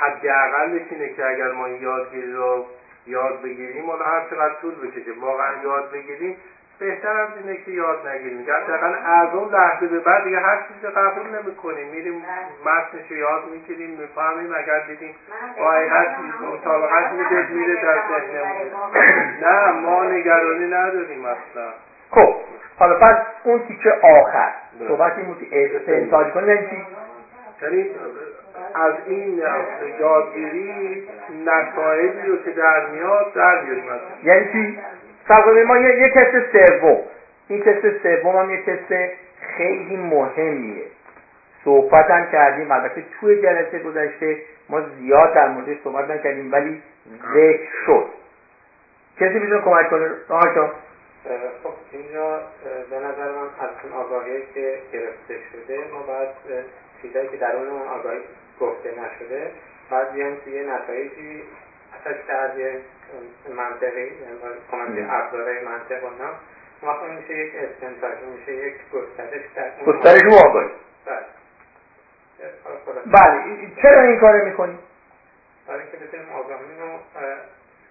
حداقلش 0.00 0.82
اینه 0.90 1.08
که 1.08 1.26
اگر 1.26 1.52
ما 1.52 1.68
یادگیری 1.68 2.32
رو 2.32 2.66
یاد 3.06 3.42
بگیریم 3.42 3.90
حالا 3.90 4.04
هر 4.04 4.20
چقدر 4.30 4.54
طول 4.60 4.74
بکشه 4.74 5.20
واقعا 5.20 5.62
یاد 5.62 5.90
بگیریم 5.90 6.36
بهتر 6.78 7.16
از 7.16 7.28
اینه 7.42 7.56
که 7.56 7.70
یاد 7.70 8.08
نگیریم. 8.08 8.42
دقیقا 8.42 8.86
از 8.86 9.34
اون 9.34 9.54
لحظه 9.54 9.86
به 9.86 9.98
بعد 10.00 10.24
دیگه 10.24 10.38
هر 10.38 10.58
چیزی 10.68 10.92
قبول 10.92 11.26
نمی‌کنیم. 11.38 11.88
میریم 11.88 12.24
متنش 12.64 13.10
یاد 13.10 13.42
می‌گیریم 13.52 13.90
می‌فهمیم. 13.90 14.54
اگر 14.56 14.80
دیدیم 14.86 15.14
با 15.58 15.72
حقیقت 15.72 16.16
مطابقت 16.52 17.12
میده 17.12 17.52
میره 17.52 17.82
در 17.82 17.98
ذهنمون. 18.08 18.70
نه 19.42 19.70
ما 19.72 20.04
نگرانی 20.04 20.66
نداریم 20.66 21.24
اصلا. 21.24 21.68
خب 22.10 22.34
حالا 22.78 22.98
پس 22.98 23.16
اون 23.44 23.60
تیکه 23.68 23.90
آخر. 24.02 24.50
صحبت 24.88 25.18
این 25.18 25.26
بود 25.26 25.48
استنتاج 25.52 26.26
کنیم. 26.32 26.48
یعنی 26.48 26.66
چی؟ 26.70 26.86
یعنی 27.62 27.90
از 28.74 28.92
این 29.06 29.42
یادگیری 30.00 31.08
نتایجی 31.46 32.28
رو 32.28 32.36
که 32.36 32.50
در 32.50 32.86
میاد 32.86 33.32
در 33.34 33.64
بیاریم 33.64 33.84
یعنی 34.22 34.52
چی؟ 34.52 34.78
ما 35.66 35.78
یه, 35.78 36.00
یه 36.00 36.08
تست 36.08 36.52
سوم. 36.52 36.98
این 37.48 37.62
تست 37.62 38.02
سوم 38.02 38.36
هم 38.36 38.50
یه 38.50 38.62
تست 38.62 39.12
خیلی 39.56 39.96
مهمیه. 39.96 40.84
صحبت 41.64 42.10
هم 42.10 42.30
کردیم 42.32 42.70
البته 42.70 43.04
توی 43.20 43.42
جلسه 43.42 43.78
گذشته 43.78 44.36
ما 44.68 44.80
زیاد 44.80 45.34
در 45.34 45.48
مورد 45.48 45.66
صحبت 45.84 46.10
نکردیم 46.10 46.52
ولی 46.52 46.82
ذکر 47.34 47.70
شد. 47.86 48.06
کسی 49.20 49.38
می‌تونه 49.38 49.60
کمک 49.60 49.90
کنه؟ 49.90 50.10
راهشون 50.28 50.70
خب 51.62 51.72
اینجا 51.92 52.40
به 52.90 52.96
نظر 52.96 53.32
من 53.32 53.48
از 53.60 53.70
اون 53.84 53.92
آگاهی 53.92 54.42
که 54.54 54.78
گرفته 54.92 55.34
شده 55.52 55.78
ما 55.92 56.02
باید 56.02 56.28
چیزایی 57.02 57.28
که 57.28 57.36
درون 57.36 57.68
آگاهی 57.98 58.18
گفته 58.60 58.90
نشده 58.90 59.50
باید 59.90 60.12
بیایم 60.12 60.36
توی 60.44 60.64
نتایجی 60.64 61.42
اساس 62.06 62.30
از 62.30 62.58
یه 62.58 62.80
منطقی 63.56 64.00
یعنی 64.00 64.38
کمک 64.70 65.06
ابزار 65.10 65.60
منطق 65.64 66.04
و 66.04 66.08
نه 66.08 66.30
وقت 66.82 67.02
میشه 67.02 67.38
یک 67.38 67.52
استنتاج 67.54 68.18
میشه 68.18 68.52
یک 68.52 68.74
گسترش 68.92 69.42
در 69.54 69.70
گسترش 69.86 70.22
و 70.22 70.46
آگاهی 70.48 70.68
بله. 71.06 71.26
بله 73.06 73.70
چرا 73.82 74.00
این 74.00 74.20
کار 74.20 74.44
می‌کنی؟ 74.44 74.78
برای 75.68 75.80
اینکه 75.80 75.96
بتونیم 75.96 76.28
آگاهی 76.32 76.64
رو 76.80 76.98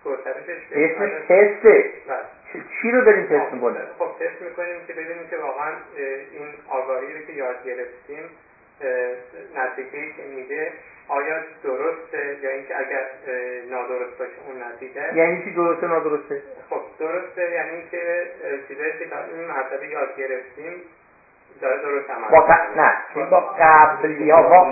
گسترشش 0.05 0.61
اسمش 0.72 1.11
تسته. 1.11 1.93
بله. 2.07 2.63
چی 2.82 2.91
رو 2.91 3.05
داریم 3.05 3.26
تست 3.26 3.53
می‌کنیم؟ 3.53 3.82
خب 3.99 4.05
تست 4.20 4.41
می‌کنیم 4.41 4.86
که 4.88 4.93
ببینیم 4.93 5.28
که 5.30 5.38
واقعا 5.38 5.74
این 6.32 6.47
آگاهی 6.70 7.13
رو 7.13 7.26
که 7.26 7.34
یاد 7.34 7.63
گرفتیم 7.66 8.30
نتیجه 9.55 10.13
که 10.18 10.24
میده 10.36 10.72
آیا 11.08 11.36
درسته؟ 11.64 12.38
یا 12.41 12.49
اینکه 12.49 12.80
اگر 12.80 13.06
نادرست 13.70 14.18
باشه 14.20 14.32
اون 14.47 14.64
نتیجه؟ 14.64 15.16
یعنی 15.16 15.43
چی 15.43 15.53
درسته 15.53 15.88
نادرسته؟ 15.88 16.41
خب 16.70 16.82
درسته 16.99 17.51
یعنی 17.51 17.70
اینکه 17.70 18.24
چیزایی 18.68 18.91
که 18.99 19.10
تا 19.10 19.16
این 19.34 19.47
مرتبه 19.47 19.88
یاد 19.88 20.18
گرفتیم 20.18 20.74
داره 21.62 21.82
درست 21.82 22.10
عمل 22.10 22.30
با 22.30 22.47
نه 22.76 23.26
با 23.30 23.39
قبلی 23.60 24.30
ها 24.32 24.41
با 24.41 24.72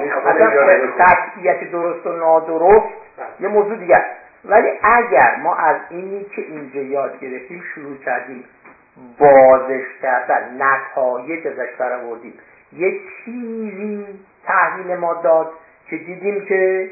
قطعیت 0.99 1.71
درست 1.71 2.07
و 2.07 2.11
نادرست 2.11 2.93
بله. 3.17 3.27
یه 3.39 3.47
موضوع 3.47 3.77
دیگر. 3.77 4.05
ولی 4.45 4.69
اگر 4.83 5.35
ما 5.35 5.55
از 5.55 5.77
اینی 5.89 6.23
که 6.23 6.41
اینجا 6.41 6.81
یاد 6.81 7.19
گرفتیم 7.19 7.63
شروع 7.75 7.97
کردیم 7.97 8.43
بازش 9.19 9.85
کردن 10.01 10.61
نتایج 10.61 11.47
ازش 11.47 11.75
برآوردیم 11.79 12.33
یه 12.73 12.99
چیزی 13.25 14.05
تحویل 14.45 14.95
ما 14.95 15.13
داد 15.13 15.51
که 15.89 15.97
دیدیم 15.97 16.45
که 16.45 16.91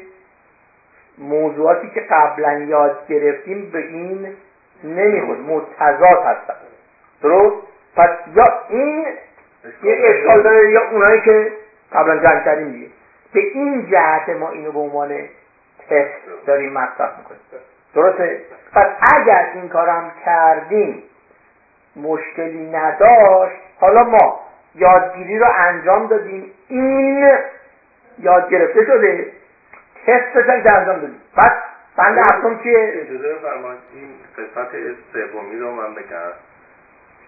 موضوعاتی 1.18 1.90
که 1.94 2.00
قبلا 2.00 2.52
یاد 2.52 3.06
گرفتیم 3.08 3.70
به 3.70 3.78
این 3.78 4.36
نمیخود 4.84 5.38
متضاد 5.38 6.24
هستن. 6.26 6.54
درست؟ 7.22 7.56
پس 7.96 8.10
یا 8.36 8.44
این 8.68 9.06
یه 9.82 9.96
اشکال 10.04 10.42
داره 10.42 10.70
یا 10.70 10.90
اونایی 10.90 11.20
که 11.20 11.52
قبلا 11.92 12.16
جمع 12.16 12.44
کردیم 12.44 12.72
دیگه. 12.72 12.86
به 13.32 13.40
این 13.40 13.90
جهت 13.90 14.28
ما 14.28 14.50
اینو 14.50 14.72
به 14.72 14.78
عنوان 14.78 15.18
تست 15.90 16.46
داریم 16.46 16.72
مصرف 16.72 17.18
می‌کنیم. 17.18 17.40
درسته؟ 17.94 18.40
پس 18.72 18.86
اگر 19.16 19.50
این 19.54 19.68
کارم 19.68 20.12
کردیم 20.24 21.02
مشکلی 21.96 22.70
نداشت 22.70 23.56
حالا 23.80 24.04
ما 24.04 24.40
یادگیری 24.74 25.38
رو 25.38 25.46
انجام 25.56 26.06
دادیم 26.06 26.50
این 26.68 27.28
یاد 28.18 28.50
گرفته 28.50 28.84
شده. 28.84 29.32
تستش 30.06 30.44
هم 30.44 30.50
انجام 30.50 30.84
دادیم 30.84 31.20
بعد 31.36 31.62
بند 31.96 32.18
هفتم 32.18 32.60
چیه؟ 32.62 32.92
اجازه 32.94 33.36
این 33.94 34.08
قسمت 34.38 34.68
سومی 35.12 35.58
رو 35.58 35.70
من 35.70 35.94
بگم. 35.94 36.32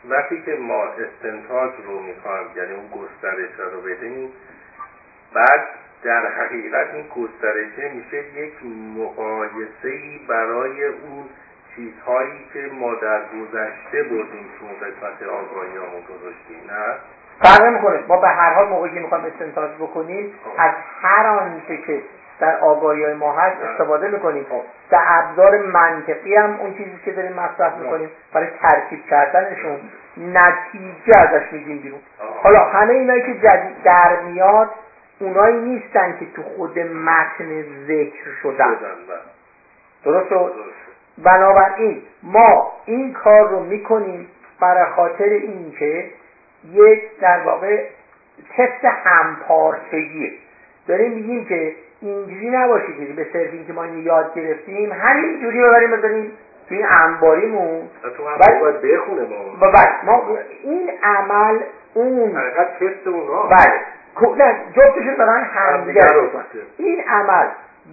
وقتی 0.09 0.43
که 0.43 0.55
ما 0.55 0.85
استنتاج 0.85 1.72
رو 1.87 2.01
می‌خوایم 2.01 2.47
یعنی 2.57 2.72
اون 2.72 2.89
گسترش 2.89 3.51
رو 3.72 3.80
بدیم 3.80 4.32
بعد 5.35 5.64
در 6.05 6.26
حقیقت 6.26 6.95
این 6.95 7.07
گسترشه 7.09 7.93
میشه 7.95 8.16
یک 8.16 8.53
مقایسه 8.97 10.01
برای 10.28 10.85
اون 10.85 11.24
چیزهایی 11.76 12.45
که 12.53 12.70
ما 12.72 12.95
در 12.95 13.20
گذشته 13.20 14.03
بردیم 14.03 14.47
تو 14.59 14.66
اون 14.66 14.74
قسمت 14.74 15.22
آگاهیامون 15.22 16.01
گذاشتیم 16.01 16.70
نه؟ 16.70 16.95
فرق 17.43 17.66
می‌کنه 17.66 18.01
ما 18.09 18.16
به 18.16 18.28
هر 18.28 18.55
حال 18.55 18.68
موقعی 18.68 18.95
که 18.95 19.01
می‌خوایم 19.01 19.24
استنتاج 19.24 19.70
بکنیم 19.80 20.35
خب. 20.45 20.51
از 20.59 20.72
هر 21.03 21.26
آنچه 21.26 21.76
که 21.76 22.03
در 22.41 22.57
آگاهی 22.57 23.05
های 23.05 23.14
ما 23.14 23.32
هست 23.32 23.57
استفاده 23.62 24.09
می‌کنیم. 24.09 24.47
خب. 24.51 24.62
در 24.91 25.03
ابزار 25.07 25.59
منطقی 25.59 26.37
هم 26.37 26.61
اون 26.61 26.74
چیزی 26.74 26.99
که 27.05 27.12
داریم 27.12 27.32
مصرف 27.32 27.76
می‌کنیم. 27.76 28.11
برای 28.32 28.49
ترکیب 28.62 29.07
کردنشون 29.11 29.80
نتیجه 30.16 31.18
ازش 31.18 31.53
میدیم 31.53 31.78
بیرون. 31.78 32.01
حالا 32.43 32.59
همه 32.59 32.95
اینایی 32.95 33.22
که 33.22 33.35
جدید 33.35 33.82
در 33.85 34.20
میاد 34.20 34.70
اونایی 35.20 35.57
نیستن 35.57 36.16
که 36.18 36.26
تو 36.37 36.43
خود 36.43 36.78
متن 36.78 37.62
ذکر 37.87 38.30
شدن. 38.43 38.68
بله. 38.68 39.18
درست 40.05 40.28
شد. 40.28 40.55
بنابراین 41.18 42.03
ما 42.22 42.72
این 42.87 43.12
کار 43.12 43.49
رو 43.49 43.61
می‌کنیم 43.61 44.28
برای 44.61 44.93
خاطر 44.97 45.24
اینکه 45.24 46.11
یک 46.72 47.20
در 47.20 47.40
واقع 47.40 47.84
تست 48.56 48.84
همپارچگیه 48.84 50.32
داریم 50.88 51.12
میگیم 51.12 51.44
که 51.44 51.74
اینجوری 52.00 52.50
نباشید 52.50 53.16
به 53.16 53.26
صرف 53.32 53.52
اینکه 53.52 53.72
ما 53.72 53.86
یاد 53.86 54.34
گرفتیم 54.34 54.92
همین 54.92 55.40
جوری 55.40 55.60
داریم 55.60 55.90
بذاریم 55.90 56.32
توی 56.68 56.76
این 56.76 56.86
انباریمون. 56.90 57.88
بعد 58.40 58.60
باید 58.60 58.80
بخونه 58.80 59.26
ما 59.62 59.70
ما 60.04 60.38
این 60.62 60.90
عمل 61.02 61.58
اون 61.94 62.36
حقیقت 62.36 62.78
تست 62.78 63.06
اونا. 63.06 63.42
بله. 63.42 63.80
نه 64.38 64.54
جفتشون 64.76 65.14
دارن 65.14 65.44
همدیگر 65.44 66.06
این 66.78 67.00
عمل 67.00 67.46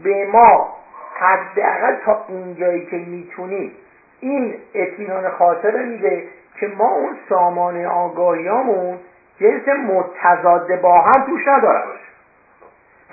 به 0.03 0.25
ما 0.25 0.77
حداقل 1.15 1.95
تا 2.05 2.25
اینجایی 2.27 2.85
که 2.85 2.95
می‌تونیم 2.97 3.71
این 4.19 4.55
اطمینان 4.73 5.29
خاطر 5.29 5.85
میده 5.85 6.23
که 6.59 6.67
ما 6.67 6.89
اون 6.89 7.17
سامان 7.29 7.85
آگاهیامون 7.85 8.97
جنس 9.39 9.67
متضاد 9.67 10.81
با 10.81 11.01
هم 11.01 11.25
توش 11.25 11.47
ندارن 11.47 11.83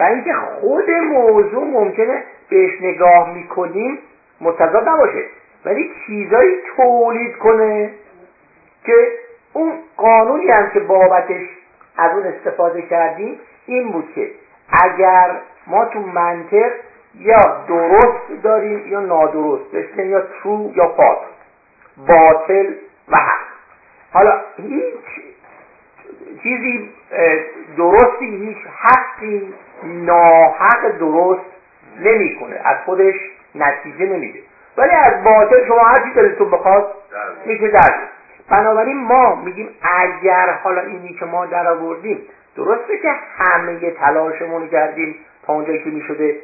و 0.01 0.03
اینکه 0.03 0.33
خود 0.33 0.91
موضوع 0.91 1.65
ممکنه 1.65 2.25
بهش 2.49 2.83
نگاه 2.83 3.35
می‌کنیم 3.35 3.99
متضاد 4.41 4.89
نباشه. 4.89 5.25
ولی 5.65 5.91
چیزایی 6.07 6.57
تولید 6.77 7.37
کنه 7.37 7.91
که 8.85 9.09
اون 9.53 9.73
قانونی 9.97 10.51
هم 10.51 10.71
که 10.71 10.81
بابتش 10.81 11.47
از 11.97 12.11
اون 12.13 12.27
استفاده 12.27 12.83
کردیم 12.83 13.41
این 13.67 13.93
بود 13.93 14.13
که 14.15 14.31
اگر 14.85 15.31
ما 15.67 15.85
تو 15.85 16.01
منطق 16.01 16.71
یا 17.15 17.65
درست 17.69 18.43
داریم 18.43 18.87
یا 18.87 19.01
نادرست 19.01 19.75
مثل 19.75 20.07
یا 20.07 20.21
ترو 20.21 20.73
یا 20.75 20.89
فالس 20.89 21.19
باطل 22.09 22.73
و 23.11 23.17
حق 23.17 23.47
حالا 24.13 24.41
هیچ 24.57 25.25
چیزی 26.43 26.91
درستی 27.77 28.27
هیچ 28.27 28.59
حقی 28.79 29.55
ناحق 29.85 30.99
درست 30.99 31.41
نمی‌کنه. 32.01 32.61
از 32.65 32.77
خودش 32.85 33.15
نتیجه 33.55 34.07
نمیده. 34.07 34.39
ولی 34.77 34.91
از 34.91 35.25
باطل 35.25 35.67
شما 35.67 35.79
هر 35.79 36.05
چی 36.05 36.15
دلتون 36.15 36.51
بخواد 36.51 36.95
میشه 37.47 37.69
در 37.69 37.95
بنابراین 38.51 38.97
ما 38.97 39.35
میگیم 39.35 39.69
اگر 39.83 40.53
حالا 40.53 40.81
اینی 40.81 41.15
که 41.15 41.25
ما 41.25 41.47
در 41.47 41.69
آوردیم 41.69 42.19
درسته 42.57 42.99
که 42.99 43.13
همه 43.39 43.91
تلاشمون 43.91 44.69
کردیم 44.69 45.17
تا 45.47 45.53
اونجایی 45.53 45.85
که 45.85 45.91
می‌شده 45.91 46.37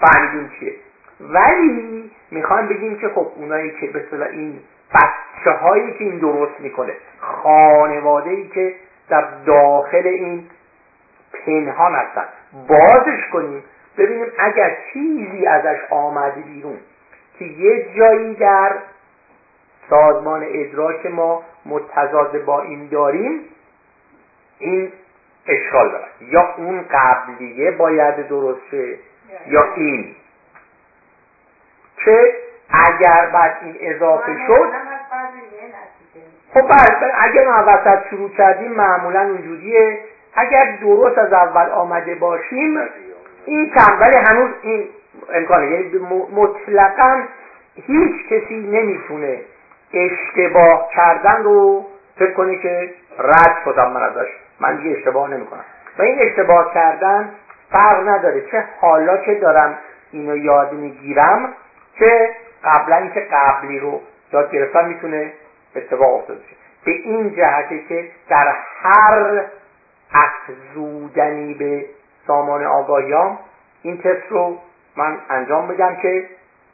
فهمیدیم 0.00 0.50
چیه. 0.60 0.74
ولی 1.20 2.10
می‌خوایم 2.30 2.66
بگیم 2.66 2.98
که 2.98 3.08
خب 3.08 3.26
اونایی 3.36 3.70
که 3.80 3.86
به 3.86 4.30
این 4.30 4.60
بچه 4.94 5.27
هایی 5.46 5.92
که 5.92 6.04
این 6.04 6.18
درست 6.18 6.60
می‌کنه 6.60 6.92
خانواده 7.20 8.30
ای 8.30 8.48
که 8.48 8.74
در 9.08 9.24
داخل 9.46 10.06
این 10.06 10.50
پنهان 11.46 11.94
هستن. 11.94 12.24
بازش 12.68 13.28
کنیم. 13.32 13.64
ببینیم 13.98 14.26
اگر 14.38 14.76
چیزی 14.92 15.46
ازش 15.46 15.78
آمده 15.90 16.40
بیرون 16.40 16.78
که 17.38 17.44
یه 17.44 17.86
جایی 17.96 18.34
در 18.34 18.72
سازمان 19.90 20.46
ادراک 20.48 21.06
ما 21.06 21.42
متضاد 21.66 22.44
با 22.44 22.62
این 22.62 22.88
داریم 22.88 23.40
این 24.58 24.92
اشکال 25.46 25.90
دارد. 25.90 26.10
یا 26.20 26.54
اون 26.56 26.84
قبلیه 26.90 27.70
باید 27.70 28.28
درسته 28.28 28.98
یا 29.46 29.74
این. 29.74 30.14
که 32.04 32.34
اگر 32.70 33.30
بعد 33.32 33.56
این 33.62 33.76
اضافه 33.80 34.36
شد 34.46 34.72
خب 36.54 36.64
اگر 37.14 37.44
ما 37.44 37.64
وسط 37.66 38.08
شروع 38.10 38.30
کردیم 38.30 38.72
معمولا 38.72 39.20
اونجوریه 39.20 39.98
اگر 40.34 40.76
درست 40.80 41.18
از 41.18 41.32
اول 41.32 41.70
آمده 41.70 42.14
باشیم 42.14 42.78
این 43.46 43.72
ولی 44.00 44.16
هنوز 44.16 44.50
این 44.62 44.88
امکانه 45.34 45.70
یعنی 45.70 45.98
مطلقا 46.36 47.22
هیچ 47.74 48.26
کسی 48.30 48.54
نمی‌تونه 48.54 49.40
اشتباه 49.94 50.88
کردن 50.96 51.42
رو 51.42 51.86
فکر 52.18 52.32
کنه 52.32 52.56
که 52.56 52.90
رد 53.18 53.56
شدم 53.64 53.92
من 53.92 54.02
ازش 54.02 54.28
من 54.60 54.76
دیگه 54.76 54.96
اشتباه 54.96 55.30
نمی‌کنم. 55.30 55.64
و 55.98 56.02
این 56.02 56.18
اشتباه 56.20 56.74
کردن 56.74 57.30
فرق 57.70 58.08
نداره. 58.08 58.40
چه 58.40 58.64
حالا 58.80 59.16
که 59.16 59.34
دارم 59.34 59.78
اینو 60.12 60.36
یاد 60.36 60.72
می‌گیرم 60.72 61.52
که 61.94 62.30
قبلا 62.64 63.08
که 63.14 63.20
قبلی 63.20 63.78
رو 63.78 64.00
یاد 64.32 64.50
گرفتم 64.50 64.88
می‌تونه 64.88 65.32
اتفاق 65.76 66.14
افتاده 66.14 66.40
به 66.84 66.90
این 66.90 67.36
جهته 67.36 67.84
که 67.88 68.10
در 68.28 68.56
هر 68.82 69.44
افزودنی 70.12 71.54
به 71.54 71.86
سامان 72.26 72.64
آگاهیام 72.64 73.38
این 73.82 73.98
تست 73.98 74.26
رو 74.30 74.58
من 74.96 75.18
انجام 75.30 75.68
بدم 75.68 75.96
که 75.96 76.28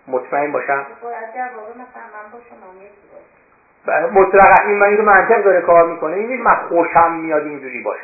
مطمئن 0.09 0.53
باشم. 0.53 0.86
مطلقا 4.12 4.68
این 4.68 4.78
من 4.78 5.01
منطق 5.01 5.45
داره 5.45 5.61
کار 5.61 5.86
می‌کنه 5.86 6.14
این 6.14 6.42
من 6.42 6.55
خوشم 6.55 7.12
میاد 7.12 7.42
اینجوری 7.42 7.82
باشه. 7.82 8.03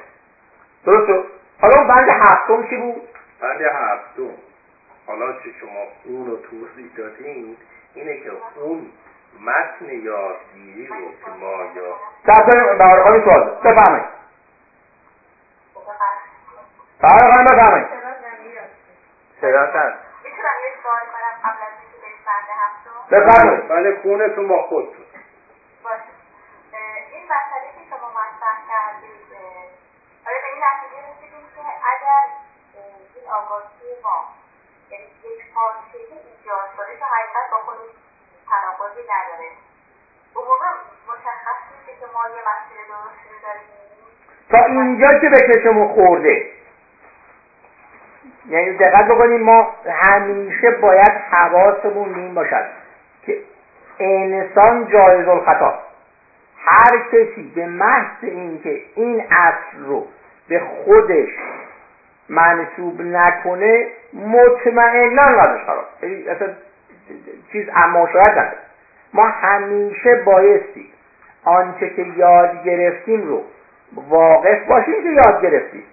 درست 0.84 1.26
حالا 1.60 1.74
اون 1.76 1.88
بند 1.88 2.08
هفتم 2.08 2.66
چی 2.70 2.76
بود؟ 2.76 3.02
بند 3.40 3.60
هفتم. 3.60 4.30
حالا 5.06 5.32
که 5.32 5.50
شما 5.60 5.84
اون 6.04 6.26
رو 6.26 6.36
توضیح 6.36 6.90
دادین 6.96 7.56
اینه 7.94 8.16
که 8.16 8.30
اون 8.60 8.86
متن 9.40 9.84
یادگیری 9.90 10.86
رو 10.86 10.96
که 11.24 11.30
ما 11.40 11.64
یا 11.64 11.96
در 12.26 12.42
برای 12.78 13.24
سوال. 13.24 13.58
بفهمید 13.64 14.04
برای 17.02 17.32
خانم 17.32 17.44
بفهمید 17.44 17.86
صدا 19.40 19.60
هست 19.60 19.98
می‌تونم 20.24 20.56
یه 20.64 20.72
سوال 20.82 21.04
کنم 21.12 21.34
قبل 21.44 21.62
از 21.62 21.74
اینکه 21.80 21.96
بریم 22.02 22.20
بند 22.26 22.48
هفتم 22.62 23.16
بفرمایید. 23.16 23.68
بله 23.68 24.00
خونتون 24.02 24.48
با 24.48 24.62
خودتون. 24.62 25.04
باشه. 25.84 26.12
این 27.12 27.24
مسئله 27.24 27.68
که 27.76 27.82
شما 27.90 28.08
مطرح 28.08 28.56
کردید 28.68 29.30
آیا 30.26 30.38
به 30.42 30.48
این 30.52 30.62
نتیجه 30.68 30.98
رسیدیم 31.10 31.46
که 31.54 31.60
اگر 31.92 32.24
این 32.74 33.30
آگاهی 33.30 33.90
ما 34.04 34.18
یعنی 34.90 35.04
یک 35.04 35.54
پارچه 35.54 35.98
ایجاد 35.98 36.68
شده 36.76 36.92
که 36.98 37.04
حقیقت 37.04 37.46
با 37.50 37.58
خودش 37.66 37.90
تناقضی 38.50 39.02
نداره. 39.02 39.50
عموما 40.36 40.70
مشخص 41.08 41.60
میشه 41.72 42.00
که 42.00 42.06
ما 42.14 42.22
یه 42.28 42.42
مسیر 42.48 42.78
درستی 42.88 43.28
رو 43.32 43.38
داریم. 43.46 43.70
تا 44.50 44.64
اینجا 44.64 45.18
که 45.18 45.28
به 45.28 45.54
چشمون 45.54 45.88
خورده؟ 45.88 46.50
یعنی 48.48 48.76
دقت 48.78 49.08
بکنیم 49.08 49.42
ما 49.42 49.74
همیشه 49.90 50.70
باید 50.70 51.10
حواسمون 51.30 52.14
این 52.14 52.34
باشد 52.34 52.66
که 53.26 53.38
انسان 53.98 54.88
جایز 54.92 55.28
الخطا 55.28 55.78
هر 56.64 56.98
کسی 57.12 57.52
به 57.54 57.66
محض 57.66 58.16
اینکه 58.22 58.82
این 58.94 59.26
اصل 59.30 59.84
رو 59.84 60.06
به 60.48 60.60
خودش 60.60 61.28
منصوب 62.28 63.00
نکنه 63.00 63.86
مطمئنا 64.12 65.22
قدرش 65.22 65.64
خراب 65.66 65.84
اصلا 66.28 66.54
چیز 67.52 67.68
اما 67.74 68.08
شاید 68.12 68.52
ما 69.12 69.26
همیشه 69.26 70.14
بایستی 70.24 70.86
آنچه 71.44 71.90
که 71.90 72.02
یاد 72.02 72.64
گرفتیم 72.64 73.28
رو 73.28 73.42
واقف 74.08 74.66
باشیم 74.68 75.02
که 75.02 75.08
یاد 75.08 75.42
گرفتیم. 75.42 75.84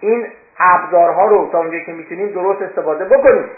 این 0.00 0.26
ابزارها 0.58 1.26
رو 1.26 1.48
تا 1.52 1.58
اونجایی 1.58 1.84
که 1.84 1.92
می‌تونیم 1.92 2.28
درست 2.28 2.62
استفاده 2.62 3.04
بکنیم. 3.04 3.50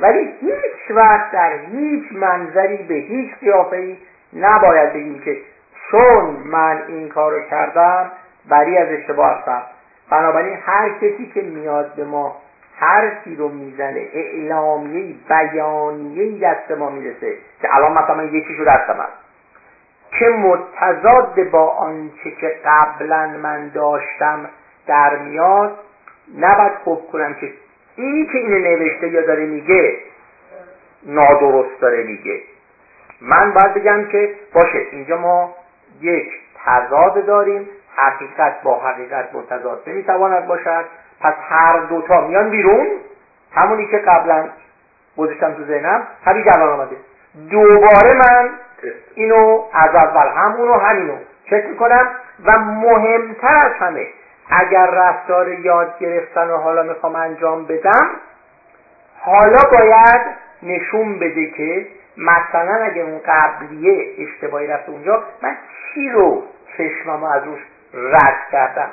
ولی 0.00 0.32
هیچ 0.40 0.90
وقت 0.90 1.30
در 1.32 1.52
هیچ 1.52 2.04
منظری 2.12 2.76
به 2.76 2.94
هیچ 2.94 3.34
قیافه 3.40 3.96
نباید 4.32 4.92
بگیم 4.92 5.20
که 5.24 5.36
چون 5.90 6.24
من 6.44 6.82
این 6.88 7.08
کار 7.08 7.32
رو 7.32 7.40
کردم 7.50 8.12
بری 8.48 8.78
از 8.78 8.88
اشتباه 8.88 9.38
هستم. 9.38 9.62
بنابراین 10.10 10.58
هر 10.66 10.88
کسی 10.88 11.30
که 11.34 11.42
میاد 11.42 11.94
به 11.94 12.04
ما 12.04 12.36
حرفی 12.76 13.36
رو 13.36 13.48
می‌زنه 13.48 14.08
اعلامیه 14.12 15.14
بیانیه 15.28 16.38
دست 16.38 16.70
ما 16.70 16.90
می‌رسه 16.90 17.36
که 17.60 17.76
الان 17.76 17.92
مثلا 17.92 18.24
یکیشو 18.24 18.64
دست 18.64 18.90
من 18.90 19.08
که 20.18 20.28
متضاد 20.28 21.50
با 21.50 21.68
آنچه 21.68 22.30
که 22.40 22.56
قبلا 22.64 23.26
من 23.26 23.68
داشتم 23.68 24.48
در 24.86 25.16
میاد 25.16 25.78
نباید 26.38 26.72
خوب 26.84 27.12
کنم 27.12 27.34
که 27.34 27.52
اینی 27.96 28.26
که 28.26 28.38
اینو 28.38 28.58
نوشته 28.58 29.08
یا 29.08 29.22
داره 29.22 29.46
میگه 29.46 29.98
نادرست 31.02 31.80
داره 31.80 32.02
میگه. 32.02 32.40
من 33.20 33.52
باید 33.52 33.74
بگم 33.74 34.04
که 34.04 34.34
باشه 34.54 34.86
اینجا 34.92 35.16
ما 35.16 35.54
یک 36.00 36.28
تضاد 36.64 37.26
داریم 37.26 37.68
حقیقت 37.96 38.62
با 38.62 38.80
حقیقت 38.80 39.34
متضاد 39.34 39.82
نمی‌تواند 39.86 40.46
باشد. 40.46 40.84
پس 41.20 41.34
هر 41.48 41.80
دوتا 41.80 42.20
میان 42.20 42.50
بیرون 42.50 42.86
همونی 43.52 43.86
که 43.86 43.98
قبلا 43.98 44.48
گذاشتم 45.16 45.54
تو 45.54 45.64
ذهنم 45.64 46.06
همین 46.24 46.44
الان 46.54 46.80
آمده 46.80 46.96
دوباره 47.50 48.14
من 48.14 48.50
اینو 49.14 49.62
از 49.72 49.94
اول 49.94 50.28
همونو 50.36 50.74
همینو 50.74 51.16
چک 51.50 51.64
می‌کنم 51.68 52.10
و 52.44 52.58
مهمتر 52.58 53.56
از 53.56 53.72
همه 53.78 54.06
اگر 54.50 54.86
رفتار 54.86 55.48
یاد 55.48 55.98
گرفتن 55.98 56.50
و 56.50 56.56
حالا 56.56 56.82
می‌خوام 56.82 57.16
انجام 57.16 57.64
بدم 57.64 58.10
حالا 59.20 59.58
باید 59.72 60.20
نشون 60.62 61.18
بده 61.18 61.50
که 61.50 61.86
مثلا 62.16 62.74
اگر 62.84 63.02
اون 63.02 63.20
قبلیه 63.26 64.14
اشتباهی 64.18 64.66
رفته 64.66 64.90
اونجا 64.90 65.22
من 65.42 65.56
چی 65.94 66.10
رو 66.10 66.42
چشمم 66.76 67.24
از 67.24 67.44
روش 67.44 67.60
رد 67.94 68.38
کردم؟ 68.52 68.90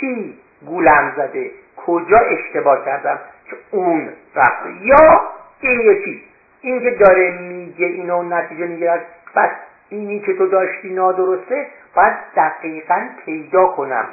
چی؟ 0.00 0.38
گولم 0.66 1.12
زده. 1.16 1.50
کجا 1.76 2.18
اشتباه 2.18 2.84
کردم 2.84 3.18
که 3.50 3.56
اون 3.70 4.08
رفته 4.34 4.70
یا 4.82 5.20
این 5.60 5.80
یکی. 5.80 6.22
این 6.60 6.80
که 6.80 6.90
داره 6.90 7.30
میگه 7.30 7.86
اینو 7.86 8.22
نتیجه 8.22 8.66
می‌گیرد 8.66 9.06
بس 9.36 9.50
اینی 9.88 10.20
که 10.20 10.34
تو 10.34 10.46
داشتی 10.46 10.94
نادرسته 10.94 11.66
باید 11.94 12.14
دقیقا 12.36 13.08
پیدا 13.24 13.66
کنم 13.66 14.04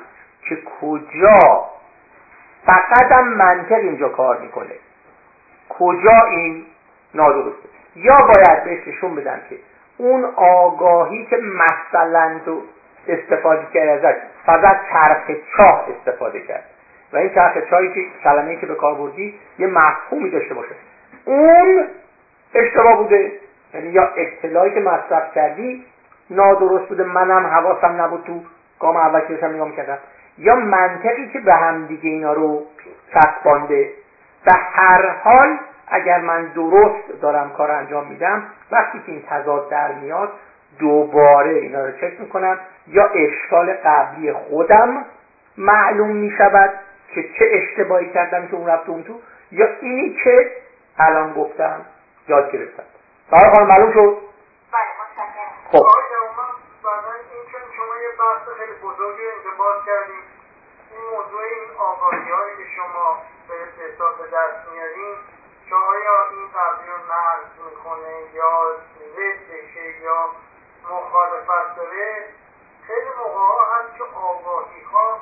که 0.50 0.58
کجا. 0.82 1.40
فقط 2.66 3.12
هم 3.12 3.34
منطق 3.34 3.80
اینجا 3.80 4.10
کار 4.10 4.40
می‌کنه. 4.40 4.74
کجا 5.70 6.26
این 6.32 6.66
نادرسته؟ 7.14 7.70
یا 7.96 8.18
باید 8.18 8.64
بهش 8.64 8.88
نشون 8.88 9.16
بدم 9.16 9.40
که 9.50 9.56
اون 9.98 10.26
آگاهی 10.36 11.26
که 11.26 11.38
مثلا 11.38 12.40
تو 12.46 12.62
استفاده 13.08 13.66
کرد 13.74 13.90
ازش. 13.90 14.16
فقط 14.46 14.80
چرخ 14.92 15.38
چاه 15.58 15.86
استفاده 15.90 16.40
کرد. 16.40 16.64
و 17.14 17.18
این 17.18 17.30
چرخ 17.30 17.70
چاهی 17.70 17.94
که 17.94 18.02
کلمه 18.24 18.56
که 18.56 18.66
به 18.66 18.76
کار 18.76 18.96
بردی 18.96 19.40
یه 19.60 19.68
مفهومی 19.68 20.30
داشته 20.30 20.54
باشه. 20.54 20.76
اون 21.26 21.88
اشتباه 22.54 22.98
بوده. 22.98 23.32
یعنی 23.74 23.90
یا 23.90 24.10
اطلاعی 24.16 24.74
که 24.74 24.80
مصرف 24.80 25.36
کردی 25.36 25.86
نادرست 26.30 26.86
بوده. 26.86 27.04
منم 27.04 27.46
حواسم 27.46 28.02
نبود 28.02 28.24
تو 28.24 28.42
گام 28.80 28.98
اول 28.98 29.20
که 29.20 29.28
داشتم 29.28 29.54
نگاه 29.54 29.68
می‌کردم. 29.68 29.98
یا 30.38 30.56
منطقی 30.56 31.30
که 31.34 31.40
به 31.40 31.54
هم 31.54 31.86
دیگه 31.86 32.10
اینا 32.10 32.34
رو 32.34 32.66
چسبانده 33.14 33.90
به 34.46 34.54
هر 34.74 35.10
حال 35.10 35.58
اگر 35.88 36.22
من 36.22 36.46
درست 36.46 37.22
دارم 37.22 37.50
کار 37.50 37.72
انجام 37.72 38.08
میدم 38.08 38.44
وقتی 38.72 39.00
که 39.06 39.12
این 39.12 39.24
تضاد 39.30 39.70
در 39.70 39.92
میاد 39.92 40.30
دوباره 40.80 41.50
اینا 41.50 41.86
رو 41.86 41.92
چک 41.92 42.20
می‌کنم. 42.20 42.60
یا 42.88 43.10
اشکال 43.16 43.74
قبلی 43.74 44.34
خودم 44.34 45.06
معلوم 45.58 46.16
می‌شود 46.16 46.80
که 47.16 47.24
چه 47.24 47.46
اشتباهی 47.52 48.14
کردم 48.14 48.48
که 48.48 48.56
اون 48.56 48.68
رفت 48.68 48.90
اون 48.90 49.04
تو 49.04 49.20
یا 49.52 49.68
اینی 49.82 50.16
که 50.24 50.52
الان 50.98 51.34
گفتم 51.34 51.86
یاد 52.28 52.52
گرفتم. 52.52 52.84
برای 53.32 53.52
خانم 53.56 53.68
معلوم 53.68 53.92
شد؟ 53.94 54.18
بله 54.74 54.92
خب. 55.72 55.86
شما 57.78 57.96
یه 58.06 58.12
بحث 58.20 58.58
خیلی 58.60 58.76
بزرگی 58.84 59.22
اینجا 59.22 59.50
باز 59.58 59.86
کردیم. 59.86 60.24
این 60.92 61.04
موضوع 61.14 61.42
این 61.42 61.70
آگاهی 61.78 62.32
هایی 62.32 62.56
که 62.58 62.66
شما 62.76 63.08
به 63.48 63.56
حساب 63.84 64.18
دست 64.34 64.60
میارین 64.72 65.16
که 65.70 65.76
آیا 65.76 66.18
این 66.32 66.48
قبلی 66.58 66.90
رو 66.94 67.00
نقض 67.14 67.52
می‌کنه 67.66 68.14
یا 68.40 68.54
ضدشه 69.16 70.04
یا 70.04 70.20
مخالفت 70.92 71.76
داره 71.76 72.26
خیلی 72.88 73.10
موقع 73.18 73.64
هست 73.74 73.98
که 73.98 74.04
آگاهی 74.04 74.82
ها 74.94 75.20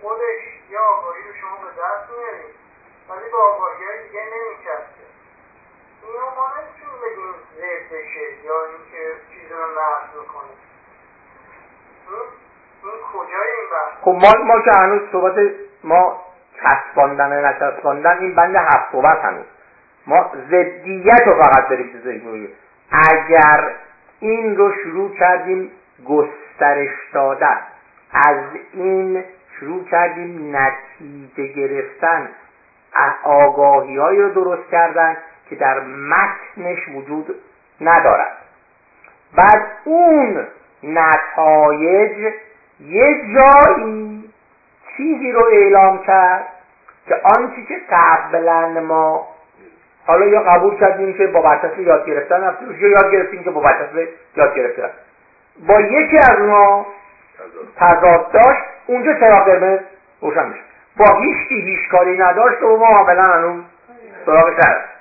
خودش 0.00 0.42
یه 0.70 0.78
آگاهی 0.78 1.22
رو 1.22 1.34
شما 1.40 1.56
به 1.56 1.70
دست 1.82 2.10
میارید. 2.10 2.54
ولی 3.08 3.30
به 3.30 3.36
آگاهی 3.36 3.84
های 3.84 4.02
دیگه 4.02 4.20
نمیچسته 4.20 5.06
اینو 6.02 6.26
ما 6.36 6.46
نمی‌تونیم 6.56 7.00
بگیم 7.02 7.34
ضدشه 7.56 8.44
یا 8.44 8.64
اینکه 8.64 9.20
چیزی 9.30 9.54
رو 9.54 9.66
نقض 9.66 10.20
می‌کنه 10.20 10.50
خب 14.00 14.10
ما 14.10 14.44
ما 14.44 14.60
که 14.60 14.70
هنوز 14.78 15.02
صحبت 15.12 15.34
ما 15.84 16.20
چسباندن 16.56 17.44
نچسباندن 17.44 18.18
این 18.18 18.34
بند 18.34 18.56
هفت 18.56 18.92
صحبت 18.92 19.18
هنوز. 19.18 19.46
ما 20.06 20.30
زدیت 20.50 21.22
رو 21.26 21.42
فقط 21.42 21.68
داریم 21.68 22.00
ذهن 22.04 22.48
اگر 22.92 23.74
این 24.20 24.56
رو 24.56 24.72
شروع 24.82 25.16
کردیم 25.16 25.70
گسترش 26.08 26.90
دادن. 27.12 27.58
از 28.12 28.36
این 28.72 29.24
شروع 29.60 29.84
کردیم 29.84 30.56
نتیجه 30.56 31.46
گرفتن. 31.46 32.28
آگاهی 33.24 33.96
هایی 33.96 34.20
رو 34.20 34.28
درست 34.28 34.70
کردن 34.70 35.16
که 35.50 35.56
در 35.56 35.80
متنش 35.80 36.88
وجود 36.94 37.34
ندارد. 37.80 38.36
بعد 39.36 39.66
اون 39.84 40.46
نتایج 40.82 42.32
یه 42.80 43.20
جایی 43.34 44.24
چیزی 44.96 45.32
رو 45.32 45.44
اعلام 45.52 46.02
کرد 46.02 46.46
که 47.08 47.14
آنچه 47.36 47.62
که 47.68 47.80
قبلا 47.90 48.80
ما 48.80 49.28
حالا 50.06 50.26
یا 50.26 50.40
قبول 50.42 50.76
کردیم 50.76 51.14
که 51.14 51.26
با 51.26 51.42
برچسب 51.42 51.80
یاد 51.80 52.06
گرفتن 52.06 52.40
رفتیم 52.44 52.70
یا 52.80 52.88
یاد 52.88 53.12
گرفتیم 53.12 53.44
که 53.44 53.50
با 53.50 53.60
برچسب 53.60 54.08
یاد 54.36 54.54
گرفتن. 54.54 54.90
با 55.66 55.80
یکی 55.80 56.16
از 56.18 56.38
ما 56.38 56.86
تضاد 57.76 58.32
داشت 58.32 58.62
اونجا 58.86 59.14
چرا 59.14 59.44
قرمز 59.44 59.80
روشن 60.20 60.48
میشه. 60.48 60.60
با 60.96 61.20
هیچ 61.20 61.36
هیچ 61.48 61.88
کاری 61.90 62.18
نداشت 62.18 62.62
و 62.62 62.76
ما 62.76 62.86
عملا 62.86 63.22
هنوز 63.22 63.64
سراغ 64.26 64.60
شد 64.60 64.96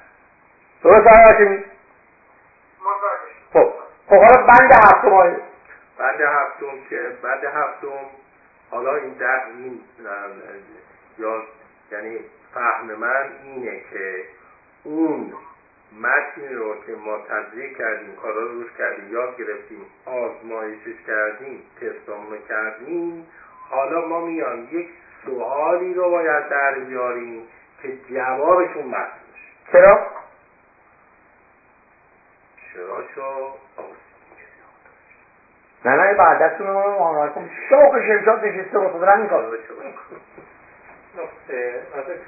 درست 0.84 1.08
آقای 1.08 1.64
خب. 3.54 3.74
خب 4.10 4.16
حالا 4.16 4.48
بند 4.48 4.72
هفتم 4.72 5.36
بند 6.00 6.22
هفتم 6.22 6.90
که 6.90 7.00
بند 7.24 7.44
هفتم 7.44 8.06
حالا 8.72 8.96
این 8.96 9.14
در 9.14 9.42
این 9.58 9.80
یا 11.18 11.44
یعنی 11.92 12.20
فهم 12.54 12.86
من 12.86 13.26
اینه 13.44 13.80
که 13.92 14.24
اون 14.86 15.34
متنی 16.02 16.54
رو 16.54 16.76
که 16.86 16.92
ما 16.92 17.18
تدریک 17.18 17.78
کردیم 17.78 18.16
کارا 18.16 18.42
رو 18.42 18.62
روش 18.62 18.72
کردیم 18.78 19.14
یاد 19.14 19.38
گرفتیم 19.38 19.86
آزمایشش 20.06 21.02
کردیم 21.08 21.64
تستامون 21.82 22.38
کردیم. 22.50 23.28
حالا 23.70 24.08
ما 24.08 24.26
میان 24.26 24.68
یک 24.72 24.88
سوالی 25.26 25.94
رو 25.94 26.10
باید 26.10 26.50
در 26.50 26.80
بیاریم 26.80 27.48
که 27.82 27.98
جوابشون 28.10 28.84
متن 28.84 29.12
چرا؟ 29.72 30.08
چرا 32.74 33.04
شو؟ 33.16 33.52
نه 35.86 35.92
نه 35.92 36.14
بعدتون 36.14 36.68
رو 36.68 37.30
کن 37.30 37.50
شوق 37.70 38.00
شمشاد 38.08 38.46
نشسته 38.46 38.80
خود 38.80 39.04
این 39.04 39.28
کار. 39.28 39.58
نقطه 41.18 41.82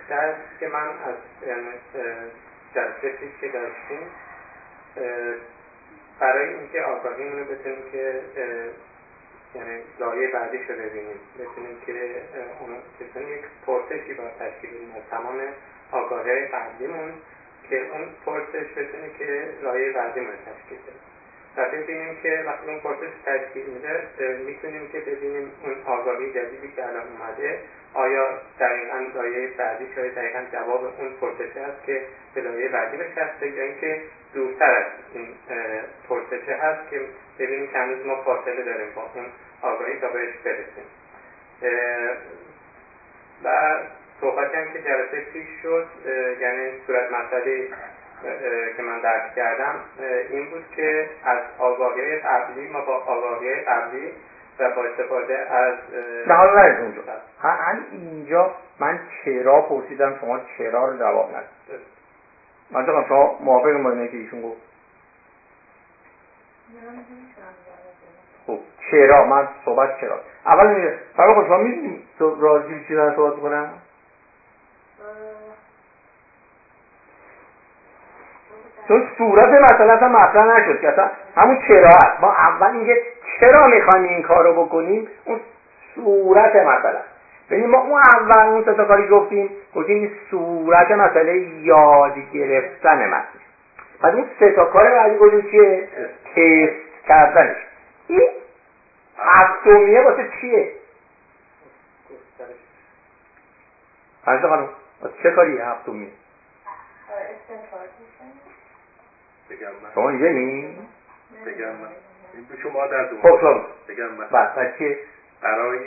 درس 0.09 0.35
که 0.59 0.67
من 0.67 0.87
از 0.87 1.15
جلسه 2.75 3.09
پیش 3.09 3.29
که 3.41 3.47
داشتیم 3.47 4.07
برای 6.19 6.53
اینکه 6.53 6.81
آگاهی 6.81 7.29
رو 7.29 7.45
بتونیم 7.45 7.91
که 7.91 8.21
یعنی 9.55 9.81
لایه 9.99 10.27
بعدی 10.27 10.57
رو 10.57 10.75
ببینیم 10.75 11.19
بتونیم 11.39 11.81
که 11.85 12.21
اون 12.59 13.27
یک 13.27 13.41
پرسشی 13.65 14.13
با 14.13 14.23
تشکیل 14.39 14.69
بدیم 14.69 14.93
از 14.95 15.03
تمام 15.11 15.39
آگاهی 15.91 16.47
قبلیمون 16.47 17.13
که 17.69 17.91
اون 17.91 18.07
پرسش 18.25 18.71
بتونه 18.77 19.09
که 19.17 19.49
لایه 19.61 19.91
بعدیمون 19.91 20.35
تشکیل 20.45 20.77
بده. 20.77 21.16
و 21.57 21.69
ببینیم 21.69 22.15
که 22.23 22.43
وقتی 22.45 22.67
اون 22.67 22.79
پرسش 22.79 23.13
تشکیل 23.25 23.65
میده 23.65 24.07
می‌تونیم 24.45 24.89
که 24.91 24.99
ببینیم 24.99 25.51
اون 25.63 25.75
آگاهی 25.85 26.33
جدیدی 26.33 26.71
که 26.75 26.87
الان 26.87 27.03
اومده 27.07 27.59
آیا 27.93 28.27
دقیقا 28.59 28.97
لایه 29.15 29.47
بعدی 29.47 29.87
شاید 29.95 30.15
دقیقا 30.15 30.39
جواب 30.51 30.83
اون 30.83 31.13
پرسشه 31.21 31.61
هست 31.61 31.85
که 31.85 32.01
به 32.35 32.41
لایه 32.41 32.69
بعدی 32.69 32.97
بچسته 32.97 33.47
یا 33.47 33.63
اینکه 33.63 34.01
دورتر 34.33 34.71
از 34.75 34.85
این 35.13 35.27
پرسشه 36.09 36.53
هست 36.53 36.89
که 36.89 37.01
ببینیم 37.39 37.67
که 37.67 37.77
هنوز 37.77 38.05
ما 38.05 38.21
فاصله 38.23 38.63
داریم 38.63 38.87
با 38.95 39.11
اون 39.15 39.25
آگاهی 39.61 39.99
تا 39.99 40.07
بهش 40.07 40.33
برسیم. 40.43 40.87
و 43.43 43.79
صحبت 44.21 44.55
هم 44.55 44.73
که 44.73 44.79
جلسه 44.81 45.21
پیش 45.33 45.47
شد 45.63 45.87
یعنی 46.41 46.71
صورت 46.87 47.11
مسئله 47.11 47.67
که 48.77 48.83
من 48.83 49.01
درک 49.01 49.35
کردم 49.35 49.75
این 50.29 50.49
بود 50.49 50.65
که 50.75 51.09
از 51.23 51.39
آگاهی 51.59 52.19
قبلی 52.19 52.67
ما 52.67 52.81
با 52.81 52.95
آگاهی 52.95 53.55
قبلی 53.55 54.11
و 54.59 54.69
با 54.75 54.83
استفاده 54.83 55.37
از 55.37 55.75
نه 56.27 56.33
حالا 56.33 56.53
نرید 56.53 56.79
اونجا. 56.79 57.01
هم 57.41 57.85
اینجا 57.91 58.51
من 58.79 58.99
چرا 59.25 59.61
پرسیدم 59.61 60.17
شما 60.21 60.39
چرا 60.57 60.85
رو 60.85 60.97
جواب 60.97 61.29
ندید؟ 61.35 61.81
من 62.71 63.05
شما 63.07 63.37
موافق 63.39 63.67
ما 63.67 64.07
که 64.07 64.17
ایشون 64.17 64.41
گفت؟ 64.41 64.61
خب 68.47 68.59
چرا؟ 68.91 69.25
من 69.25 69.47
صحبت 69.65 70.01
چرا؟ 70.01 70.19
اول 70.45 70.75
میگه 70.75 70.97
فرق 71.17 71.33
خود 71.33 71.45
شما 71.45 71.57
می‌دونیم 71.57 72.03
راجی 72.19 72.85
چی 72.87 72.95
صحبت 72.95 73.33
بکنم 73.33 73.73
چون 78.87 79.07
صورت 79.17 79.49
مثلا 79.49 79.93
اصلا 79.93 80.07
مطرح 80.07 80.45
نشد 80.45 80.81
که 80.81 80.89
اصلا 80.89 81.11
همون 81.35 81.59
چرا 81.67 81.89
هست 81.89 82.21
ما 82.21 82.33
اول 82.33 82.67
اینکه 82.67 83.01
چرا 83.39 83.67
می‌خوایم 83.67 84.05
این 84.05 84.23
کار 84.23 84.43
رو 84.43 84.65
بکنیم؟ 84.65 85.07
اون 85.25 85.39
صورت 85.95 86.55
مثلا 86.55 86.99
ببینیم 87.49 87.69
ما 87.69 87.77
اون 87.77 88.01
اول 88.01 88.47
اون 88.47 88.61
ستا 88.61 88.85
کاری 88.85 89.07
گفتیم 89.07 89.49
گفتیم 89.75 90.11
صورت 90.31 90.91
مسئله 90.91 91.37
یاد 91.61 92.13
گرفتن 92.33 93.07
متن 93.07 93.39
بعد 94.01 94.15
اون 94.15 94.25
سه 94.39 94.51
تا 94.51 94.65
کار 94.65 94.89
بعدی 94.89 95.17
گفتیم 95.17 95.41
چیه؟ 95.41 95.87
تست 96.35 97.07
کردنش. 97.07 97.57
این 98.07 98.29
هفتمیه 99.17 100.01
واسه 100.01 100.29
چیه؟ 100.41 100.71
فرض 104.25 104.41
خانم 104.41 104.69
واسه 105.01 105.13
چه 105.23 105.31
کاری 105.31 105.57
هفتمیه 105.57 106.07
شما 109.93 110.09
اینجا؟ 110.09 110.27
بگم 111.45 111.65
من. 111.65 111.89
این 112.33 112.45
به 112.51 112.57
شما 112.63 112.87
در 112.87 113.03
دو 113.03 113.21
خب 113.21 113.65
بگم 113.87 114.07
من. 114.07 114.27
بعد 114.27 114.77
چیه؟ 114.77 114.99
برای 115.41 115.79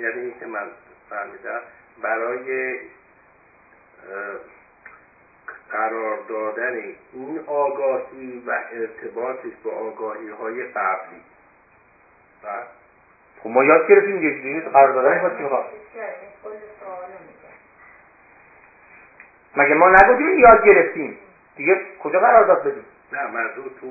یعنی 0.00 0.34
که 0.40 0.46
من 0.46 0.66
فهمیدم 1.10 1.60
برای 2.02 2.78
قرار 5.70 6.18
دادن 6.28 6.74
این 7.12 7.40
آگاهی 7.46 8.42
و 8.46 8.50
ارتباطش 8.72 9.52
با 9.64 9.70
آگاهی 9.70 10.28
های 10.28 10.64
قبلی. 10.64 11.20
بله 12.42 12.64
خب 13.42 13.50
ما 13.50 13.64
یاد 13.64 13.88
گرفتیم 13.88 14.18
دیگه 14.18 14.34
چیزی 14.34 14.60
قرار 14.60 14.92
دادن 14.92 15.22
با 15.22 15.30
چی 15.30 15.44
مگه 19.56 19.74
ما 19.74 19.88
نگفتیم 19.88 20.38
یاد 20.38 20.64
گرفتیم. 20.64 21.18
دیگه 21.56 21.80
کجا 22.02 22.20
قرار 22.20 22.46
داد 22.46 22.60
بدیم؟ 22.60 22.84
نه 23.12 23.26
منظور 23.26 23.70
تو 23.80 23.86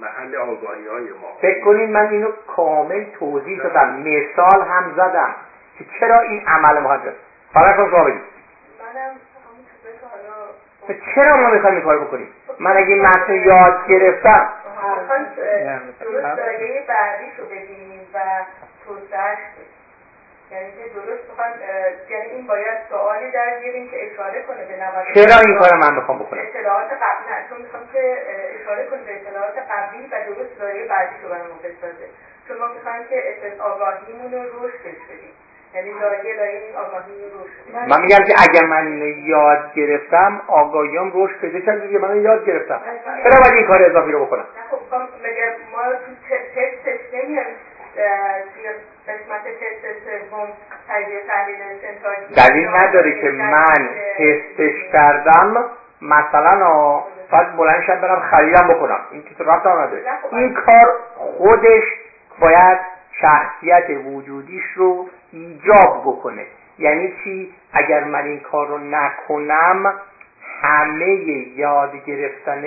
محل 0.00 0.36
آگاهی 0.36 0.86
های 0.86 1.10
ما. 1.10 1.32
فکر 1.40 1.64
کنید 1.64 1.90
من 1.90 2.08
اینو 2.08 2.32
کامل 2.46 3.04
توضیح 3.18 3.62
دادم. 3.62 3.96
مثال 3.96 4.62
هم 4.68 4.92
زدم 4.96 5.34
که 5.78 5.84
چرا 6.00 6.20
این 6.20 6.46
عمل 6.46 6.78
مهاجر 6.78 7.12
فقط 7.52 7.76
کن 7.76 7.90
شما 7.90 8.04
بگید 8.04 8.22
چرا 11.14 11.36
ما 11.36 11.50
می‌خوایم 11.50 11.76
این 11.76 11.84
کار 11.84 11.98
بکنیم؟ 11.98 12.28
من 12.58 12.76
اگه 12.76 12.94
این 12.94 13.06
متن 13.06 13.34
یاد 13.34 13.86
گرفتم. 13.88 14.48
درست 16.00 16.22
بعدی 16.88 17.32
رو 17.38 17.44
ببینیم 17.44 18.00
و 18.14 18.18
توسعش 18.86 19.38
یعنی 20.52 20.70
که 20.76 20.84
درست 20.94 21.24
بخوان 21.30 21.50
یعنی 22.10 22.26
این 22.34 22.46
باید 22.46 22.78
سوالی 22.90 23.30
در 23.30 23.58
بیاریم 23.60 23.90
که 23.90 23.96
اشاره 24.06 24.42
کنه 24.42 24.64
به 24.68 24.76
نوازش 24.84 25.12
چرا 25.14 25.36
این 25.46 25.58
کار 25.58 25.70
من 25.84 25.96
بخوام 26.00 26.18
بکنم؟ 26.18 26.40
اطلاعات 26.40 26.90
قبلی 27.04 27.24
نه 27.30 27.48
چون 27.48 27.58
می‌خوام 27.62 27.82
که 27.92 28.02
اشاره 28.60 28.86
کنه 28.86 29.02
به 29.06 29.12
اطلاعات 29.20 29.56
قبلی 29.72 30.06
و 30.12 30.14
درست 30.28 30.60
دایره 30.60 30.88
بعدی 30.88 31.14
رو 31.22 31.28
برای 31.28 31.42
ما 31.42 31.58
بسازه. 31.64 32.06
چون 32.48 32.56
ما 32.58 32.66
می‌خوایم 32.74 33.04
که 33.10 33.16
آگاهیمون 33.62 34.32
رو 34.32 34.66
رشدش 34.66 35.00
بدیم 35.10 35.34
یعنی 35.74 35.90
لایه 36.00 36.36
لایه 36.36 36.60
این 36.66 36.76
آگاهی 36.76 37.12
رو 37.32 37.40
من 37.88 38.00
میگم 38.00 38.24
که 38.28 38.34
اگر 38.48 38.66
من 38.66 38.86
اینو 38.86 39.06
یاد 39.06 39.74
گرفتم 39.74 40.42
آگاهیام 40.46 41.12
رشد 41.14 41.40
پیدا 41.40 41.60
کرد 41.60 41.82
دیگه 41.82 41.98
من 41.98 42.22
یاد 42.22 42.46
گرفتم. 42.46 42.80
چرا 43.04 43.40
باید 43.42 43.54
این 43.54 43.66
کار 43.66 43.82
اضافی 43.82 44.12
رو 44.12 44.26
بکنم؟ 44.26 44.46
خب 44.70 44.94
مگه 45.24 45.56
ما 45.72 45.82
تو 45.92 46.34
تستش 46.54 47.00
نمیایم 47.14 47.56
توی 47.94 48.68
قسمت 49.08 49.42
تست 49.44 50.30
سوم 50.30 50.48
تجزیه 50.88 51.20
تحلیل 51.28 51.56
استنتاجی 51.62 52.48
دلیل 52.48 52.68
نداره 52.68 53.20
که 53.20 53.30
من 53.30 53.88
تستش 54.18 54.92
کردم. 54.92 55.64
مثلا 56.02 57.02
باید 57.32 57.56
بلند 57.56 57.82
شم 57.86 58.00
برم 58.00 58.20
خریدم 58.20 58.68
بکنم. 58.68 58.98
این 59.10 59.22
که 59.22 59.44
رفت 59.44 59.66
نداره 59.66 60.02
این 60.32 60.54
کار 60.54 60.94
خودش 61.14 61.82
باید 62.38 62.78
شخصیت 63.20 63.84
وجودیش 64.06 64.64
رو 64.76 65.08
ایجاب 65.32 66.02
بکنه. 66.06 66.46
یعنی 66.78 67.14
چی؟ 67.24 67.54
اگر 67.72 68.04
من 68.04 68.24
این 68.24 68.40
کار 68.40 68.68
رو 68.68 68.78
نکنم 68.78 69.94
همه 70.62 71.08
یاد 71.56 72.04
گرفتن 72.04 72.62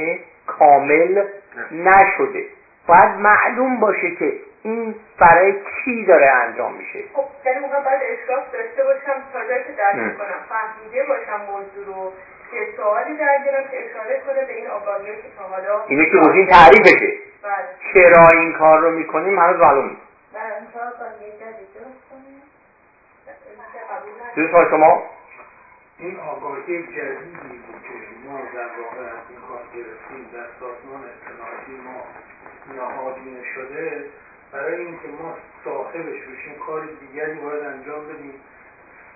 کامل 0.47 1.23
نشده. 1.71 2.45
باید 2.87 3.09
معلوم 3.09 3.79
باشه 3.79 4.15
که 4.15 4.33
این 4.63 4.95
برای 5.19 5.53
کی 5.53 6.05
داره 6.05 6.31
انجام 6.31 6.73
میشه؟ 6.73 6.99
خب 7.13 7.25
یعنی 7.45 7.59
موقع 7.59 7.79
باید 7.83 8.01
اشراف 8.03 8.51
داشته 8.53 8.83
باشم 8.83 9.23
تا 9.33 9.47
جایی 9.47 9.63
که 9.63 9.71
درک 9.71 10.17
کنم 10.17 10.41
فهمیده 10.49 11.03
باشم 11.03 11.41
موضوع 11.51 11.85
رو 11.85 12.13
که 12.51 12.77
سوالی 12.77 13.17
در 13.17 13.37
که 13.71 13.89
اشاره 13.89 14.21
کنه 14.27 14.45
به 14.45 14.55
این 14.55 14.67
آگاهی 14.67 15.05
که 15.05 15.29
تا 15.37 15.43
حالا 15.43 15.83
اینه 15.87 16.05
که 16.05 16.17
گفتیم 16.17 16.45
تعریفشه. 16.45 17.13
بله. 17.43 17.67
چرا 17.93 18.27
این 18.39 18.53
کار 18.53 18.79
رو 18.79 18.91
می‌کنیم؟ 18.91 19.39
هنوز 19.39 19.59
معلوم 19.59 19.89
نیست. 19.89 20.01
دوست 24.35 24.69
شما؟ 24.69 25.03
این 25.99 26.19
آگاهی 26.19 26.83
جدیدی 26.83 27.57
بود 27.65 27.81
که 27.83 28.29
ما 28.29 28.39
در 28.53 28.69
واقع 28.81 29.01
از 29.01 29.23
این 29.29 29.39
کار 29.47 29.61
گرفتیم 29.73 30.29
در 30.33 30.47
سازمان 30.59 31.01
اطلاعاتی 31.13 31.71
ما 31.85 32.03
نهادینه 32.75 33.43
شده 33.55 34.05
برای 34.53 34.75
اینکه 34.75 35.07
ما 35.07 35.35
صاحبش 35.63 36.21
بشیم 36.21 36.55
کار 36.67 36.83
دیگری 36.99 37.33
باید 37.33 37.63
انجام 37.63 38.05
بدیم. 38.05 38.33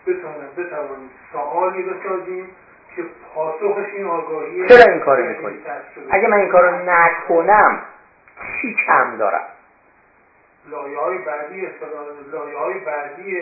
بتوانیم 0.07 0.49
بتوانیم 0.57 1.09
سوالی 1.31 1.83
بسازیم 1.83 2.49
که 2.95 3.03
پاسخش 3.35 3.93
این 3.93 4.07
آگاهی 4.07 4.67
چرا 4.67 4.93
این 4.93 5.01
کار 5.01 5.21
می‌کنی؟ 5.21 5.57
اگه 6.09 6.27
من 6.27 6.37
این 6.37 6.49
کار 6.49 6.69
رو 6.69 6.89
نکنم 6.89 7.81
چی 8.61 8.75
کم 8.87 9.17
دارم؟ 9.17 9.47
لایه 10.69 10.99
های 10.99 11.17
بعدی 11.17 11.67
لایه 12.31 12.57
های 12.57 12.79
بعدی 12.79 13.41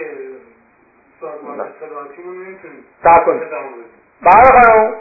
سازمان 1.21 1.59
اطلاعاتی 1.59 2.23
رو 2.23 2.33
نمی‌تونیم 2.33 2.85
سب 3.03 3.25
کنید 3.25 3.43
بله 4.21 4.61
خانم 4.61 4.93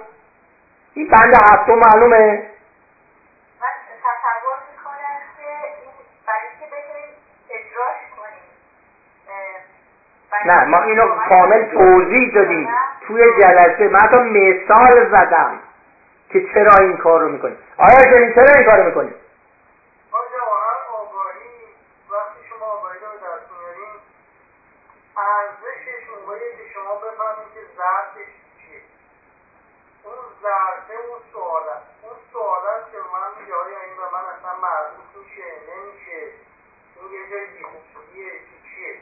این 0.95 1.09
بند 1.09 1.35
هفتم 1.35 1.75
معلومه. 1.75 2.43
نه 10.47 10.65
ما 10.65 10.83
اینو 10.83 11.09
کامل 11.29 11.65
توضیح 11.65 12.35
دادیم. 12.35 12.69
توی 13.07 13.23
جلسه 13.43 13.89
من 13.89 14.29
مثال 14.29 15.11
زدم 15.11 15.59
که 16.29 16.47
چرا 16.55 16.75
این 16.81 16.97
کار 16.97 17.21
رو 17.21 17.29
می‌کنیم. 17.29 17.57
آیا 17.79 17.99
چرا 18.35 18.53
این 18.57 18.65
کار 18.65 18.79
رو 18.79 18.85
می‌کنیم 18.85 19.15
ارزشش 25.17 26.03
موقعی 26.11 26.51
که 26.57 26.65
شما 26.75 26.95
بفهمید 26.95 27.49
که 27.55 27.61
ضربش 27.77 28.33
چیه 28.59 28.81
اون 30.05 30.21
ضربه 30.43 30.97
اون 31.09 31.21
سوال 31.33 31.69
است 31.69 31.87
اون 32.03 32.17
سوال 32.33 32.67
است 32.77 32.93
که 32.93 32.99
من 32.99 33.31
میگه 33.41 33.55
آیا 33.55 33.81
این 33.87 33.97
به 33.97 34.07
من 34.15 34.25
اصلا 34.35 34.53
مربوط 34.67 35.09
میشه 35.21 35.49
نمیشه 35.71 36.21
این 36.97 37.09
یه 37.17 37.23
جای 37.31 37.47
بیخوبیه 37.47 38.33
چی 38.47 38.57
چیه 38.69 38.95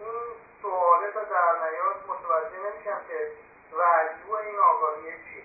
این 0.00 0.18
سواله 0.62 1.08
تا 1.14 1.22
در 1.32 1.52
نیاد 1.62 1.98
متوجه 2.10 2.58
نمیشم 2.64 3.00
که 3.08 3.18
وجوه 3.72 4.38
این 4.46 4.58
آگاهی 4.70 5.02
چیه 5.26 5.44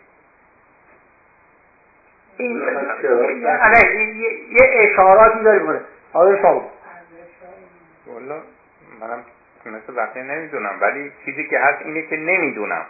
این 3.71 4.15
یه 4.49 4.69
اشاراتی 4.73 5.43
داری 5.43 5.59
کنه 5.59 5.79
حالا 6.13 6.41
شما 6.41 6.71
والا 8.07 8.35
منم 9.01 9.23
مثل 9.65 9.93
وقتی 9.95 10.21
نمی‌دونم 10.21 10.71
ولی 10.81 11.11
چیزی 11.25 11.47
که 11.47 11.59
هست 11.59 11.85
اینه 11.85 12.01
که 12.01 12.17
نمی‌دونم. 12.17 12.85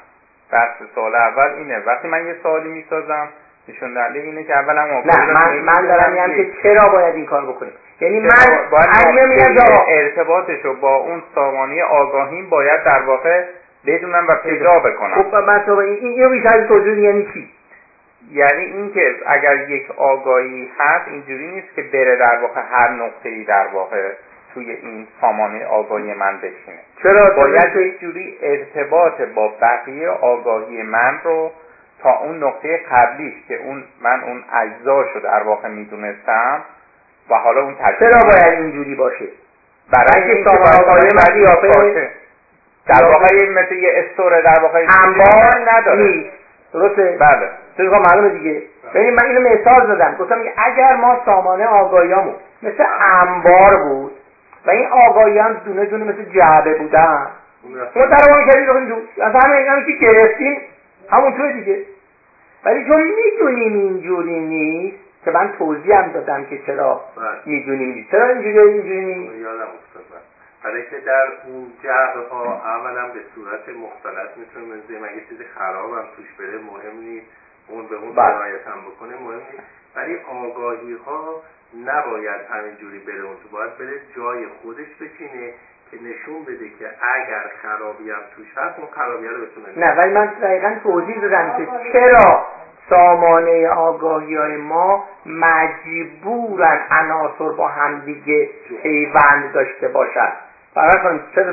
درس 0.52 0.72
سال 0.96 1.16
اول 1.16 1.50
اینه. 1.58 1.80
وقتی 1.86 2.08
من 2.08 2.28
یه 2.28 2.36
سوالی 2.44 2.70
می‌سازم 2.70 3.30
نشون 3.68 3.94
دهنده 3.94 4.20
اینه 4.20 4.44
که 4.44 4.54
اولا 4.54 4.86
نه 4.86 5.32
من, 5.34 5.60
من 5.60 5.88
دارم 5.88 6.12
میگم 6.12 6.36
که 6.36 6.52
چرا 6.64 6.90
باید 6.90 7.16
این 7.16 7.26
کار 7.26 7.46
بکنیم؟ 7.46 7.74
یعنی 8.02 8.20
من 8.20 8.70
باید 8.72 8.90
ارتباطش 9.88 10.60
رو 10.64 10.74
با 10.74 10.96
اون 10.96 11.24
سامانی 11.36 11.82
آگاهیم 11.82 12.50
باید 12.50 12.84
در 12.84 13.02
واقع 13.02 13.46
بدونم 13.86 14.26
و 14.28 14.36
پیدا 14.36 14.80
بکنم. 14.80 15.14
خب 15.14 15.36
من 15.36 15.70
این 15.70 15.98
اینو 16.02 16.30
بیشتر 16.30 16.68
توضیح 16.68 17.00
یعنی 17.00 17.28
چی؟ 17.34 17.53
یعنی 18.34 18.64
اینکه 18.64 19.16
اگر 19.26 19.70
یک 19.70 19.92
آگاهی 19.92 20.72
هست 20.80 21.08
اینجوری 21.08 21.48
نیست 21.48 21.76
که 21.76 21.82
بره 21.82 22.16
در 22.16 22.40
واقع 22.42 22.62
هر 22.72 22.90
نقطه 22.90 23.30
ای 23.30 23.44
در 23.44 23.68
واقع 23.68 24.12
توی 24.54 24.72
این 24.72 25.08
سامانه 25.22 25.66
آگاهی 25.66 26.14
من 26.14 26.38
بشینه. 26.38 26.80
چرا؟ 27.04 27.30
باید 27.36 27.76
یک 27.76 28.00
جوری 28.00 28.38
ارتباط 28.42 29.22
با 29.22 29.54
بقیه 29.62 30.10
آگاهی 30.10 30.84
من 30.84 31.20
رو 31.24 31.52
تا 32.04 32.20
اون 32.20 32.44
نقطه 32.44 32.78
قبلیش 32.92 33.34
که 33.48 33.56
اون 33.56 33.84
من 34.02 34.24
اون 34.24 34.44
اجزاشو 34.54 35.20
در 35.20 35.44
واقع 35.44 35.68
می‌دونستم 35.68 36.64
و 37.30 37.36
حالا 37.36 37.62
اون 37.62 37.76
چرا 38.00 38.18
باید 38.24 38.60
اینجوری 38.60 38.96
باشه؟ 38.96 39.28
برای 39.92 40.24
اینکه 40.24 40.50
سامانه 40.50 40.80
آگاهی 40.80 41.10
من 41.16 42.10
در 42.88 43.06
واقع 43.06 43.50
مثل 43.50 43.76
یه 43.76 43.90
استوره 43.96 44.42
در 44.42 44.60
واقع 44.62 44.86
انبار 45.04 45.72
نداره. 45.72 46.32
درسته؟ 46.74 47.18
بله. 47.20 47.50
تو 47.78 47.84
معلومه 47.84 48.30
دیگه. 48.30 48.62
ببین 48.94 49.14
من 49.14 49.26
اینو 49.26 49.50
مثال 49.50 49.88
زدم 49.88 50.16
گفتم 50.20 50.36
اگر 50.58 50.96
ما 50.96 51.22
سامانه 51.26 51.66
آگاهیامون 51.66 52.36
مثل 52.64 52.84
انبار 53.22 53.84
بود 53.84 54.12
و 54.66 54.70
این 54.70 54.88
آگاهی 54.88 55.40
هم 55.40 55.54
دونه 55.66 55.86
دونه 55.86 56.04
مثل 56.04 56.24
جعبه 56.24 56.74
بودن 56.74 57.28
ما 57.96 58.06
در 58.06 58.34
اون 58.34 58.46
کردیم. 58.46 58.68
رو 58.68 58.86
دو 58.86 59.24
از 59.24 59.36
همه 59.44 59.56
این 59.56 59.86
که 59.86 60.06
گرفتیم؟ 60.06 60.62
همون 61.10 61.34
توی 61.34 61.54
دیگه. 61.54 61.86
ولی 62.66 62.86
چون 62.86 63.04
می‌دونیم 63.04 63.74
اینجوری 63.74 64.40
نیست 64.40 64.98
که 65.26 65.32
من 65.32 65.54
توضیح 65.60 65.98
هم 65.98 66.12
دادم 66.12 66.46
که 66.46 66.58
چرا 66.68 67.02
بله. 67.18 67.26
می‌دونیم 67.46 67.94
نیست. 67.94 68.12
چرا 68.12 68.28
اینجوری 68.28 68.60
اینجوری 68.60 69.06
نیست؟ 69.06 69.34
برای 70.64 70.90
که 70.90 71.00
در 71.00 71.28
اون 71.46 71.74
جعبه 71.84 72.30
ها 72.30 72.54
اولا 72.54 73.08
به 73.08 73.20
صورت 73.36 73.70
مختلف 73.70 74.38
می‌تونه 74.38 74.66
مثل 74.66 75.04
مگه 75.04 75.26
چیز 75.30 75.38
خراب 75.56 75.94
هم 75.94 76.06
توش 76.16 76.26
بره 76.40 76.58
مهم 76.58 77.00
نیست. 77.00 77.28
اون 77.68 77.88
به 77.88 77.96
اون 77.96 78.16
رعایت 78.16 78.68
هم 78.68 78.82
بکنه 78.82 79.16
مهم 79.16 79.42
نیست. 79.52 79.64
ولی 79.96 80.18
آگاهی 80.18 80.94
ها 80.94 81.44
نباید 81.86 82.42
همینجوری 82.52 83.00
بره 83.00 83.22
اون 83.22 83.36
تو. 83.44 83.50
باید 83.52 83.78
بره 83.78 84.02
جای 84.16 84.48
خودش 84.62 84.88
بچینه 85.02 85.54
که 85.92 85.98
نشون 86.04 86.44
بده 86.44 86.70
که 86.70 86.86
اگر 87.16 87.52
خرابی 87.62 88.12
هم 88.12 88.22
توش 88.36 88.48
هست 88.58 88.80
اون 88.80 88.88
خرابی 88.92 89.28
رو 89.28 89.46
بتونه 89.46 89.88
نه 89.88 89.98
ولی 89.98 90.14
من 90.14 90.26
دقیقا 90.26 90.76
توضیح 90.84 91.22
دادم 91.22 91.58
که 91.58 91.68
چرا 91.94 92.46
سامانه 92.90 93.68
آگاهی 93.68 94.36
های 94.36 94.58
ما 94.58 95.08
مجبورن 95.26 96.80
عناصر 96.92 97.50
با 97.50 97.68
همدیگه 97.68 98.50
پیوند 98.82 99.54
داشته 99.54 99.88
باشن؟ 99.88 100.32
برای 100.76 101.04
کنم 101.04 101.28
چرا 101.36 101.52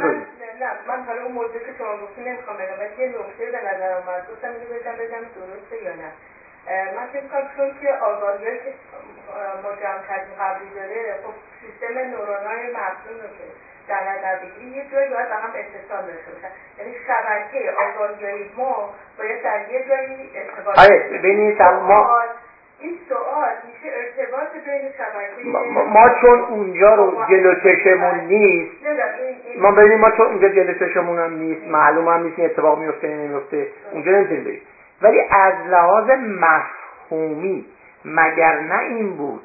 نه 0.60 0.70
من 0.88 1.04
حالا 1.06 1.22
اون 1.22 1.32
موضوع 1.32 1.58
که 1.58 1.72
شما 1.78 1.96
گفتی 1.96 2.20
نمی‌خوام 2.20 2.56
بگم 2.56 2.78
ولی 2.80 3.02
یه 3.02 3.08
نکته 3.08 3.46
به 3.56 3.58
نظر 3.58 3.92
اومد. 3.92 4.22
گفتم 4.30 4.48
اینو 4.48 4.66
بگم 4.74 4.92
بگم 4.92 5.24
درسته 5.36 5.84
یا 5.84 5.94
نه؟ 6.02 6.10
من 6.96 7.06
فکر 7.12 7.26
کنم 7.26 7.50
چون 7.56 7.70
که 7.80 7.92
آگاهی 7.94 8.58
که 8.58 8.72
ما 9.62 9.70
جمع 9.82 10.02
کردیم 10.08 10.34
قبلی 10.40 10.70
داره 10.74 11.14
خب 11.24 11.34
سیستم 11.60 11.98
نورونای 11.98 12.62
مغزون 12.78 13.16
رو 13.22 13.28
که 13.36 13.46
در 13.88 14.00
نظر 14.10 14.36
بگیری 14.36 14.70
یه 14.76 14.90
جایی 14.92 15.10
باید 15.10 15.28
به 15.28 15.34
هم 15.34 15.50
اتصال 15.54 16.02
داشته 16.06 16.30
باشن. 16.32 16.52
یعنی 16.78 16.94
شبکه 17.06 17.72
آگاهی 17.84 18.50
ما 18.56 18.94
باید 19.18 19.42
در 19.42 19.70
یه 19.70 19.88
جایی 19.88 20.30
ارتباط 20.34 20.78
آره 20.78 20.98
ببینید 21.12 21.62
ما 21.62 22.24
این 22.80 22.98
سوال 23.08 23.52
میشه 23.66 23.96
ارتباط 23.96 24.52
بین 24.52 24.90
شبکه 24.98 25.48
ما, 25.74 25.84
ما 25.84 26.08
چون 26.20 26.40
اونجا 26.40 26.94
رو 26.94 27.24
جلو 27.30 27.54
چشمون 27.54 28.20
نیست 28.20 28.76
ما 29.58 29.70
ببینیم 29.70 29.98
ما 29.98 30.10
چون 30.10 30.26
اونجا 30.26 30.48
جلو 30.48 30.74
چشمون 30.74 31.18
هم 31.18 31.32
نیست 31.32 31.66
معلوم 31.66 32.08
هم 32.08 32.22
نیست 32.22 32.38
اتفاق 32.38 32.78
میفته 32.78 33.08
نمیفته 33.08 33.68
اونجا 33.92 34.12
نمی‌تونیم 34.12 34.44
بریم. 34.44 34.60
ولی 35.02 35.20
از 35.30 35.54
لحاظ 35.70 36.10
مفهومی 36.10 37.66
مگر 38.04 38.60
نه 38.60 38.78
این 38.78 39.16
بود 39.16 39.42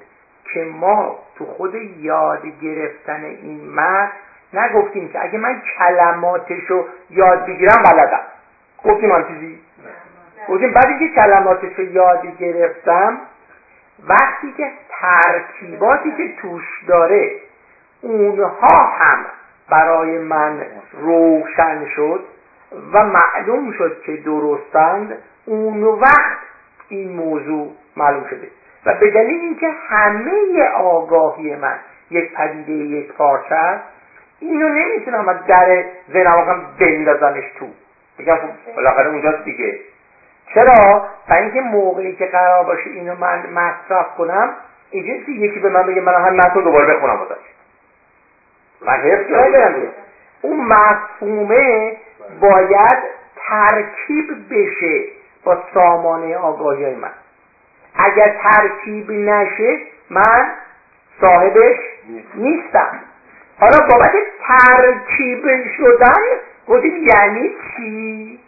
که 0.54 0.64
ما 0.64 1.20
تو 1.38 1.46
خود 1.46 1.76
یاد 2.00 2.42
گرفتن 2.62 3.24
این 3.24 3.74
متن 3.76 4.12
نگفتیم 4.54 5.10
که 5.10 5.24
اگه 5.24 5.38
من 5.38 5.62
کلماتش 5.78 6.64
رو 6.68 6.86
یاد 7.10 7.46
بگیرم 7.46 7.84
بلدم. 7.84 8.22
گفتیم 8.84 9.12
هم 9.12 9.28
چیزی 9.28 9.60
گفتیم 10.50 10.74
بعد 10.74 11.00
که 11.00 11.08
کلماتش 11.16 11.74
رو 11.78 11.84
یاد 11.84 12.38
گرفتم 12.38 13.18
وقتی 14.08 14.54
که 14.58 14.72
ترکیباتی 14.90 16.12
که 16.12 16.42
توش 16.42 16.64
داره 16.88 17.32
اونها 18.02 18.88
هم 19.00 19.26
برای 19.70 20.18
من 20.20 20.66
روشن 20.94 21.86
شد 21.96 22.24
و 22.94 23.06
معلوم 23.06 23.72
شد 23.72 24.02
که 24.06 24.18
درستند 24.18 25.18
اون 25.46 25.84
وقت 25.84 26.38
این 26.90 27.12
موضوع 27.12 27.72
معلوم 27.98 28.26
شده. 28.30 28.48
و 28.86 28.94
به 28.94 29.12
دلیل 29.12 29.42
اینکه 29.42 29.70
همه 29.90 30.64
آگاهی 30.76 31.56
من 31.56 31.80
یک 32.12 32.34
پدیده 32.34 32.72
یک 32.72 33.14
پارچه 33.14 33.56
است 33.56 33.84
اینو 34.40 34.70
نمی‌تونم 34.70 35.30
از 35.30 35.38
در 35.48 35.84
ذهنم 36.14 36.62
بندازمش 36.80 37.44
تو. 37.60 37.68
بگم 38.20 38.36
خب 38.36 38.76
بالاخره 38.76 39.10
اونجاست 39.10 39.44
دیگه. 39.44 39.80
چرا؟ 40.56 41.06
برای 41.28 41.44
اینکه 41.44 41.62
موقعی 41.62 42.16
که 42.16 42.26
قرار 42.26 42.64
باشه 42.64 42.90
اینو 42.90 43.16
من 43.16 43.44
مصرف 43.54 44.16
کنم 44.18 44.54
اینجوری 44.92 45.34
یکی 45.34 45.60
به 45.60 45.70
من 45.70 45.84
بگه 45.84 46.02
من 46.02 46.14
هم 46.14 46.36
متن 46.36 46.64
دوباره 46.64 46.96
بخونم 46.96 47.18
بازش 47.18 47.36
من 48.82 48.94
حفظ 48.94 49.32
اون 50.42 50.66
مفهومه 50.66 51.98
باید 52.42 52.98
ترکیب 53.48 54.50
بشه 54.50 55.04
با 55.44 55.58
سامانه 55.74 56.38
آگاهی 56.38 56.96
من. 56.96 57.12
اگر 57.96 58.36
ترکیب 58.44 59.12
نشه 59.12 59.78
من 60.10 60.52
صاحبش 61.22 61.78
نیستم. 62.36 63.00
حالا 63.60 63.80
بابت 63.92 64.14
ترکیب 64.48 65.46
شدن 65.78 66.22
گفتیم 66.68 67.08
یعنی 67.14 67.56
چی؟ 67.76 68.40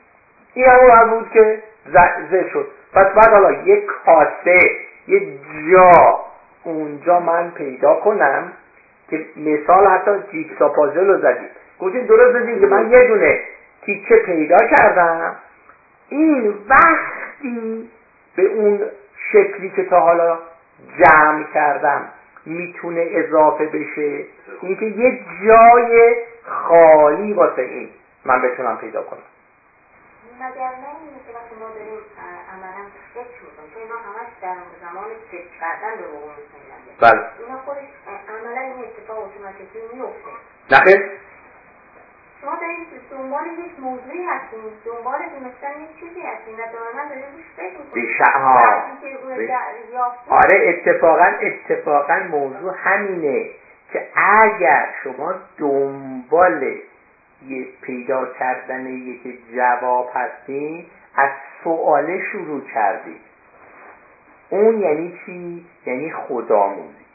این 0.53 0.65
همون 0.67 1.09
بود 1.09 1.31
که 1.33 1.63
زده 1.93 2.49
شد. 2.53 2.67
پس 2.93 3.05
بعد 3.05 3.29
حالا 3.29 3.51
یک 3.51 3.85
کاسه 4.05 4.59
یه 5.07 5.21
جا 5.71 5.91
اونجا 6.63 7.19
من 7.19 7.51
پیدا 7.51 7.93
کنم 7.93 8.51
که 9.09 9.25
مثال 9.37 9.87
حتی 9.87 10.11
جیکسا 10.31 10.69
پازل 10.69 11.07
رو 11.07 11.17
زدید 11.17 11.49
گفتیم 11.79 12.05
درست 12.05 12.59
که 12.61 12.67
من 12.67 12.91
یه 12.91 13.07
دونه 13.07 13.39
تیکه 13.85 14.15
پیدا 14.15 14.57
کردم. 14.57 15.35
این 16.09 16.53
وقتی 16.69 17.89
به 18.35 18.43
اون 18.43 18.81
شکلی 19.31 19.69
که 19.69 19.83
تا 19.83 19.99
حالا 19.99 20.39
جمع 20.97 21.43
کردم 21.53 22.09
می‌تونه 22.45 23.07
اضافه 23.11 23.65
بشه 23.65 24.25
اینکه 24.61 24.85
یه 24.85 25.19
جای 25.45 26.15
خالی 26.45 27.33
واسه 27.33 27.61
این 27.61 27.89
من 28.25 28.41
بتونم 28.41 28.77
پیدا 28.77 29.01
کنم. 29.01 29.19
مگر 30.41 30.71
نه 30.83 30.89
اینه 31.01 31.19
که 31.25 31.31
وقتی 31.37 31.55
ما 31.61 31.69
داریم 31.77 31.99
عملا 32.53 32.83
فکر 33.13 33.39
می‌کنیم 33.45 33.69
چون 33.73 33.81
اینا 33.81 33.97
همش 34.07 34.29
در 34.41 34.57
زمان 34.83 35.09
فکر 35.31 35.51
کردن 35.59 35.93
به 35.99 36.07
وقوع 36.13 36.33
می‌کنیم 36.39 36.67
بله. 37.01 37.21
اینا 37.39 37.57
خودش 37.65 37.89
عملا 38.33 38.61
این 38.61 38.83
اتفاق 38.85 39.19
اتوماتیکی 39.23 39.79
میفته 39.93 40.31
نخیر 40.71 40.99
شما 42.41 42.55
دارید 42.61 42.87
دنبال 43.11 43.45
یک 43.47 43.79
موضوعی 43.79 44.23
هستیم. 44.23 44.59
دنبال 44.85 45.19
دونستن 45.39 45.81
یک 45.81 45.99
چیزی 45.99 46.21
هستیم 46.21 46.53
و 46.53 46.63
دائما 46.73 47.09
دارید 47.09 47.25
روش 47.35 47.45
فکر 47.57 47.77
می‌کنید 47.95 49.51
آره 50.29 50.69
اتفاقا 50.69 51.31
اتفاقا 51.41 52.19
موضوع 52.31 52.73
همینه 52.77 53.49
که 53.93 54.07
اگر 54.15 54.89
شما 55.03 55.33
دنبال 55.57 56.77
پیدا 57.81 58.25
کردن 58.25 58.87
یک 58.87 59.21
جواب 59.55 60.09
هستین 60.13 60.85
از 61.15 61.29
سواله 61.63 62.21
شروع 62.31 62.61
کردید 62.73 63.21
اون 64.49 64.79
یعنی 64.79 65.19
چی؟ 65.25 65.65
یعنی 65.85 66.11
خودآموزی. 66.11 67.07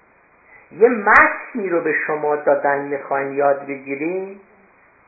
یه 0.79 0.89
متنی 0.89 1.69
رو 1.69 1.81
به 1.81 1.93
شما 2.07 2.37
دادن 2.37 2.81
می‌خواین 2.85 3.33
یاد 3.33 3.67
بگیرین 3.67 4.41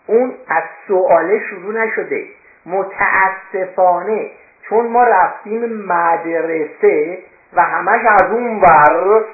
اون 0.07 0.35
از 0.49 0.62
سواله 0.89 1.41
شروع 1.51 1.85
نشده. 1.85 2.27
متاسفانه 2.67 4.31
چون 4.69 4.87
ما 4.87 5.05
رفتیم 5.05 5.65
مدرسه 5.65 7.19
و 7.53 7.62
همش 7.62 8.01
از 8.07 8.31
اون 8.31 8.61
ور 8.61 9.25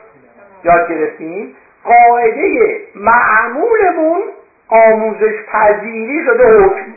یاد 0.65 0.89
گرفتیم 0.89 1.57
قاعده 1.85 2.81
معمولمون 2.95 4.23
آموزش 4.71 5.35
پذیری 5.53 6.25
شده 6.25 6.65
حکم. 6.65 6.95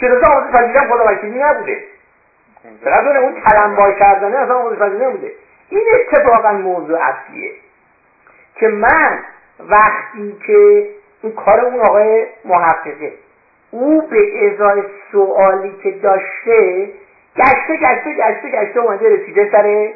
کلاس 0.00 0.24
آموزش 0.28 0.52
پذیری 0.52 0.78
هم 0.78 0.88
خدا 0.88 1.04
وکیلی 1.06 1.38
نبوده. 1.38 1.84
فقط 2.84 3.06
اون 3.16 3.42
تلمبار 3.48 3.92
کردنه 3.92 4.36
اصلا 4.36 4.54
آموزش 4.54 4.78
پذیری 4.78 5.06
نبوده. 5.06 5.32
این 5.68 5.86
اتفاقا 5.94 6.52
موضوع 6.52 6.98
اصلیه. 7.02 7.52
که 8.54 8.68
من 8.68 9.18
وقتی 9.60 10.36
که 10.46 10.88
این 11.22 11.32
کار 11.32 11.60
اون 11.60 11.80
آقای 11.80 12.26
محققه 12.44 13.12
او 13.70 14.02
به 14.02 14.46
ازای 14.46 14.82
سوالی 15.12 15.74
که 15.82 15.90
داشته 15.90 16.90
گشته 17.36 17.76
گشته 17.76 18.14
گشته 18.14 18.48
گشته 18.48 18.80
اومده 18.80 19.16
رسیده 19.16 19.48
سر 19.52 19.92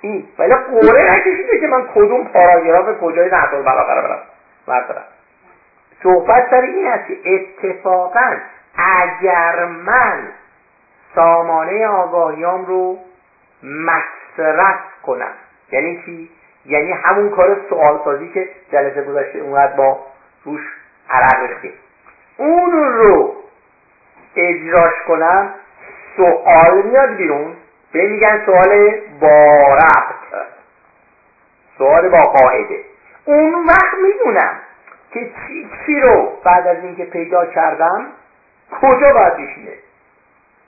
این. 0.00 0.24
ولی 0.38 0.54
قوره 0.54 1.12
نکشیده 1.12 1.60
که 1.60 1.66
من 1.66 1.86
کدوم 1.94 2.24
پاراگراف 2.24 3.00
کجای 3.00 3.30
نحصل 3.30 3.62
بلاغره 3.62 4.02
برم 4.02 4.22
بردارم 4.66 5.04
صحبت 6.02 6.50
سر 6.50 6.60
این 6.60 6.86
است 6.86 7.08
که 7.08 7.18
اتفاقا 7.24 8.36
اگر 8.76 9.64
من 9.64 10.28
سامانه 11.14 11.86
آگاهیام 11.86 12.64
رو 12.64 12.98
مصرف 13.62 14.80
کنم. 15.02 15.32
یعنی 15.72 16.02
چی؟ 16.04 16.30
یعنی 16.66 16.92
همون 16.92 17.30
کار 17.30 17.56
سوال 17.68 18.00
سازی 18.04 18.28
که 18.28 18.48
جلسه 18.72 19.02
گذشته 19.02 19.38
اونقدر 19.38 19.72
با 19.76 19.98
روش 20.44 20.60
عرق 21.10 21.40
ریختیم 21.48 21.72
اون 22.36 22.72
رو 22.72 23.34
اجراش 24.36 24.94
کنم 25.08 25.54
سوال 26.16 26.82
میاد 26.82 27.16
بیرون. 27.16 27.56
به 27.92 28.06
میگن 28.06 28.42
سوال 28.46 28.90
با 29.20 29.74
ربط. 29.74 30.44
سوال 31.78 32.08
با 32.08 32.22
قاعده. 32.22 32.84
اون 33.24 33.54
وقت 33.66 33.94
می‌دونم 34.02 34.58
که 35.12 35.30
چی, 35.86 36.00
رو 36.00 36.32
بعد 36.44 36.66
از 36.66 36.84
اینکه 36.84 37.04
پیدا 37.04 37.46
کردم 37.46 38.06
کجا 38.80 39.12
باید 39.12 39.32
بشینه؟ 39.32 39.72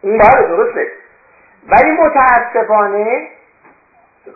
اون 0.03 0.19
بله 0.19 0.47
درسته. 0.49 0.93
ولی 1.69 1.91
متاسفانه 1.91 3.29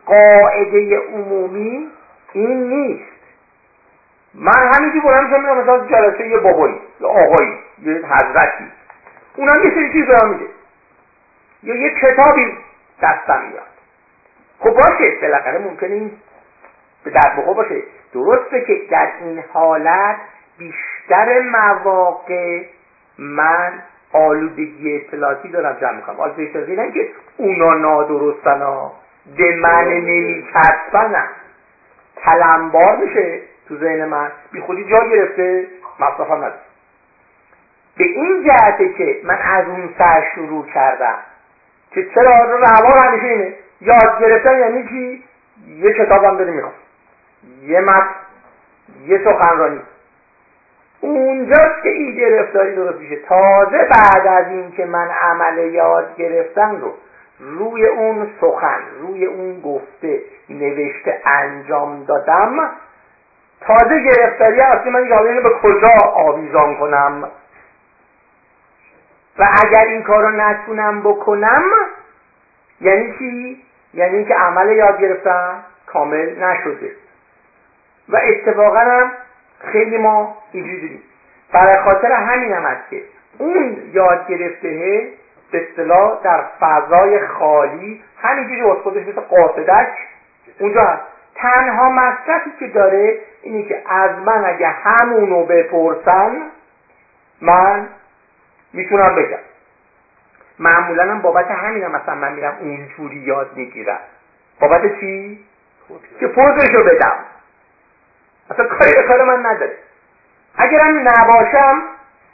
قاعده 0.06 0.98
عمومی 0.98 1.90
این 2.32 2.68
نیست. 2.68 3.16
من 4.34 4.72
همینجور 4.74 5.02
بلند 5.02 5.24
میشم 5.24 5.58
مثلا 5.58 5.86
جلسه 5.86 6.28
یه 6.28 6.38
بابایی 6.38 6.80
یه 7.00 7.06
آقایی 7.06 7.52
یه 7.82 7.92
حضرتی. 7.92 8.64
اونم 9.36 9.64
یه 9.64 9.70
سری 9.70 9.92
چیز 9.92 10.24
میده 10.24 10.46
یا 11.62 11.74
یه 11.74 11.94
کتابی 12.00 12.58
دستم 13.02 13.42
میاد. 13.48 13.66
خب 14.58 14.70
باشه 14.70 15.20
بالاخره 15.22 15.58
ممکنه 15.58 15.90
این 15.90 16.12
به 17.04 17.10
درد 17.10 17.46
باشه. 17.46 17.82
درسته 18.14 18.60
که 18.60 18.80
در 18.90 19.12
این 19.20 19.44
حالت 19.52 20.16
بیشتر 20.58 21.40
مواقع 21.40 22.64
من 23.18 23.72
آلودگی 24.12 24.96
اطلاعاتی 24.96 25.48
دارم 25.48 25.76
جمع 25.80 25.96
می‌کنم. 25.96 26.20
آلودگی 26.20 26.48
اطلاعاتی 26.48 26.76
نه 26.76 26.92
که 26.92 27.08
اونا 27.36 27.74
نادرستن 27.74 28.62
ها 28.62 28.92
به 29.36 29.56
من 29.56 29.84
نمیچسبن. 29.84 31.10
نه 31.10 31.28
تلمبار 32.16 32.96
میشه 32.96 33.40
تو 33.68 33.76
ذهن 33.76 34.04
من. 34.04 34.32
بی 34.52 34.60
خودی 34.60 34.84
جا 34.84 35.04
گرفته 35.04 35.66
مصرف 36.00 36.30
هم 36.30 36.52
به 37.96 38.04
این 38.04 38.44
جهته 38.46 38.92
که 38.92 39.20
من 39.24 39.38
از 39.42 39.66
اون 39.68 39.90
سر 39.98 40.24
شروع 40.34 40.66
کردم 40.74 41.18
که 41.90 42.06
چرا؟ 42.14 42.58
روان 42.58 42.98
همیشه 43.06 43.26
اینه. 43.26 43.54
یاد 43.80 44.20
گرفتن 44.20 44.58
یعنی 44.58 44.88
چی؟ 44.88 45.24
یه 45.68 45.92
کتابم 45.92 46.36
داری 46.36 46.50
می‌خوام. 46.50 46.72
یه 47.62 47.80
متن 47.80 48.14
یه 49.06 49.18
سخنرانی. 49.24 49.80
اونجاست 51.00 51.82
که 51.82 51.88
این 51.88 52.16
گرفتاری 52.16 52.74
درست 52.74 52.98
میشه. 52.98 53.16
تازه 53.16 53.88
بعد 53.90 54.26
از 54.26 54.48
این 54.48 54.72
که 54.72 54.84
من 54.84 55.08
عمل 55.22 55.58
یاد 55.58 56.16
گرفتن 56.16 56.80
رو 56.80 56.94
روی 57.40 57.86
اون 57.86 58.28
سخن 58.40 58.80
روی 59.00 59.24
اون 59.24 59.60
گفته 59.60 60.20
نوشته 60.48 61.20
انجام 61.24 62.04
دادم. 62.04 62.70
تازه 63.60 64.00
گرفتاری 64.00 64.60
اصلی 64.60 64.90
من 64.90 65.12
این 65.12 65.42
به 65.42 65.50
کجا 65.62 65.92
آویزان 66.14 66.76
کنم؟ 66.76 67.30
و 69.38 69.48
اگر 69.64 69.84
این 69.84 70.02
کار 70.02 70.22
رو 70.22 70.30
نتونم 70.30 71.00
بکنم 71.00 71.62
یعنی 72.80 73.14
چی؟ 73.18 73.62
یعنی 73.94 74.24
که 74.24 74.34
عمل 74.34 74.76
یاد 74.76 75.00
گرفتم 75.00 75.64
کامل 75.86 76.44
نشده. 76.44 76.90
و 78.08 78.20
اتفاقا 78.24 78.78
هم 78.78 79.12
خیلی 79.72 79.98
ما 79.98 80.36
اینجوری 80.52 80.80
دیدیم. 80.80 81.02
برای 81.52 81.74
خاطر 81.84 82.12
همین 82.12 82.52
هم 82.52 82.64
است 82.64 82.90
که 82.90 83.02
اون 83.38 83.76
یاد 83.92 84.28
گرفته 84.28 85.08
به 85.52 85.68
اصطلاح 85.70 86.22
در 86.22 86.44
فضای 86.60 87.26
خالی 87.26 88.02
همینجوری 88.22 88.62
از 88.62 88.76
خودش 88.76 89.02
مثل 89.02 89.20
قاصدک 89.20 89.88
اونجا 90.58 90.82
هست. 90.82 91.02
تنها 91.34 91.90
مصرفی 91.90 92.50
که 92.58 92.66
داره 92.66 93.18
اینه 93.42 93.62
که 93.62 93.82
از 93.86 94.10
من 94.18 94.44
اگه 94.44 94.68
همونو 94.68 95.44
بپرسن 95.44 96.36
من 97.40 97.88
می‌تونم 98.72 99.14
بگم. 99.14 99.38
معمولا 100.58 101.02
هم 101.02 101.22
بابت 101.22 101.50
همین 101.50 101.84
هم 101.84 101.90
مثلا 101.90 102.14
من 102.14 102.32
میرم 102.32 102.56
اونجوری 102.60 103.16
یاد 103.16 103.50
می‌گیرم. 103.56 103.98
بابت 104.60 105.00
چی؟ 105.00 105.44
که 106.20 106.26
پوزشو 106.26 106.84
بدم. 106.84 107.16
اصلا 108.50 108.64
کاری 108.66 108.92
به 108.94 109.02
کار 109.08 109.24
من 109.24 109.46
نداره. 109.46 109.76
اگرم 110.56 111.08
نباشم 111.08 111.82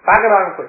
فرق 0.06 0.24
من 0.24 0.46
می‌کنه. 0.46 0.66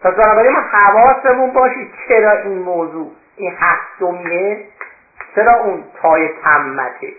پس 0.00 0.12
بنابراین 0.12 0.52
ما 0.52 0.60
حواسمون 0.60 1.52
باشه 1.52 1.86
چرا 2.08 2.30
این 2.30 2.58
موضوع 2.58 3.12
این 3.36 3.52
هفتمیه 3.58 4.64
چرا 5.34 5.52
اون 5.52 5.84
تای 6.02 6.28
تمته. 6.28 7.12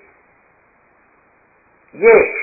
یک 1.94 2.36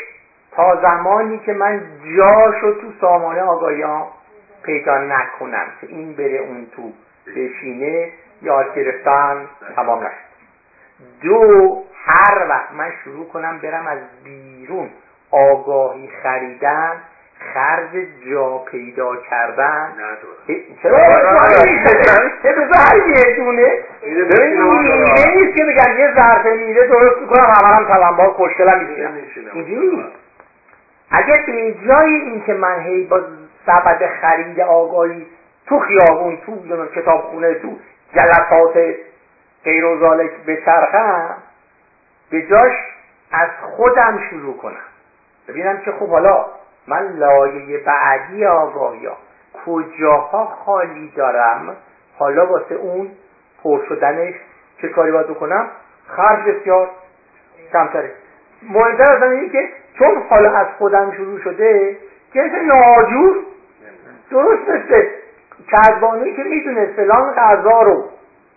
تا 0.57 0.81
زمانی 0.83 1.39
که 1.39 1.53
من 1.53 1.83
جاشو 2.17 2.73
تو 2.81 2.93
سامانه 3.01 3.43
آگاهیام 3.43 4.07
پیدا 4.63 4.99
نکنم 4.99 5.67
که 5.81 5.87
این 5.87 6.17
بره 6.17 6.39
اون 6.39 6.67
تو 6.77 6.93
بشینه 7.37 8.11
یاد 8.43 8.75
گرفتن 8.75 9.49
تمام 9.77 10.01
نشد 10.01 10.27
دو 11.23 11.83
هر 12.07 12.47
وقت 12.49 12.73
من 12.73 12.93
شروع 13.05 13.29
کنم 13.29 13.59
برم 13.59 13.87
از 13.87 13.99
بیرون 14.25 14.91
آگاهی 15.31 16.11
خریدن 16.23 16.93
خرج 17.55 18.07
جا 18.31 18.59
پیدا 18.59 19.17
کردن. 19.17 19.93
چرا؟ 20.83 20.99
بذار 22.45 23.09
یه 23.09 23.37
دونه 23.37 23.83
میوه 24.03 25.37
نیست 25.37 25.57
که 25.57 25.65
بگم 25.65 25.99
یه 25.99 26.15
ظرف 26.15 26.47
میوه 26.47 26.87
درست 26.87 27.19
می‌کنم 27.21 27.45
همه 27.45 27.75
هم 27.75 27.85
تلمبار 27.85 28.31
خوشگلم 28.31 28.85
میشینم 28.85 29.15
اینجوری 29.53 29.87
نیست. 29.87 30.17
اگر 31.11 31.43
به 31.47 31.75
جای 31.89 32.15
اینکه 32.15 32.55
من 32.55 32.81
هی 32.81 33.05
با 33.05 33.21
سبد 33.67 34.07
خرید 34.21 34.61
آگاهی 34.61 35.27
تو 35.67 35.79
خیابون 35.81 36.39
تو 36.47 36.87
کتابخونه 36.95 37.55
تو 37.55 37.69
جلسات 38.15 38.95
غیر 39.65 39.85
و 39.85 40.01
ذالک 40.01 40.31
بچرخم 40.47 41.37
به 42.31 42.43
جاش 42.43 42.73
از 43.33 43.49
خودم 43.63 44.21
شروع 44.31 44.57
کنم. 44.57 44.85
ببینم 45.49 45.79
که 45.79 45.93
خب 45.93 46.09
حالا 46.09 46.47
من 46.87 47.13
لایه 47.13 47.79
بعدی 47.79 48.45
ها 48.45 48.73
کجاها 49.67 50.45
خالی 50.45 51.13
دارم؟ 51.17 51.77
حالا 52.19 52.47
واسه 52.47 52.75
اون 52.75 53.11
پر 53.63 53.81
شدنش 53.89 54.35
چه 54.83 54.89
کاری 54.89 55.13
باید 55.13 55.27
بکنم؟ 55.27 55.71
خرج 56.07 56.45
بسیار 56.45 56.91
کمتره. 57.73 58.13
مهمتر 58.63 59.13
از 59.13 59.23
اینه 59.23 59.49
که 59.49 59.69
چون 59.99 60.23
حالا 60.31 60.51
از 60.51 60.67
خودم 60.79 61.13
شروع 61.13 61.41
شده 61.41 61.97
جنس 62.35 62.53
ناجور 62.53 63.37
درست 64.31 64.69
مثل 64.69 65.07
کذبانوی 65.73 66.35
که 66.37 66.43
می‌دونه 66.43 66.87
فلان 66.87 67.35
غذا 67.35 67.83
رو 67.83 68.09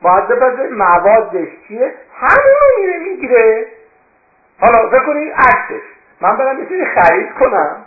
باید 0.02 0.28
بپذه 0.28 0.70
موادش 0.70 1.48
چیه؟ 1.68 1.94
همونو 2.16 2.80
میره 2.80 3.00
می‌گیره. 3.00 3.68
حالا 4.60 4.90
فکر 4.90 5.06
کنید 5.06 5.34
عکسش. 5.34 5.84
من 6.22 6.38
برم 6.38 6.60
یه 6.60 6.86
خرید 6.86 7.34
کنم. 7.34 7.86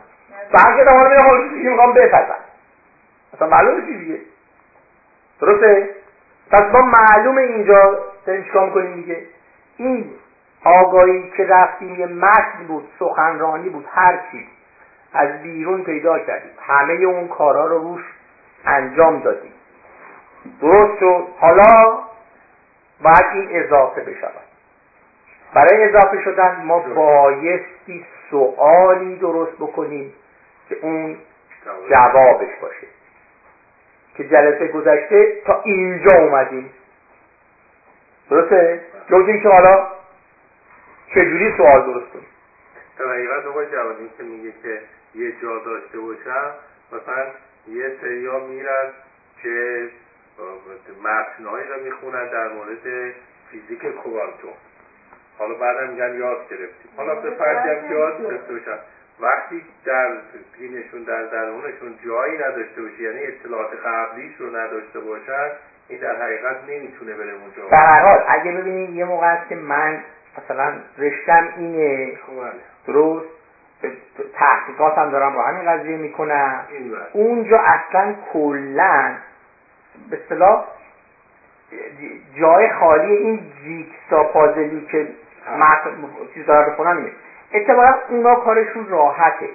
برگردم 0.52 0.96
حالا 0.96 1.08
میرم 1.08 1.26
حالا 1.26 1.48
چیزی 1.48 1.68
می‌خوام 1.68 1.92
بپزم. 1.92 2.34
اصلا 3.34 3.48
معلومه 3.48 3.86
چی 3.86 4.20
درسته؟ 5.40 5.88
پس 6.50 6.62
ما 6.72 6.80
معلومه 6.80 7.42
اینجا 7.42 7.98
داریم 8.26 8.44
چیکار 8.44 8.66
می‌کنیم 8.66 8.94
دیگه؟ 8.94 9.22
این 9.76 10.10
آگاهی 10.64 11.32
که 11.36 11.44
رفتیم 11.44 11.94
یه 12.00 12.06
متن 12.06 12.66
بود 12.68 12.88
سخنرانی 12.98 13.68
بود 13.68 13.86
هر 13.90 14.18
چی. 14.30 14.48
از 15.12 15.42
بیرون 15.42 15.82
پیدا 15.84 16.18
کردیم. 16.18 16.50
همه 16.60 16.92
اون 16.92 17.28
کارا 17.28 17.66
رو 17.66 17.78
روش 17.78 18.02
انجام 18.64 19.20
دادیم. 19.20 19.52
درست 20.60 21.00
شد. 21.00 21.26
حالا 21.38 21.98
باید 23.02 23.26
این 23.34 23.48
اضافه 23.64 24.00
بشود. 24.00 24.52
برای 25.54 25.84
اضافه 25.84 26.24
شدن 26.24 26.62
ما 26.64 26.78
بایستی 26.78 28.06
سوالی 28.30 29.16
درست 29.16 29.52
بکنیم 29.52 30.12
که 30.68 30.76
اون 30.82 31.18
جوابش. 31.90 32.50
باشه. 32.62 32.86
که 34.16 34.28
جلسه 34.28 34.68
گذشته 34.68 35.42
تا 35.46 35.62
اینجا 35.64 36.16
اومدیم. 36.16 36.70
درسته؟ 38.30 38.80
گفتیم 39.10 39.42
که 39.42 39.48
حالا 39.48 39.88
چجوری 41.14 41.54
سوال 41.56 41.82
درست 41.82 42.12
کنیم؟ 42.12 42.26
در 42.98 43.04
حقیقت 43.04 43.46
آقای 43.46 43.66
جوادی 43.66 44.10
که 44.18 44.22
میگه 44.22 44.52
که 44.62 44.80
یه 45.14 45.32
جا 45.42 45.58
داشته 45.58 45.98
باشم 45.98 46.50
مثلا 46.92 47.24
یه 47.68 47.96
سریا 48.00 48.38
میرن 48.38 48.90
که 49.42 49.88
متنهایی 51.04 51.68
رو 51.68 51.84
می‌خونن 51.84 52.28
در 52.28 52.48
مورد 52.48 53.12
فیزیک 53.50 53.86
کوانتوم. 53.86 54.52
حالا 55.38 55.54
بعدم 55.54 55.88
میگن 55.88 56.14
یاد 56.14 56.48
گرفتیم. 56.50 56.90
حالا 56.96 57.14
به 57.14 57.30
فرضی 57.30 57.88
که 57.88 57.94
یاد 57.94 58.22
گرفته 58.22 58.52
باشن. 58.52 58.78
وقتی 59.20 59.64
در 59.84 60.10
دینشون 60.58 61.02
در 61.02 61.22
درونشون 61.22 61.98
جایی 62.04 62.38
نداشته 62.38 62.82
باشه 62.82 63.02
یعنی 63.02 63.26
اطلاعات 63.26 63.70
قبلیش 63.86 64.32
رو 64.38 64.56
نداشته 64.56 65.00
باشن 65.00 65.50
این 65.88 66.00
در 66.00 66.16
حقیقت 66.22 66.56
نمی‌تونه 66.68 67.14
بره 67.14 67.32
اونجا. 67.32 67.68
در 67.70 67.86
هر 67.86 68.00
حال 68.00 68.24
اگه 68.28 68.52
ببینید 68.52 68.90
یه 68.90 69.04
موقع 69.04 69.26
است 69.26 69.48
که 69.48 69.54
من 69.54 70.00
مثلا 70.38 70.72
رشتم 70.98 71.48
اینه. 71.56 72.16
درست. 72.86 73.26
تحقیقات 74.34 74.98
هم 74.98 75.10
دارم 75.10 75.34
با 75.34 75.42
همین 75.42 75.66
قضیه 75.66 75.96
می‌کنم. 75.96 76.64
اونجا 77.12 77.58
اصلا 77.58 78.14
کلا 78.32 79.14
به 80.10 80.18
اصطلاح 80.22 80.64
جای 82.40 82.68
خالی 82.80 83.16
این 83.16 83.40
جیکسا 83.64 84.24
پازلی 84.24 84.86
که 84.90 85.08
چیز 86.34 86.46
دارم 86.46 86.72
بخونم 86.72 86.96
اینه 86.96 87.12
اتفاقا 87.54 87.94
اونا 88.08 88.34
کارشون 88.34 88.88
راحته. 88.88 89.48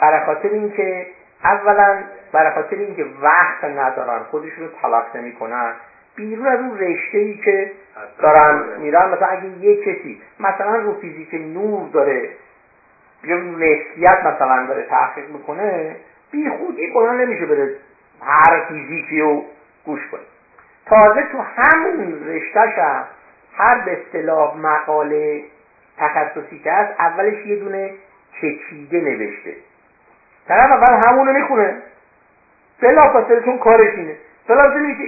برای 0.00 0.26
خاطر 0.26 0.48
اینکه 0.48 1.06
اولا 1.44 1.98
برای 2.32 2.54
خاطر 2.54 2.76
اینکه 2.76 3.06
وقت 3.22 3.64
ندارن 3.64 4.18
خودشون 4.18 4.64
رو 4.64 4.70
تلق 4.82 5.16
نمی‌کنن 5.16 5.72
بیرون 6.16 6.46
از 6.46 6.58
اون 6.60 6.78
رشته 6.78 7.18
ای 7.18 7.34
که 7.34 7.72
دارن 8.18 8.64
میرن. 8.78 9.08
مثلا 9.08 9.26
اگه 9.26 9.48
یه 9.60 9.76
کسی 9.76 10.20
مثلا 10.40 10.76
رو 10.76 10.94
فیزیک 11.00 11.34
نور 11.34 11.88
داره 11.92 12.30
یا 13.24 13.36
نسبیت 13.36 14.18
مثلا 14.26 14.66
داره 14.66 14.82
تحقیق 14.82 15.28
می‌کنه 15.28 15.96
بی 16.30 16.50
خودی 16.50 16.90
بلند 16.90 17.20
نمیشه 17.20 17.46
بره 17.46 17.74
هر 18.22 18.64
فیزیکی 18.68 19.20
رو 19.20 19.44
گوش 19.88 20.00
کنه 20.10 20.20
تازه 20.86 21.22
تو 21.32 21.38
همون 21.38 22.28
رشتهش 22.28 22.78
هم 22.78 23.04
هر 23.56 23.78
به 23.84 23.98
اصطلاح 23.98 24.56
مقاله 24.56 25.44
تخصصی 25.98 26.58
که 26.64 26.72
هست 26.72 27.00
اولش 27.00 27.46
یه 27.46 27.56
دونه 27.56 27.94
چکیده 28.40 29.00
نوشته. 29.00 29.54
طرف 30.48 30.70
اول 30.70 31.00
همونو 31.06 31.32
می‌خونه. 31.32 31.82
بلا 32.80 33.12
فاصله 33.12 33.40
چون 33.44 33.58
کارش 33.58 33.94
اینه. 33.94 34.16
بلا 34.48 34.72
که 34.72 35.04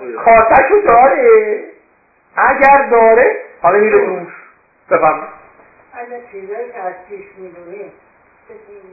این 0.00 0.18
خاطرشو 0.18 0.80
داره. 0.86 1.64
اگر 2.36 2.88
داره 2.90 3.36
حالا 3.62 3.78
میره 3.78 4.06
توش 4.06 4.32
بفهم 4.90 5.28
اگر 5.94 6.20
چیزایی 6.32 6.72
که 6.72 6.78
از 6.78 6.94
پیش 7.08 7.24
می‌دونیم 7.38 7.92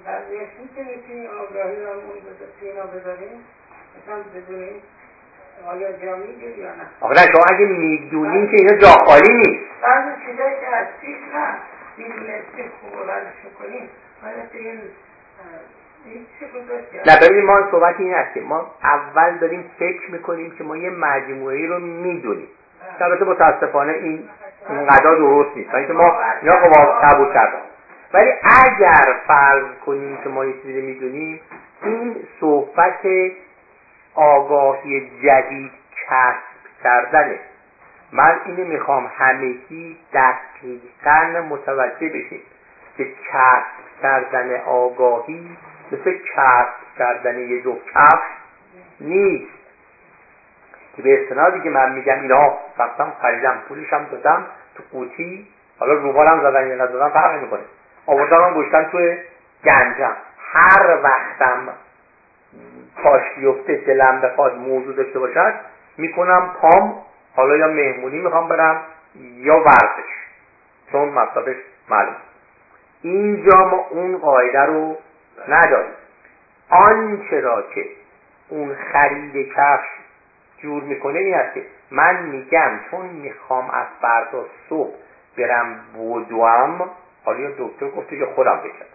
بقیهش 0.05 0.49
که 0.75 0.81
می‌تونی 0.81 1.27
آگاهی 1.27 1.75
پینا 2.59 2.83
بذاریم. 2.83 3.43
آقا 7.01 7.13
نه 7.13 7.21
شما 7.31 7.43
اگه 7.51 7.65
می‌دونیم 7.65 8.47
که 8.47 8.57
اینا 8.57 8.77
جا 8.77 8.87
خالی 8.87 9.33
نیست. 9.33 9.65
بعضی 9.81 10.09
چیزایی 10.25 10.55
که 10.55 10.75
از 10.75 10.87
پیش 11.01 11.17
نه 11.35 11.55
می‌دونستیم 11.97 12.71
خوب 12.81 12.91
می‌کنیم 13.43 13.89
این 14.53 14.79
نه 17.05 17.17
ببینید 17.21 17.45
ما 17.45 17.71
صحبت 17.71 17.99
این 17.99 18.13
هست 18.13 18.33
که 18.33 18.41
ما 18.41 18.71
اول 18.83 19.37
داریم 19.37 19.71
فکر 19.79 20.11
می‌کنیم 20.11 20.51
که 20.57 20.63
ما 20.63 20.77
یه 20.77 20.89
مجموعه 20.89 21.67
رو 21.67 21.79
می‌دونیم. 21.79 22.47
البته 22.99 23.25
متاسفانه 23.25 23.93
این 23.93 24.29
اینقدر 24.69 25.15
درست 25.15 25.57
نیست. 25.57 25.75
اینکه 25.75 25.93
ما 25.93 26.19
اینا 26.41 26.55
قبول 27.03 27.33
کردم 27.33 27.61
ولی 28.13 28.31
اگر 28.65 29.15
فرض 29.27 29.65
کنیم 29.85 30.17
که 30.23 30.29
ما 30.29 30.45
یه 30.45 30.53
چیزی 30.53 30.81
می‌دونیم 30.81 31.39
این 31.83 32.15
صحبت 32.39 33.05
آگاهی 34.15 35.11
جدید 35.23 35.71
کسب 36.09 36.83
کردنه. 36.83 37.39
من 38.11 38.39
اینو 38.45 38.65
می‌خوام 38.65 39.11
همگی 39.17 39.97
دقیقا 40.13 41.41
متوجه 41.49 42.09
بشید 42.09 42.43
که 42.97 43.05
کسب 43.05 44.01
کردن 44.01 44.61
آگاهی 44.61 45.57
مثل 45.91 46.11
کسب 46.35 46.97
کردن 46.99 47.39
یه 47.39 47.61
دو 47.61 47.79
کفش 47.93 48.23
نیست. 49.01 49.53
که 50.95 51.01
به 51.01 51.23
استنادی 51.23 51.59
که 51.59 51.69
من 51.69 51.91
میگم 51.91 52.21
اینا 52.21 52.57
رفتم 52.77 53.13
خریدم 53.21 53.61
پولشم 53.67 54.05
دادم 54.11 54.45
تو 54.75 54.83
قوطی 54.91 55.47
حالا 55.79 55.93
روبالم 55.93 56.41
زدن 56.41 56.67
یا 56.67 56.75
نزدن 56.75 57.09
فرق 57.09 57.31
نمی‌کنه 57.31 57.63
آوردم 58.05 58.53
گوشتن 58.53 58.83
توی 58.83 59.17
گنجم. 59.65 60.15
هر 60.53 60.99
وقتم 61.03 61.73
پاش 63.03 63.21
بیفته 63.37 63.75
دلم 63.75 64.21
بخواد 64.21 64.55
موضوع 64.55 64.95
داشته 64.95 65.19
باشد 65.19 65.53
می‌کنم 65.97 66.51
پام 66.61 66.95
حالا 67.35 67.57
یا 67.57 67.67
مهمونی 67.67 68.19
می‌خوام 68.19 68.47
برم 68.47 68.81
یا 69.15 69.57
ورزش 69.57 70.11
چون 70.91 71.09
مطلبش 71.09 71.55
معلوم. 71.89 72.15
اینجا 73.01 73.65
ما 73.65 73.85
اون 73.89 74.17
قاعده 74.17 74.61
رو 74.61 74.97
نداریم. 75.47 75.93
آنچه 76.69 77.39
را 77.39 77.61
که 77.61 77.85
اون 78.49 78.75
خرید 78.93 79.53
کفش 79.55 79.87
جور 80.57 80.83
می‌کنه 80.83 81.19
این 81.19 81.35
است 81.35 81.53
که 81.53 81.63
من 81.91 82.23
میگم 82.23 82.71
چون 82.91 83.05
می‌خوام 83.05 83.69
از 83.69 83.85
فردا 84.01 84.45
صبح 84.69 84.95
برم 85.37 85.79
بودوام 85.93 86.89
حالا 87.25 87.39
یا 87.39 87.51
دکتر 87.57 87.87
گفته 87.87 88.17
که 88.17 88.25
خودم 88.25 88.57
بکنم 88.57 88.92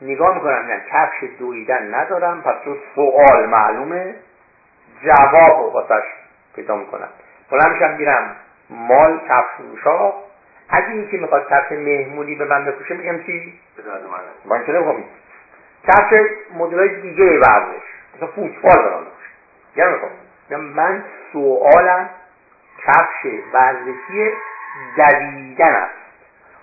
نگاه 0.00 0.34
می‌کنم 0.34 0.64
میگم 0.64 0.80
کفش 0.90 1.30
دویدن 1.38 1.94
ندارم 1.94 2.42
پس 2.42 2.54
تو 2.64 2.76
سوال 2.94 3.46
معلومه 3.46 4.14
جواب 5.04 5.58
رو 5.60 5.70
واسش 5.70 6.04
پیدا 6.54 6.76
می‌کنم. 6.76 7.08
بلند 7.50 7.72
میشم 7.72 7.90
میرم 7.90 8.36
مال 8.70 9.20
کفش 9.28 9.46
فروشا 9.56 10.12
اگه 10.68 10.96
یکی 10.96 11.16
می‌خواد 11.16 11.48
کفش 11.50 11.72
مهمونی 11.72 12.34
به 12.34 12.44
من 12.44 12.64
بپوشه 12.64 12.94
میگم 12.94 13.18
چی؟ 13.18 13.60
من. 14.44 14.64
که 14.64 14.72
نمی‌خوام 14.72 15.04
کفش 15.88 16.20
مدلای 16.54 17.00
دیگه 17.00 17.38
ورزش 17.38 17.82
مثلا 18.16 18.28
فوتبال 18.28 18.84
برام 18.84 19.06
یا 19.76 19.90
می‌خوام؟ 19.90 20.10
من 20.60 21.04
سوالم 21.32 22.08
کفش 22.86 23.26
ورزشی 23.52 24.30
دویدن 24.96 25.74
است. 25.74 25.94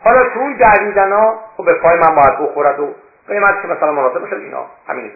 حالا 0.03 0.23
تو 0.23 0.39
اون 0.39 0.53
دویدن 0.53 1.11
ها 1.11 1.39
خب 1.57 1.65
به 1.65 1.73
پای 1.73 1.95
من 1.95 2.15
باید 2.15 2.39
بخورد 2.39 2.79
و 2.79 2.93
قیمت 3.27 3.61
که 3.61 3.67
مثلا 3.67 3.91
مناسب 3.91 4.19
باشه 4.19 4.35
اینا 4.35 4.65
همین 4.87 5.11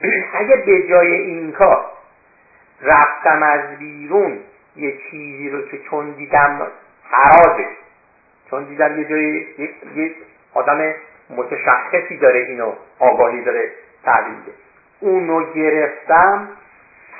اگه 0.34 0.56
به 0.56 0.88
جای 0.88 1.14
این 1.14 1.52
کار 1.52 1.84
رفتم 2.82 3.42
از 3.42 3.78
بیرون 3.78 4.38
یه 4.76 4.98
چیزی 5.10 5.50
رو 5.50 5.62
که 5.62 5.78
چون 5.78 6.10
دیدم 6.10 6.66
حرازه 7.10 7.66
چون 8.50 8.64
دیدم 8.64 8.98
یه 8.98 9.04
جای 9.04 9.46
یه 9.94 10.10
آدم 10.54 10.94
متشخصی 11.30 12.16
داره 12.16 12.38
اینو 12.38 12.72
آگاهی 12.98 13.42
داره 13.42 13.72
تعبیر 14.04 14.34
اونو 15.00 15.52
گرفتم 15.52 16.48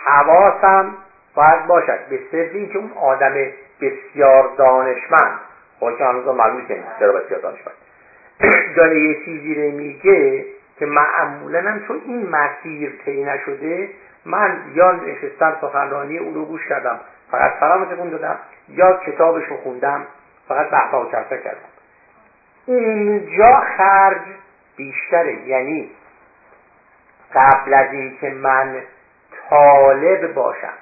حواسم 0.05 0.95
باید 1.35 1.67
باشد. 1.67 1.99
به 2.11 2.21
صرف 2.33 2.55
اینکه 2.55 2.79
اون 2.79 2.93
آدم 2.97 3.35
بسیار 3.81 4.55
دانشمند 4.59 5.41
خب 5.81 5.99
که 5.99 6.05
هنوز 6.05 6.27
معلوم 6.27 6.67
که 6.67 6.83
چرا 6.99 7.13
بسیار 7.13 7.41
دانشمند. 7.41 7.75
داره 8.77 9.01
یه 9.01 9.25
چیزی 9.25 9.55
رو 9.55 9.77
میگه 9.77 10.45
که 10.79 10.87
معمولا 10.87 11.61
هم 11.61 11.87
چون 11.87 12.01
این 12.07 12.29
مسیر 12.29 12.93
طی 13.05 13.25
نشده 13.25 13.89
من 14.25 14.63
یا 14.75 14.93
نشستم 14.93 15.57
سخنرانی 15.61 16.19
او 16.19 16.35
رو 16.35 16.45
گوش 16.45 16.69
کردم. 16.69 17.01
فقط 17.31 17.53
سلام 17.61 17.85
تکون 17.85 18.11
دادم. 18.11 18.39
یا 18.69 19.01
کتابش 19.07 19.45
رو 19.45 19.57
خوندم. 19.57 20.07
فقط 20.49 20.71
بحثا 20.71 21.07
و 21.07 21.11
چرچه 21.11 21.39
کردم. 21.39 21.69
اونجا 22.67 23.61
خرج 23.77 24.23
بیشتره. 24.77 25.49
یعنی 25.49 25.91
قبل 27.35 27.75
از 27.75 27.93
اینکه 27.93 28.31
من 28.31 28.83
طالب 29.51 30.35
باشم 30.35 30.73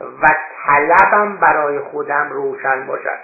و 0.00 0.26
طلبم 0.66 1.36
برای 1.36 1.78
خودم 1.78 2.28
روشن 2.30 2.86
باشد 2.86 3.18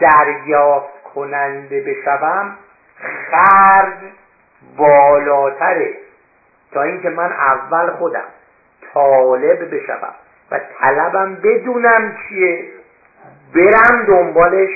دریافت 0.00 1.02
کننده 1.14 1.80
بشوم 1.80 2.56
خرج 3.02 3.98
بالاتره 4.76 5.94
تا 6.72 6.82
اینکه 6.82 7.10
من 7.10 7.32
اول 7.32 7.90
خودم 7.90 8.24
طالب 8.94 9.74
بشوم 9.74 10.14
و 10.50 10.60
طلبم 10.80 11.34
بدونم 11.34 12.16
چیه 12.28 12.64
برم 13.54 14.04
دنبالش 14.06 14.70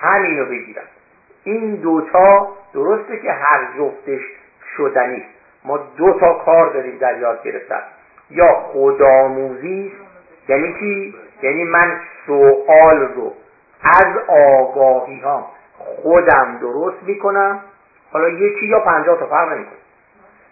همینو 0.00 0.44
بگیرم. 0.44 0.82
این 1.44 1.74
دوتا 1.74 2.48
درسته 2.74 3.18
که 3.18 3.32
هر 3.32 3.68
جفتش 3.78 4.20
شدنی. 4.76 5.24
ما 5.64 5.78
دو 5.96 6.18
تا 6.20 6.32
کار 6.32 6.72
داریم 6.72 6.98
در 6.98 7.18
یاد 7.18 7.42
گرفتن. 7.42 7.82
یا 8.30 8.54
خودآموزی 8.54 9.92
یعنی 10.48 10.74
چی؟ 10.80 11.14
یعنی 11.42 11.64
من 11.64 12.00
سوال 12.26 13.00
رو 13.00 13.32
از 13.82 14.16
آگاهی 14.28 15.20
ها 15.20 15.50
خودم 16.02 16.58
درست 16.60 17.02
می‌کنم. 17.02 17.60
حالا 18.12 18.28
یکی 18.28 18.66
یا 18.66 18.80
پنجاه 18.80 19.18
تا 19.18 19.26
فرق 19.26 19.52
نمی‌کنه. 19.52 19.76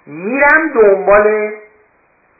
میرم 0.06 0.72
دنبال 0.74 1.52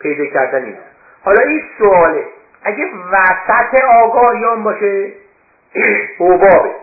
پیدا 0.01 0.27
کردن 0.27 0.65
این 0.65 0.77
حالا 1.25 1.43
این 1.43 1.63
سواله. 1.79 2.27
اگه 2.63 2.89
وسط 3.13 3.85
آگاهیان 3.85 4.63
باشه 4.63 5.13
حبابه. 6.19 6.75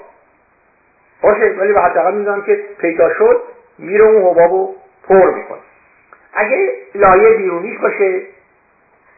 باشه 1.21 1.55
ولی 1.59 1.73
به 1.73 1.81
حداقل 1.81 2.13
می‌دونم 2.13 2.41
که 2.41 2.63
پیدا 2.79 3.13
شد 3.13 3.41
میره 3.77 4.03
اون 4.03 4.23
حبابو 4.23 4.75
پر 5.07 5.31
می‌کنه. 5.31 5.59
اگه 6.33 6.73
لایه 6.95 7.37
بیرونیش 7.37 7.77
باشه 7.79 8.21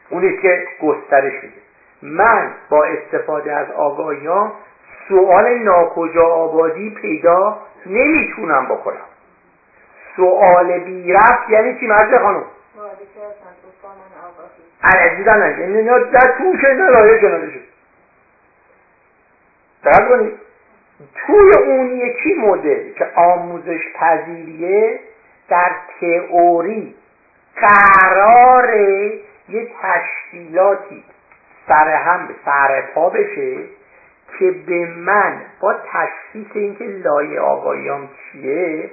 اونیست 0.09 0.41
که 0.41 0.67
گسترش 0.81 1.33
میده. 1.33 1.55
من 2.01 2.51
با 2.69 2.83
استفاده 2.83 3.53
از 3.53 3.71
آگاهیان 3.71 4.51
سوال 5.13 5.59
ناکجا 5.59 6.25
آبادی 6.25 6.89
پیدا 6.89 7.57
نمی‌تونم 7.85 8.65
بکنم. 8.65 9.05
سوال 10.15 10.79
بی 10.79 11.13
رفت 11.13 11.49
یعنی 11.49 11.79
چی 11.79 11.87
مرد 11.87 12.21
خانم؟ 12.21 12.43
عزیزان 14.83 15.59
یعنی 15.59 15.83
در 15.83 16.33
توش 16.37 16.65
اینا 16.65 16.89
لایه 16.89 17.21
کناده 17.21 17.51
شد. 17.51 17.59
کنید. 20.07 20.33
توی 21.15 21.53
اون 21.65 21.91
یکی 21.91 22.33
مدل 22.33 22.93
که 22.93 23.05
آموزش 23.15 23.81
پذیریه 23.95 24.99
در 25.49 25.71
تئوری 25.99 26.95
قرار 27.55 28.75
یه 29.49 29.67
تشکیلاتی 29.81 31.03
سر 31.67 31.95
هم 31.95 32.29
سر 32.45 32.81
پا 32.81 33.09
بشه 33.09 33.57
که 34.39 34.51
به 34.67 34.87
من 34.97 35.41
با 35.59 35.73
تشخیص 35.73 36.47
اینکه 36.53 36.85
لایه 36.85 37.39
آقایان 37.39 38.09
چیه 38.31 38.89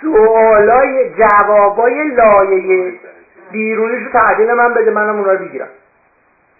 سوالای 0.00 1.10
جوابای 1.10 2.08
لایه 2.08 2.92
بیرونیش 3.52 4.02
رو 4.06 4.20
تعدیل 4.20 4.52
من 4.52 4.74
بده 4.74 4.90
منم 4.90 5.18
اونا 5.18 5.32
رو 5.32 5.38
بگیرم. 5.38 5.68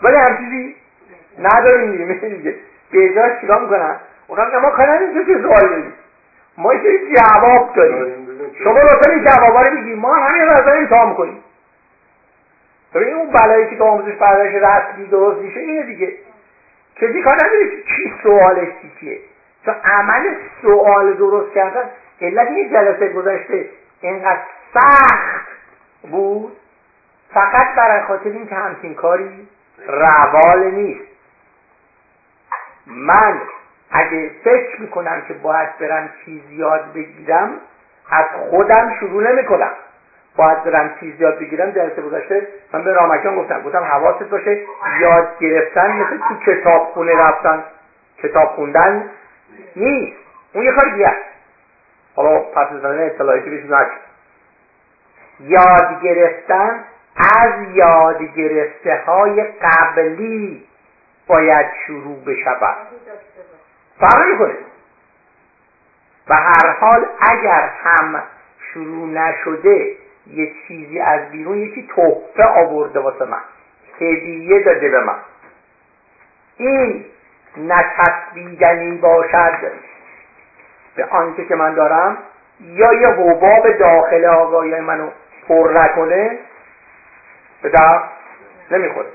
ولی 0.02 0.16
هم 0.16 0.36
چیزی 0.36 0.74
نداریم 1.38 1.92
دیگه 1.92 2.28
دیگه. 2.28 2.54
به 2.92 3.14
جاش 3.14 3.40
چیکار 3.40 3.60
می‌کنن؟ 3.60 3.96
اونا 4.28 4.44
میگن 4.44 4.58
ما 4.58 4.70
کار 4.70 4.86
نداریم 4.86 5.26
چه 5.26 5.42
سوال 5.42 5.68
بدیم 5.68 5.92
ما 6.58 6.74
یه 6.74 7.00
جواب 7.16 7.74
داریم. 7.76 8.26
شما 8.64 8.78
لطفا 8.78 9.10
این 9.10 9.24
جوابا 9.24 9.62
رو 9.62 9.80
بگیم 9.80 9.98
ما 9.98 10.14
همین 10.14 10.42
رو 10.42 10.72
امتحان 10.72 11.08
می‌کنیم. 11.08 11.38
ببین 12.94 13.14
اون 13.14 13.30
بلایی 13.30 13.70
که 13.70 13.76
تو 13.76 13.84
آموزش 13.84 14.14
پرورش 14.14 14.54
رسمی 14.54 15.06
درست 15.06 15.40
میشه 15.40 15.60
اینه 15.60 15.82
دیگه. 15.82 16.12
کسی 17.00 17.22
کار 17.22 17.34
نداره 17.34 17.70
که 17.70 17.82
چی 17.82 18.14
سوالش 18.22 18.68
چیه؟ 19.00 19.18
چون 19.64 19.74
عمل 19.84 20.34
سوال 20.62 21.14
درست 21.14 21.54
کردن 21.54 21.90
علت 22.20 22.48
این 22.48 22.70
جلسه 22.70 23.08
گذشته 23.08 23.70
اینقدر 24.00 24.40
سخت 24.74 25.48
بود. 26.10 26.56
فقط 27.34 27.74
برای 27.76 28.02
خاطر 28.02 28.30
این 28.30 28.46
که 28.46 28.54
همچین 28.54 28.94
کاری 28.94 29.48
روال 29.86 30.70
نیست. 30.70 31.08
من 32.86 33.40
اگه 33.90 34.30
فکر 34.44 34.80
می‌کنم 34.80 35.22
که 35.28 35.34
باید 35.34 35.78
برم 35.78 36.10
چیز 36.24 36.42
یاد 36.50 36.92
بگیرم 36.92 37.50
از 38.10 38.26
خودم 38.50 38.94
شروع 39.00 39.32
نمی‌کنم. 39.32 39.70
باید 40.38 40.64
برم 40.64 40.94
چیز 41.00 41.20
یاد 41.20 41.38
بگیرم 41.38 41.70
جلسه 41.70 42.02
گذشته. 42.02 42.48
من 42.72 42.84
به 42.84 42.92
رامکان 42.92 43.36
گفتم 43.36 43.62
گفتم 43.62 43.82
حواست 43.84 44.22
باشه 44.22 44.62
یاد 45.00 45.38
گرفتن 45.40 45.92
مثل 45.92 46.18
تو 46.28 46.52
کتاب 46.52 46.82
خونه 46.82 47.12
رفتن. 47.16 47.64
کتاب 48.22 48.48
خوندن 48.48 49.10
نیست. 49.76 50.16
اون 50.52 50.64
یه 50.64 50.72
کار 50.72 50.92
دیگه 50.94 51.12
حالا 52.16 52.38
پس 52.38 52.68
زدن 52.68 53.06
اطلاعاتی 53.06 53.50
بهش 53.50 53.62
یاد 55.40 56.02
گرفتن 56.02 56.84
از 57.36 57.52
یاد 57.72 58.22
گرفته 58.22 59.02
های 59.06 59.42
قبلی 59.42 60.66
باید 61.26 61.66
شروع 61.86 62.24
بشود. 62.24 62.76
فرق 64.00 64.26
می‌کنه 64.32 64.54
و 66.28 66.34
هر 66.34 66.72
حال 66.80 67.06
اگر 67.20 67.70
هم 67.84 68.22
شروع 68.72 69.08
نشده 69.08 69.96
یه 70.32 70.52
چیزی 70.68 71.00
از 71.00 71.30
بیرون 71.30 71.58
یکی 71.58 71.88
تحفه 71.96 72.44
آورده 72.44 73.00
واسه 73.00 73.24
من. 73.24 73.40
هدیه 74.00 74.62
داده 74.62 74.88
به 74.88 75.00
من. 75.00 75.18
این 76.56 77.04
نچسبیدنی 77.56 78.98
باشد 78.98 79.72
به 80.96 81.04
آنچه 81.04 81.44
که 81.44 81.54
من 81.54 81.74
دارم 81.74 82.18
یا 82.60 82.92
یه 82.92 83.08
حباب 83.08 83.72
داخل 83.78 84.24
آگاهی 84.24 84.80
منو 84.80 85.10
پر 85.48 85.70
نکنه 85.74 86.38
به 87.62 87.68
در 87.68 88.00
نمی‌خوره. 88.70 89.08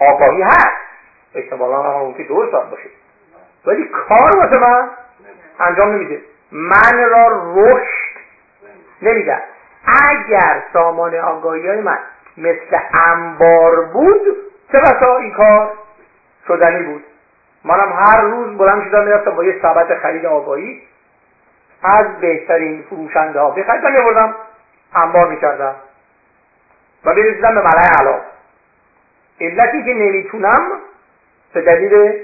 آگاهی 0.00 0.42
هست. 0.42 0.82
احتمالا 1.34 1.82
هم 1.82 2.00
اون 2.00 2.14
که 2.14 2.24
درست 2.24 2.52
باشه. 2.52 2.88
ولی 3.66 3.84
کار 3.84 4.36
واسه 4.36 4.58
من 4.58 4.90
انجام 5.60 5.92
نمیده. 5.92 6.22
من 6.52 7.10
را 7.10 7.52
رشد 7.54 8.16
نمیدن 9.02 9.42
اگر 9.86 10.62
سامان 10.72 11.14
آگاهی 11.14 11.68
های 11.68 11.80
من 11.80 11.98
مثل 12.36 12.78
انبار 13.08 13.84
بود 13.84 14.20
چه 14.72 14.78
بسا 14.80 15.16
این 15.16 15.32
کار 15.32 15.72
شدنی 16.48 16.82
بود؟ 16.82 17.04
منم 17.64 17.92
هر 17.92 18.20
روز 18.20 18.58
بلند 18.58 18.84
شدم 18.84 19.04
می‌رفتم 19.04 19.30
با 19.30 19.44
یه 19.44 19.58
ثبت 19.62 19.98
خرید 19.98 20.26
آگاهی. 20.26 20.82
از 21.82 22.06
بهترین 22.20 22.82
فروشنده 22.90 23.40
ها 23.40 23.50
بخریدم 23.50 23.92
میبردم 23.92 24.34
انبار 24.94 25.28
می‌کردم. 25.28 25.74
و 27.04 27.14
می‌رسیدم 27.14 27.54
به 27.54 27.60
ملای 27.60 27.86
علا. 28.00 28.20
علتی 29.40 29.84
که 29.84 29.94
نمی‌تونم 29.94 30.70
به 31.54 31.60
دلیل 31.60 32.22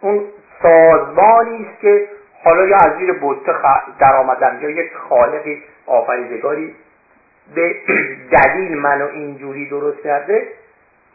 اون 0.00 0.24
سازمانی 0.62 1.68
است 1.70 1.80
که 1.80 2.08
حالا 2.44 2.64
یا 2.66 2.76
از 2.76 2.96
زیر 2.98 3.12
بوته 3.12 3.54
در 3.98 4.16
آمدن 4.16 4.58
یا 4.62 4.70
یک 4.70 4.96
خالق 5.08 5.46
آفریدگاری 5.86 6.74
به 7.54 7.76
دلیل 8.30 8.78
منو 8.78 9.06
اینجوری 9.06 9.68
درست 9.68 10.02
کرده 10.02 10.48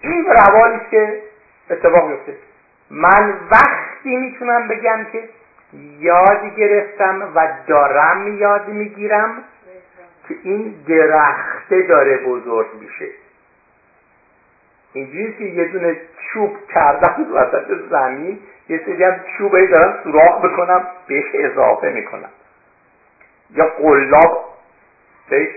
این 0.02 0.26
روالی 0.26 0.80
که 0.92 1.22
اتفاق 1.70 2.10
میفته 2.10 2.36
من 2.90 3.34
وقتی 3.52 4.16
می‌تونم 4.16 4.68
بگم 4.68 5.06
که 5.12 5.30
یاد 6.00 6.56
گرفتم 6.56 7.32
و 7.36 7.48
دارم 7.68 8.38
یاد 8.38 8.68
می‌گیرم 8.68 9.44
که 10.28 10.36
این 10.44 10.76
درخته 10.88 11.82
داره 11.82 12.18
بزرگ 12.18 12.68
میشه. 12.80 13.10
اینجوری 14.94 15.34
که 15.38 15.44
یه 15.44 15.66
دونه 15.66 15.98
چوب 16.34 16.58
کردم 16.74 17.34
وسط 17.34 17.90
زمین 17.90 18.40
یه 18.70 18.82
سری 18.86 19.04
هم 19.04 19.20
چوبه 19.38 19.68
دارم 19.68 20.00
سوراخ 20.04 20.46
بکنم 20.46 20.88
بهش 21.08 21.26
اضافه 21.34 21.90
می‌کنم. 21.90 22.30
یا 23.56 23.66
قلاب 23.66 24.51
بهش 25.32 25.50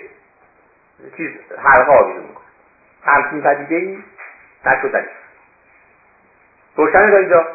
چیز 1.17 1.31
حلقه 1.59 1.93
آویزون 1.93 2.23
می‌کنم 2.23 2.45
همچین 3.05 3.43
پدیده 3.43 3.75
ای 3.75 4.05
نشدنی 4.67 5.07
روشنه 6.77 7.11
تا 7.11 7.17
اینجا 7.17 7.47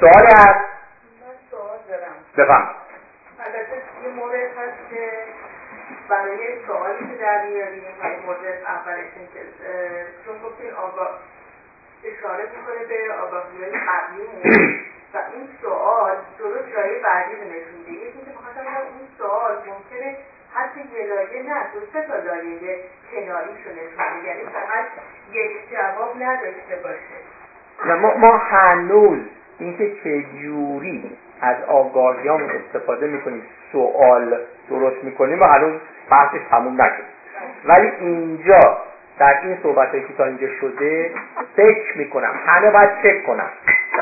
سوالی 0.00 0.32
هست 0.32 0.46
من 0.46 1.34
سوال 1.50 1.78
دارم. 1.88 2.12
بفهم. 2.36 2.68
البته 3.40 3.82
یه 4.02 4.08
مورد 4.08 4.34
هست 4.34 4.90
که 4.90 5.10
برای 6.08 6.66
سوالی 6.66 6.98
که 6.98 7.22
در 7.22 7.44
میاریم 7.44 7.82
مورد 8.26 8.62
اولش 8.66 9.06
که 9.34 9.40
چون 10.26 10.38
گفتین 10.42 10.70
آگاه 10.70 11.18
اشاره 12.04 12.42
می‌کنه 12.42 12.84
به 12.88 13.14
آگاهی 13.14 13.70
قبلیمون 13.88 14.42
و 15.14 15.18
این 15.34 15.48
سوال 15.62 16.16
درست 16.38 16.72
جای 16.72 17.00
بعدی 17.00 17.34
رو 17.34 17.44
نشون 17.44 17.74
میده. 17.78 17.92
یکی 17.92 18.18
که 18.18 18.30
بخواستم 18.30 18.60
اون 18.60 19.08
سوال 19.18 19.54
ممکنه 19.54 20.16
حتی 20.54 20.80
یه 20.80 21.42
نه 21.42 21.60
دو 21.74 21.80
سه 21.92 22.06
تا 22.06 22.16
لایه 22.16 22.78
کناری 23.10 23.48
رو 23.64 23.70
نشون 23.72 24.26
یعنی 24.26 24.42
فقط 24.42 24.84
یک 25.32 25.70
جواب 25.72 26.22
نداشته 26.22 26.76
باشه. 26.82 27.96
ما, 28.00 28.16
ما 28.16 28.36
هنوز 28.36 29.18
اینکه 29.58 29.94
چجوری 30.04 31.16
از 31.40 31.56
آگاهیان 31.68 32.50
استفاده 32.50 33.06
می‌کنیم 33.06 33.42
سوال 33.72 34.38
درست 34.70 35.04
می‌کنیم 35.04 35.42
و 35.42 35.44
هنوز 35.44 35.80
بحثش 36.10 36.40
تموم 36.50 36.82
نشد 36.82 37.04
ولی 37.64 37.88
اینجا 38.00 38.78
در 39.18 39.40
این 39.42 39.58
صحبت 39.62 39.92
که 39.92 40.14
تا 40.18 40.24
اینجا 40.24 40.48
شده 40.60 41.10
فکر 41.56 41.98
می‌کنم 41.98 42.40
همه 42.46 42.70
باید 42.70 42.90
فکر 43.02 43.26
کنم 43.26 43.50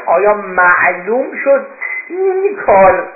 آیا 0.07 0.35
معلوم 0.35 1.37
شد 1.45 1.67
این 2.09 2.57
کار 2.67 3.09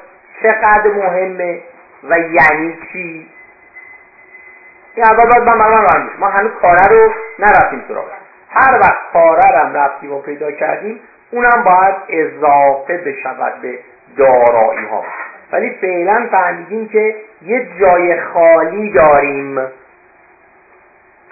چقدر 0.43 0.91
مهمه؟ 0.91 1.61
و 2.05 2.19
یعنی 2.19 2.79
چی؟ 2.93 3.29
این 4.95 5.05
اول 5.05 5.31
باید 5.31 5.43
من 5.43 6.11
ما 6.19 6.29
هنوز 6.29 6.53
کاره 6.63 6.87
رو 6.89 7.13
نرفتیم 7.39 7.85
سراغ 7.89 8.07
هر 8.51 8.79
وقت 8.81 9.13
کاره 9.13 9.59
رم 9.59 9.75
رفتیم 9.75 10.13
و 10.13 10.19
پیدا 10.19 10.53
کردیم 10.53 11.01
اونم 11.31 11.63
باید 11.65 11.95
اضافه 12.09 12.97
بشود 12.99 13.61
به 13.63 13.79
دارایی 14.17 14.87
ها. 14.87 15.05
ولی 15.53 15.71
فعلا 15.81 16.29
فهمیدیم 16.31 16.89
که 16.89 17.17
یه 17.43 17.69
جای 17.81 18.21
خالی 18.21 18.91
داریم. 18.91 19.61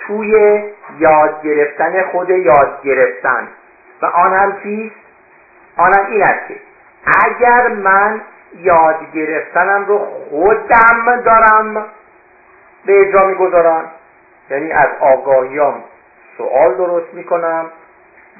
توی 0.07 0.63
یاد 0.99 1.43
گرفتن 1.43 2.03
خود 2.03 2.31
یاد 2.31 2.83
گرفتن. 2.85 3.49
و 4.03 4.07
آن 4.07 4.33
هم 4.33 4.57
چیست؟ 4.63 4.95
آن 5.77 5.99
هم 5.99 6.07
این 6.11 6.23
است 6.23 6.49
که 6.49 6.55
اگر 7.27 7.69
من 7.69 8.21
یاد 8.55 9.13
گرفتنم 9.15 9.85
رو 9.85 9.99
خودم 10.31 11.21
دارم. 11.25 11.87
به 12.87 13.01
اجرا 13.01 13.27
می‌گذارم. 13.27 13.91
یعنی 14.51 14.73
از 14.73 14.89
آگاهیام 15.01 15.85
سوال 16.39 16.75
درست 16.75 17.15
می‌کنم. 17.15 17.71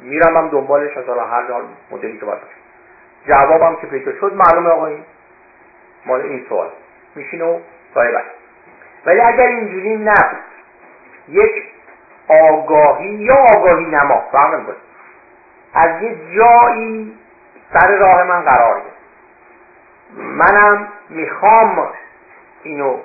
میرم 0.03 0.37
هم 0.37 0.49
دنبالش 0.49 0.97
از 0.97 1.09
هر 1.09 1.43
مدلی 1.91 2.19
که 2.19 2.27
باید 2.27 2.39
جوابم 3.27 3.77
که 3.77 3.87
پیدا 3.87 4.13
شد 4.13 4.33
معلومه 4.35 4.71
آقایی. 4.71 5.05
مال 6.07 6.21
این 6.21 6.47
سوال. 6.49 6.69
میشین 7.15 7.43
و 7.43 7.59
بعد 7.95 8.25
ولی 9.07 9.21
اگر 9.21 9.47
اینجوری 9.47 9.97
نبود 9.97 10.45
یک 11.29 11.65
آگاهی 12.29 13.09
یا 13.09 13.37
آگاهی 13.57 13.85
نما. 13.85 14.25
فهم 14.33 14.67
از 15.75 16.03
یه 16.03 16.17
جایی 16.37 17.19
سر 17.73 17.97
راه 17.97 18.25
من 18.25 18.43
قرار 18.43 18.75
گرفت. 18.75 19.00
منم 20.17 20.89
می‌خوام 21.11 21.89
اینو 22.63 22.97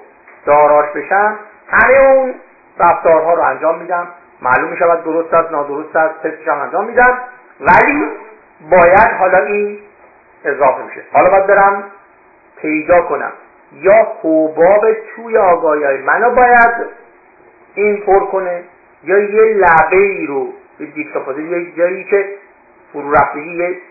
داراش 0.45 0.89
بشم. 0.95 1.39
همه 1.67 1.97
اون 1.97 2.35
رفتارها 2.79 3.33
رو 3.33 3.41
انجام 3.41 3.79
میدم. 3.79 4.07
معلوم 4.41 4.69
می‌شود 4.69 5.03
درست 5.03 5.33
است 5.33 5.51
نادرست 5.51 5.95
است 5.95 6.23
تستش 6.23 6.47
انجام 6.47 6.85
میدم. 6.85 7.17
ولی 7.59 8.05
باید 8.69 9.11
حالا 9.19 9.37
این 9.37 9.79
اضافه 10.45 10.83
میشه 10.83 11.03
حالا 11.13 11.29
باید 11.29 11.47
برم 11.47 11.83
پیدا 12.61 13.01
کنم. 13.01 13.31
یا 13.71 14.07
حباب 14.23 14.85
توی 15.15 15.37
آگاهی 15.37 15.83
های 15.83 15.97
منو 15.97 16.29
باید 16.29 16.71
این 17.73 18.01
پر 18.05 18.25
کنه 18.25 18.63
یا 19.03 19.19
یه 19.19 19.41
لبه 19.53 19.97
ای 19.97 20.25
رو 20.25 20.53
به 20.79 20.85
دیکتافازه 20.85 21.43
یه 21.43 21.71
جایی 21.77 22.03
که 22.03 22.29
فرو 22.93 23.11
رفتگی 23.11 23.57
یه 23.57 23.81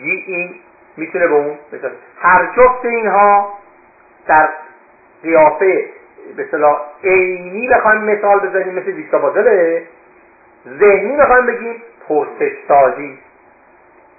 جی 0.00 0.24
این 0.26 0.54
می‌تونه 0.96 1.26
به 1.26 1.34
اون 1.34 1.58
بسازه 1.72 1.94
هر 2.20 2.52
جفت 2.56 2.84
اینها 2.84 3.52
در 4.26 4.48
قیافه 5.22 5.84
به 6.36 6.46
صلاح 6.50 6.80
عینی 7.04 7.68
بخوایم 7.68 8.02
مثال 8.02 8.38
بزنیم 8.38 8.74
مثل 8.74 8.92
دیکتافازله 8.92 9.82
ذهنی 10.68 11.16
بخوایم 11.16 11.46
بگیم 11.46 11.82
پرسش 12.08 12.52
سازی. 12.68 13.18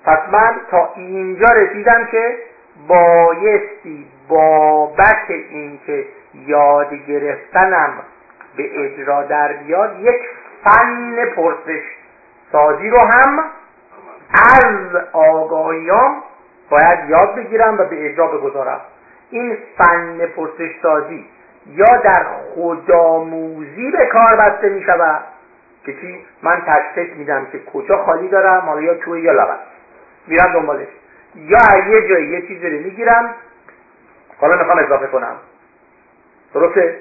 پس 0.06 0.20
من 0.32 0.56
تا 0.72 0.90
اینجا 0.96 1.48
رسیدم 1.50 2.06
که 2.06 2.38
بایستی 2.88 4.08
بابت 4.28 5.30
اینکه 5.30 6.06
یاد 6.34 6.94
گرفتنم 6.94 7.94
به 8.58 8.86
اجرا 8.86 9.24
در 9.24 9.54
بیاد 9.54 10.00
یک 10.00 10.22
فن 10.64 11.26
پرسش 11.36 11.82
سازی 12.52 12.90
رو 12.90 13.00
هم 13.00 13.40
از 14.56 14.96
آگاهیام 15.14 16.24
باید 16.70 17.10
یاد 17.10 17.36
بگیرم 17.36 17.78
و 17.78 17.84
به 17.84 18.06
اجرا 18.06 18.28
بگذارم. 18.28 18.82
این 19.30 19.58
فن 19.78 20.26
پرسش 20.26 20.72
سازی 20.82 21.26
یا 21.68 21.98
در 22.04 22.24
خودآموزی 22.54 23.92
به 23.92 24.06
کار 24.06 24.36
بسته 24.36 24.70
می 24.70 24.84
شود 24.84 25.24
که 25.86 25.94
چی؟ 25.94 26.26
من 26.44 26.62
تشخیص 26.68 27.18
میدم 27.18 27.46
که 27.46 27.60
کجا 27.74 27.98
خالی 27.98 28.28
دارم 28.28 28.60
حالا 28.60 28.82
یا 28.82 28.94
توی 28.94 29.22
یا 29.22 29.32
لبن 29.32 29.58
میرم 30.28 30.54
دنبالش. 30.54 30.88
یا 31.36 31.88
یه 31.88 32.10
جایی 32.10 32.28
یه 32.28 32.42
چیزی 32.42 32.70
رو 32.70 32.84
می‌گیرم. 32.84 33.36
حالا 34.42 34.58
می‌خوام 34.58 34.80
اضافه 34.80 35.08
کنم. 35.08 35.36
درسته؟ 36.54 37.00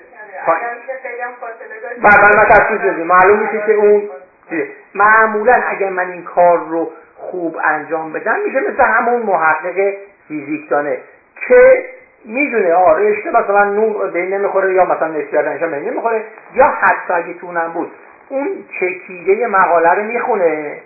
بعد 2.03 2.37
من 2.37 2.45
تشخیص 2.45 2.81
بدیم. 2.81 3.07
معلوم 3.07 3.39
میشه 3.39 3.67
که 3.67 3.73
اون 3.73 4.11
معمولا 4.95 5.63
اگر 5.67 5.91
من 5.91 6.11
این 6.11 6.23
کار 6.25 6.59
رو 6.59 6.91
خوب 7.31 7.59
انجام 7.65 8.13
بدم 8.13 8.37
میشه 8.45 8.61
مثل 8.61 8.83
همون 8.83 9.23
محقق 9.23 9.95
فیزیکدانه 10.29 10.99
که 11.49 11.85
می‌دونه 12.25 12.75
آه 12.75 12.99
رشته 12.99 13.31
مثلا 13.31 13.65
نور 13.65 14.09
به 14.09 14.27
نمی‌خوره 14.27 14.75
یا 14.75 14.85
مثلا 14.85 15.09
نسبیت 15.09 15.61
به 15.61 15.81
نمی‌خوره 15.81 16.25
یا 16.55 16.67
حتی 16.67 17.13
اگه 17.13 17.33
تونم 17.33 17.73
بود 17.73 17.91
اون 18.29 18.65
چکیده 18.81 19.47
مقاله 19.47 19.91
رو 19.95 20.03
می‌خونه. 20.03 20.81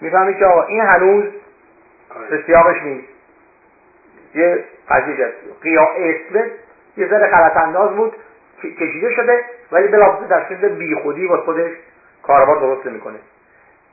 می‌فهمی 0.00 0.34
که 0.34 0.46
آقا 0.46 0.62
این 0.62 0.80
هنوز 0.80 1.24
به 2.30 2.42
سیاقش 2.46 2.82
نیست. 2.82 3.08
یه 4.34 4.64
قضیه 4.88 5.32
قیا 5.62 5.88
اسم 5.96 6.50
یه 6.96 7.06
ذره 7.06 7.26
غلط 7.26 7.56
انداز 7.56 7.90
بود 7.90 8.16
کشیده 8.62 9.10
شده 9.10 9.44
ولی 9.72 9.88
بلافاصله 9.88 10.28
در 10.28 10.42
صورت 10.48 10.64
بی 10.64 10.94
خودی 10.94 11.26
با 11.26 11.36
خودش 11.36 11.72
کاربار 12.22 12.56
درست 12.56 12.86
می‌کنه 12.86 13.18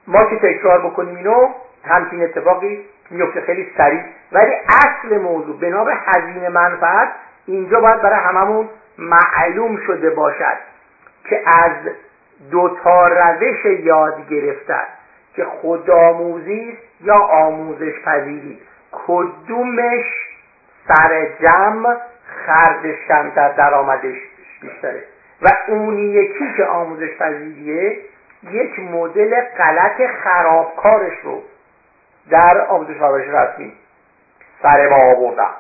ما 0.08 0.26
که 0.26 0.36
تکرار 0.36 0.80
بکنیم 0.80 1.16
اینو 1.16 1.50
همچین 1.88 2.24
اتفاقی 2.24 2.86
میفته. 3.10 3.42
خیلی 3.42 3.72
سریع. 3.78 4.04
ولی 4.32 4.54
اصل 4.68 5.18
موضوع 5.18 5.60
بنا 5.60 5.84
به 5.84 5.94
هزینه 6.06 6.50
منفعت 6.50 7.10
اینجا 7.46 7.80
باید 7.80 8.02
برای 8.02 8.20
هممون 8.20 8.70
معلوم 8.98 9.78
شده 9.78 10.10
باشد 10.10 10.58
که 11.24 11.42
از 11.46 11.72
دو 12.52 12.78
تا 12.84 13.08
روش 13.08 13.66
یاد 13.66 14.30
گرفتن 14.30 14.86
که 15.36 15.46
خودآموزی 15.46 16.70
است 16.70 17.02
یا 17.02 17.18
آموزش 17.18 18.00
پذیری. 18.06 18.60
کدومش 18.92 20.06
سر 20.88 21.28
جمع 21.42 21.98
خردش 22.46 22.96
کمتر 23.08 23.50
درآمدش 23.50 24.18
بیشتره. 24.62 25.04
و 25.42 25.50
اون 25.68 25.98
یکی 25.98 26.54
که 26.58 26.66
آموزش 26.66 27.18
پذیریه 27.20 27.98
یک 28.52 28.80
مدل 28.80 29.42
غلط 29.58 30.02
خرابکارش 30.24 31.20
رو 31.24 31.42
در 32.30 32.66
آموزش 32.68 32.98
پرورش 32.98 33.28
رسمی. 33.28 33.74
سر 34.62 34.90
ما 34.90 34.96
آوردم 34.96 35.54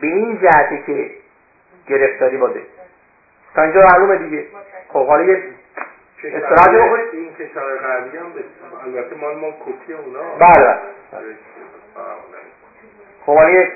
به 0.00 0.06
این 0.06 0.40
جهتی 0.42 0.82
که 0.86 1.10
گرفتاری 1.86 2.36
باده 2.36 2.62
تا 3.54 3.62
اینجا 3.62 3.80
معلومه 3.80 4.16
دیگه. 4.16 4.46
خب 4.88 5.06
حالا 5.06 5.22
یه 5.22 5.42
استراحت 6.24 6.70
بکنید. 6.70 7.08
این 7.12 7.34
کشور 7.34 7.78
غربی 7.78 8.18
هم 8.18 8.32
البته 8.84 9.16
مال 9.16 9.36
ما 9.36 9.50
کپی 9.50 9.92
اونا. 9.92 10.34
بله 10.38 10.78
خب 13.26 13.36
حالا 13.36 13.50
یک 13.50 13.72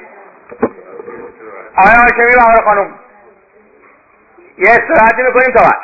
آقای 1.76 1.94
هاشمی 1.94 2.34
و 2.34 2.40
آقای 2.40 2.64
خانم. 2.64 2.98
یه 4.58 4.70
استراحتی 4.70 5.22
می‌کنیم 5.22 5.54
تا 5.54 5.62
بعد. 5.62 5.80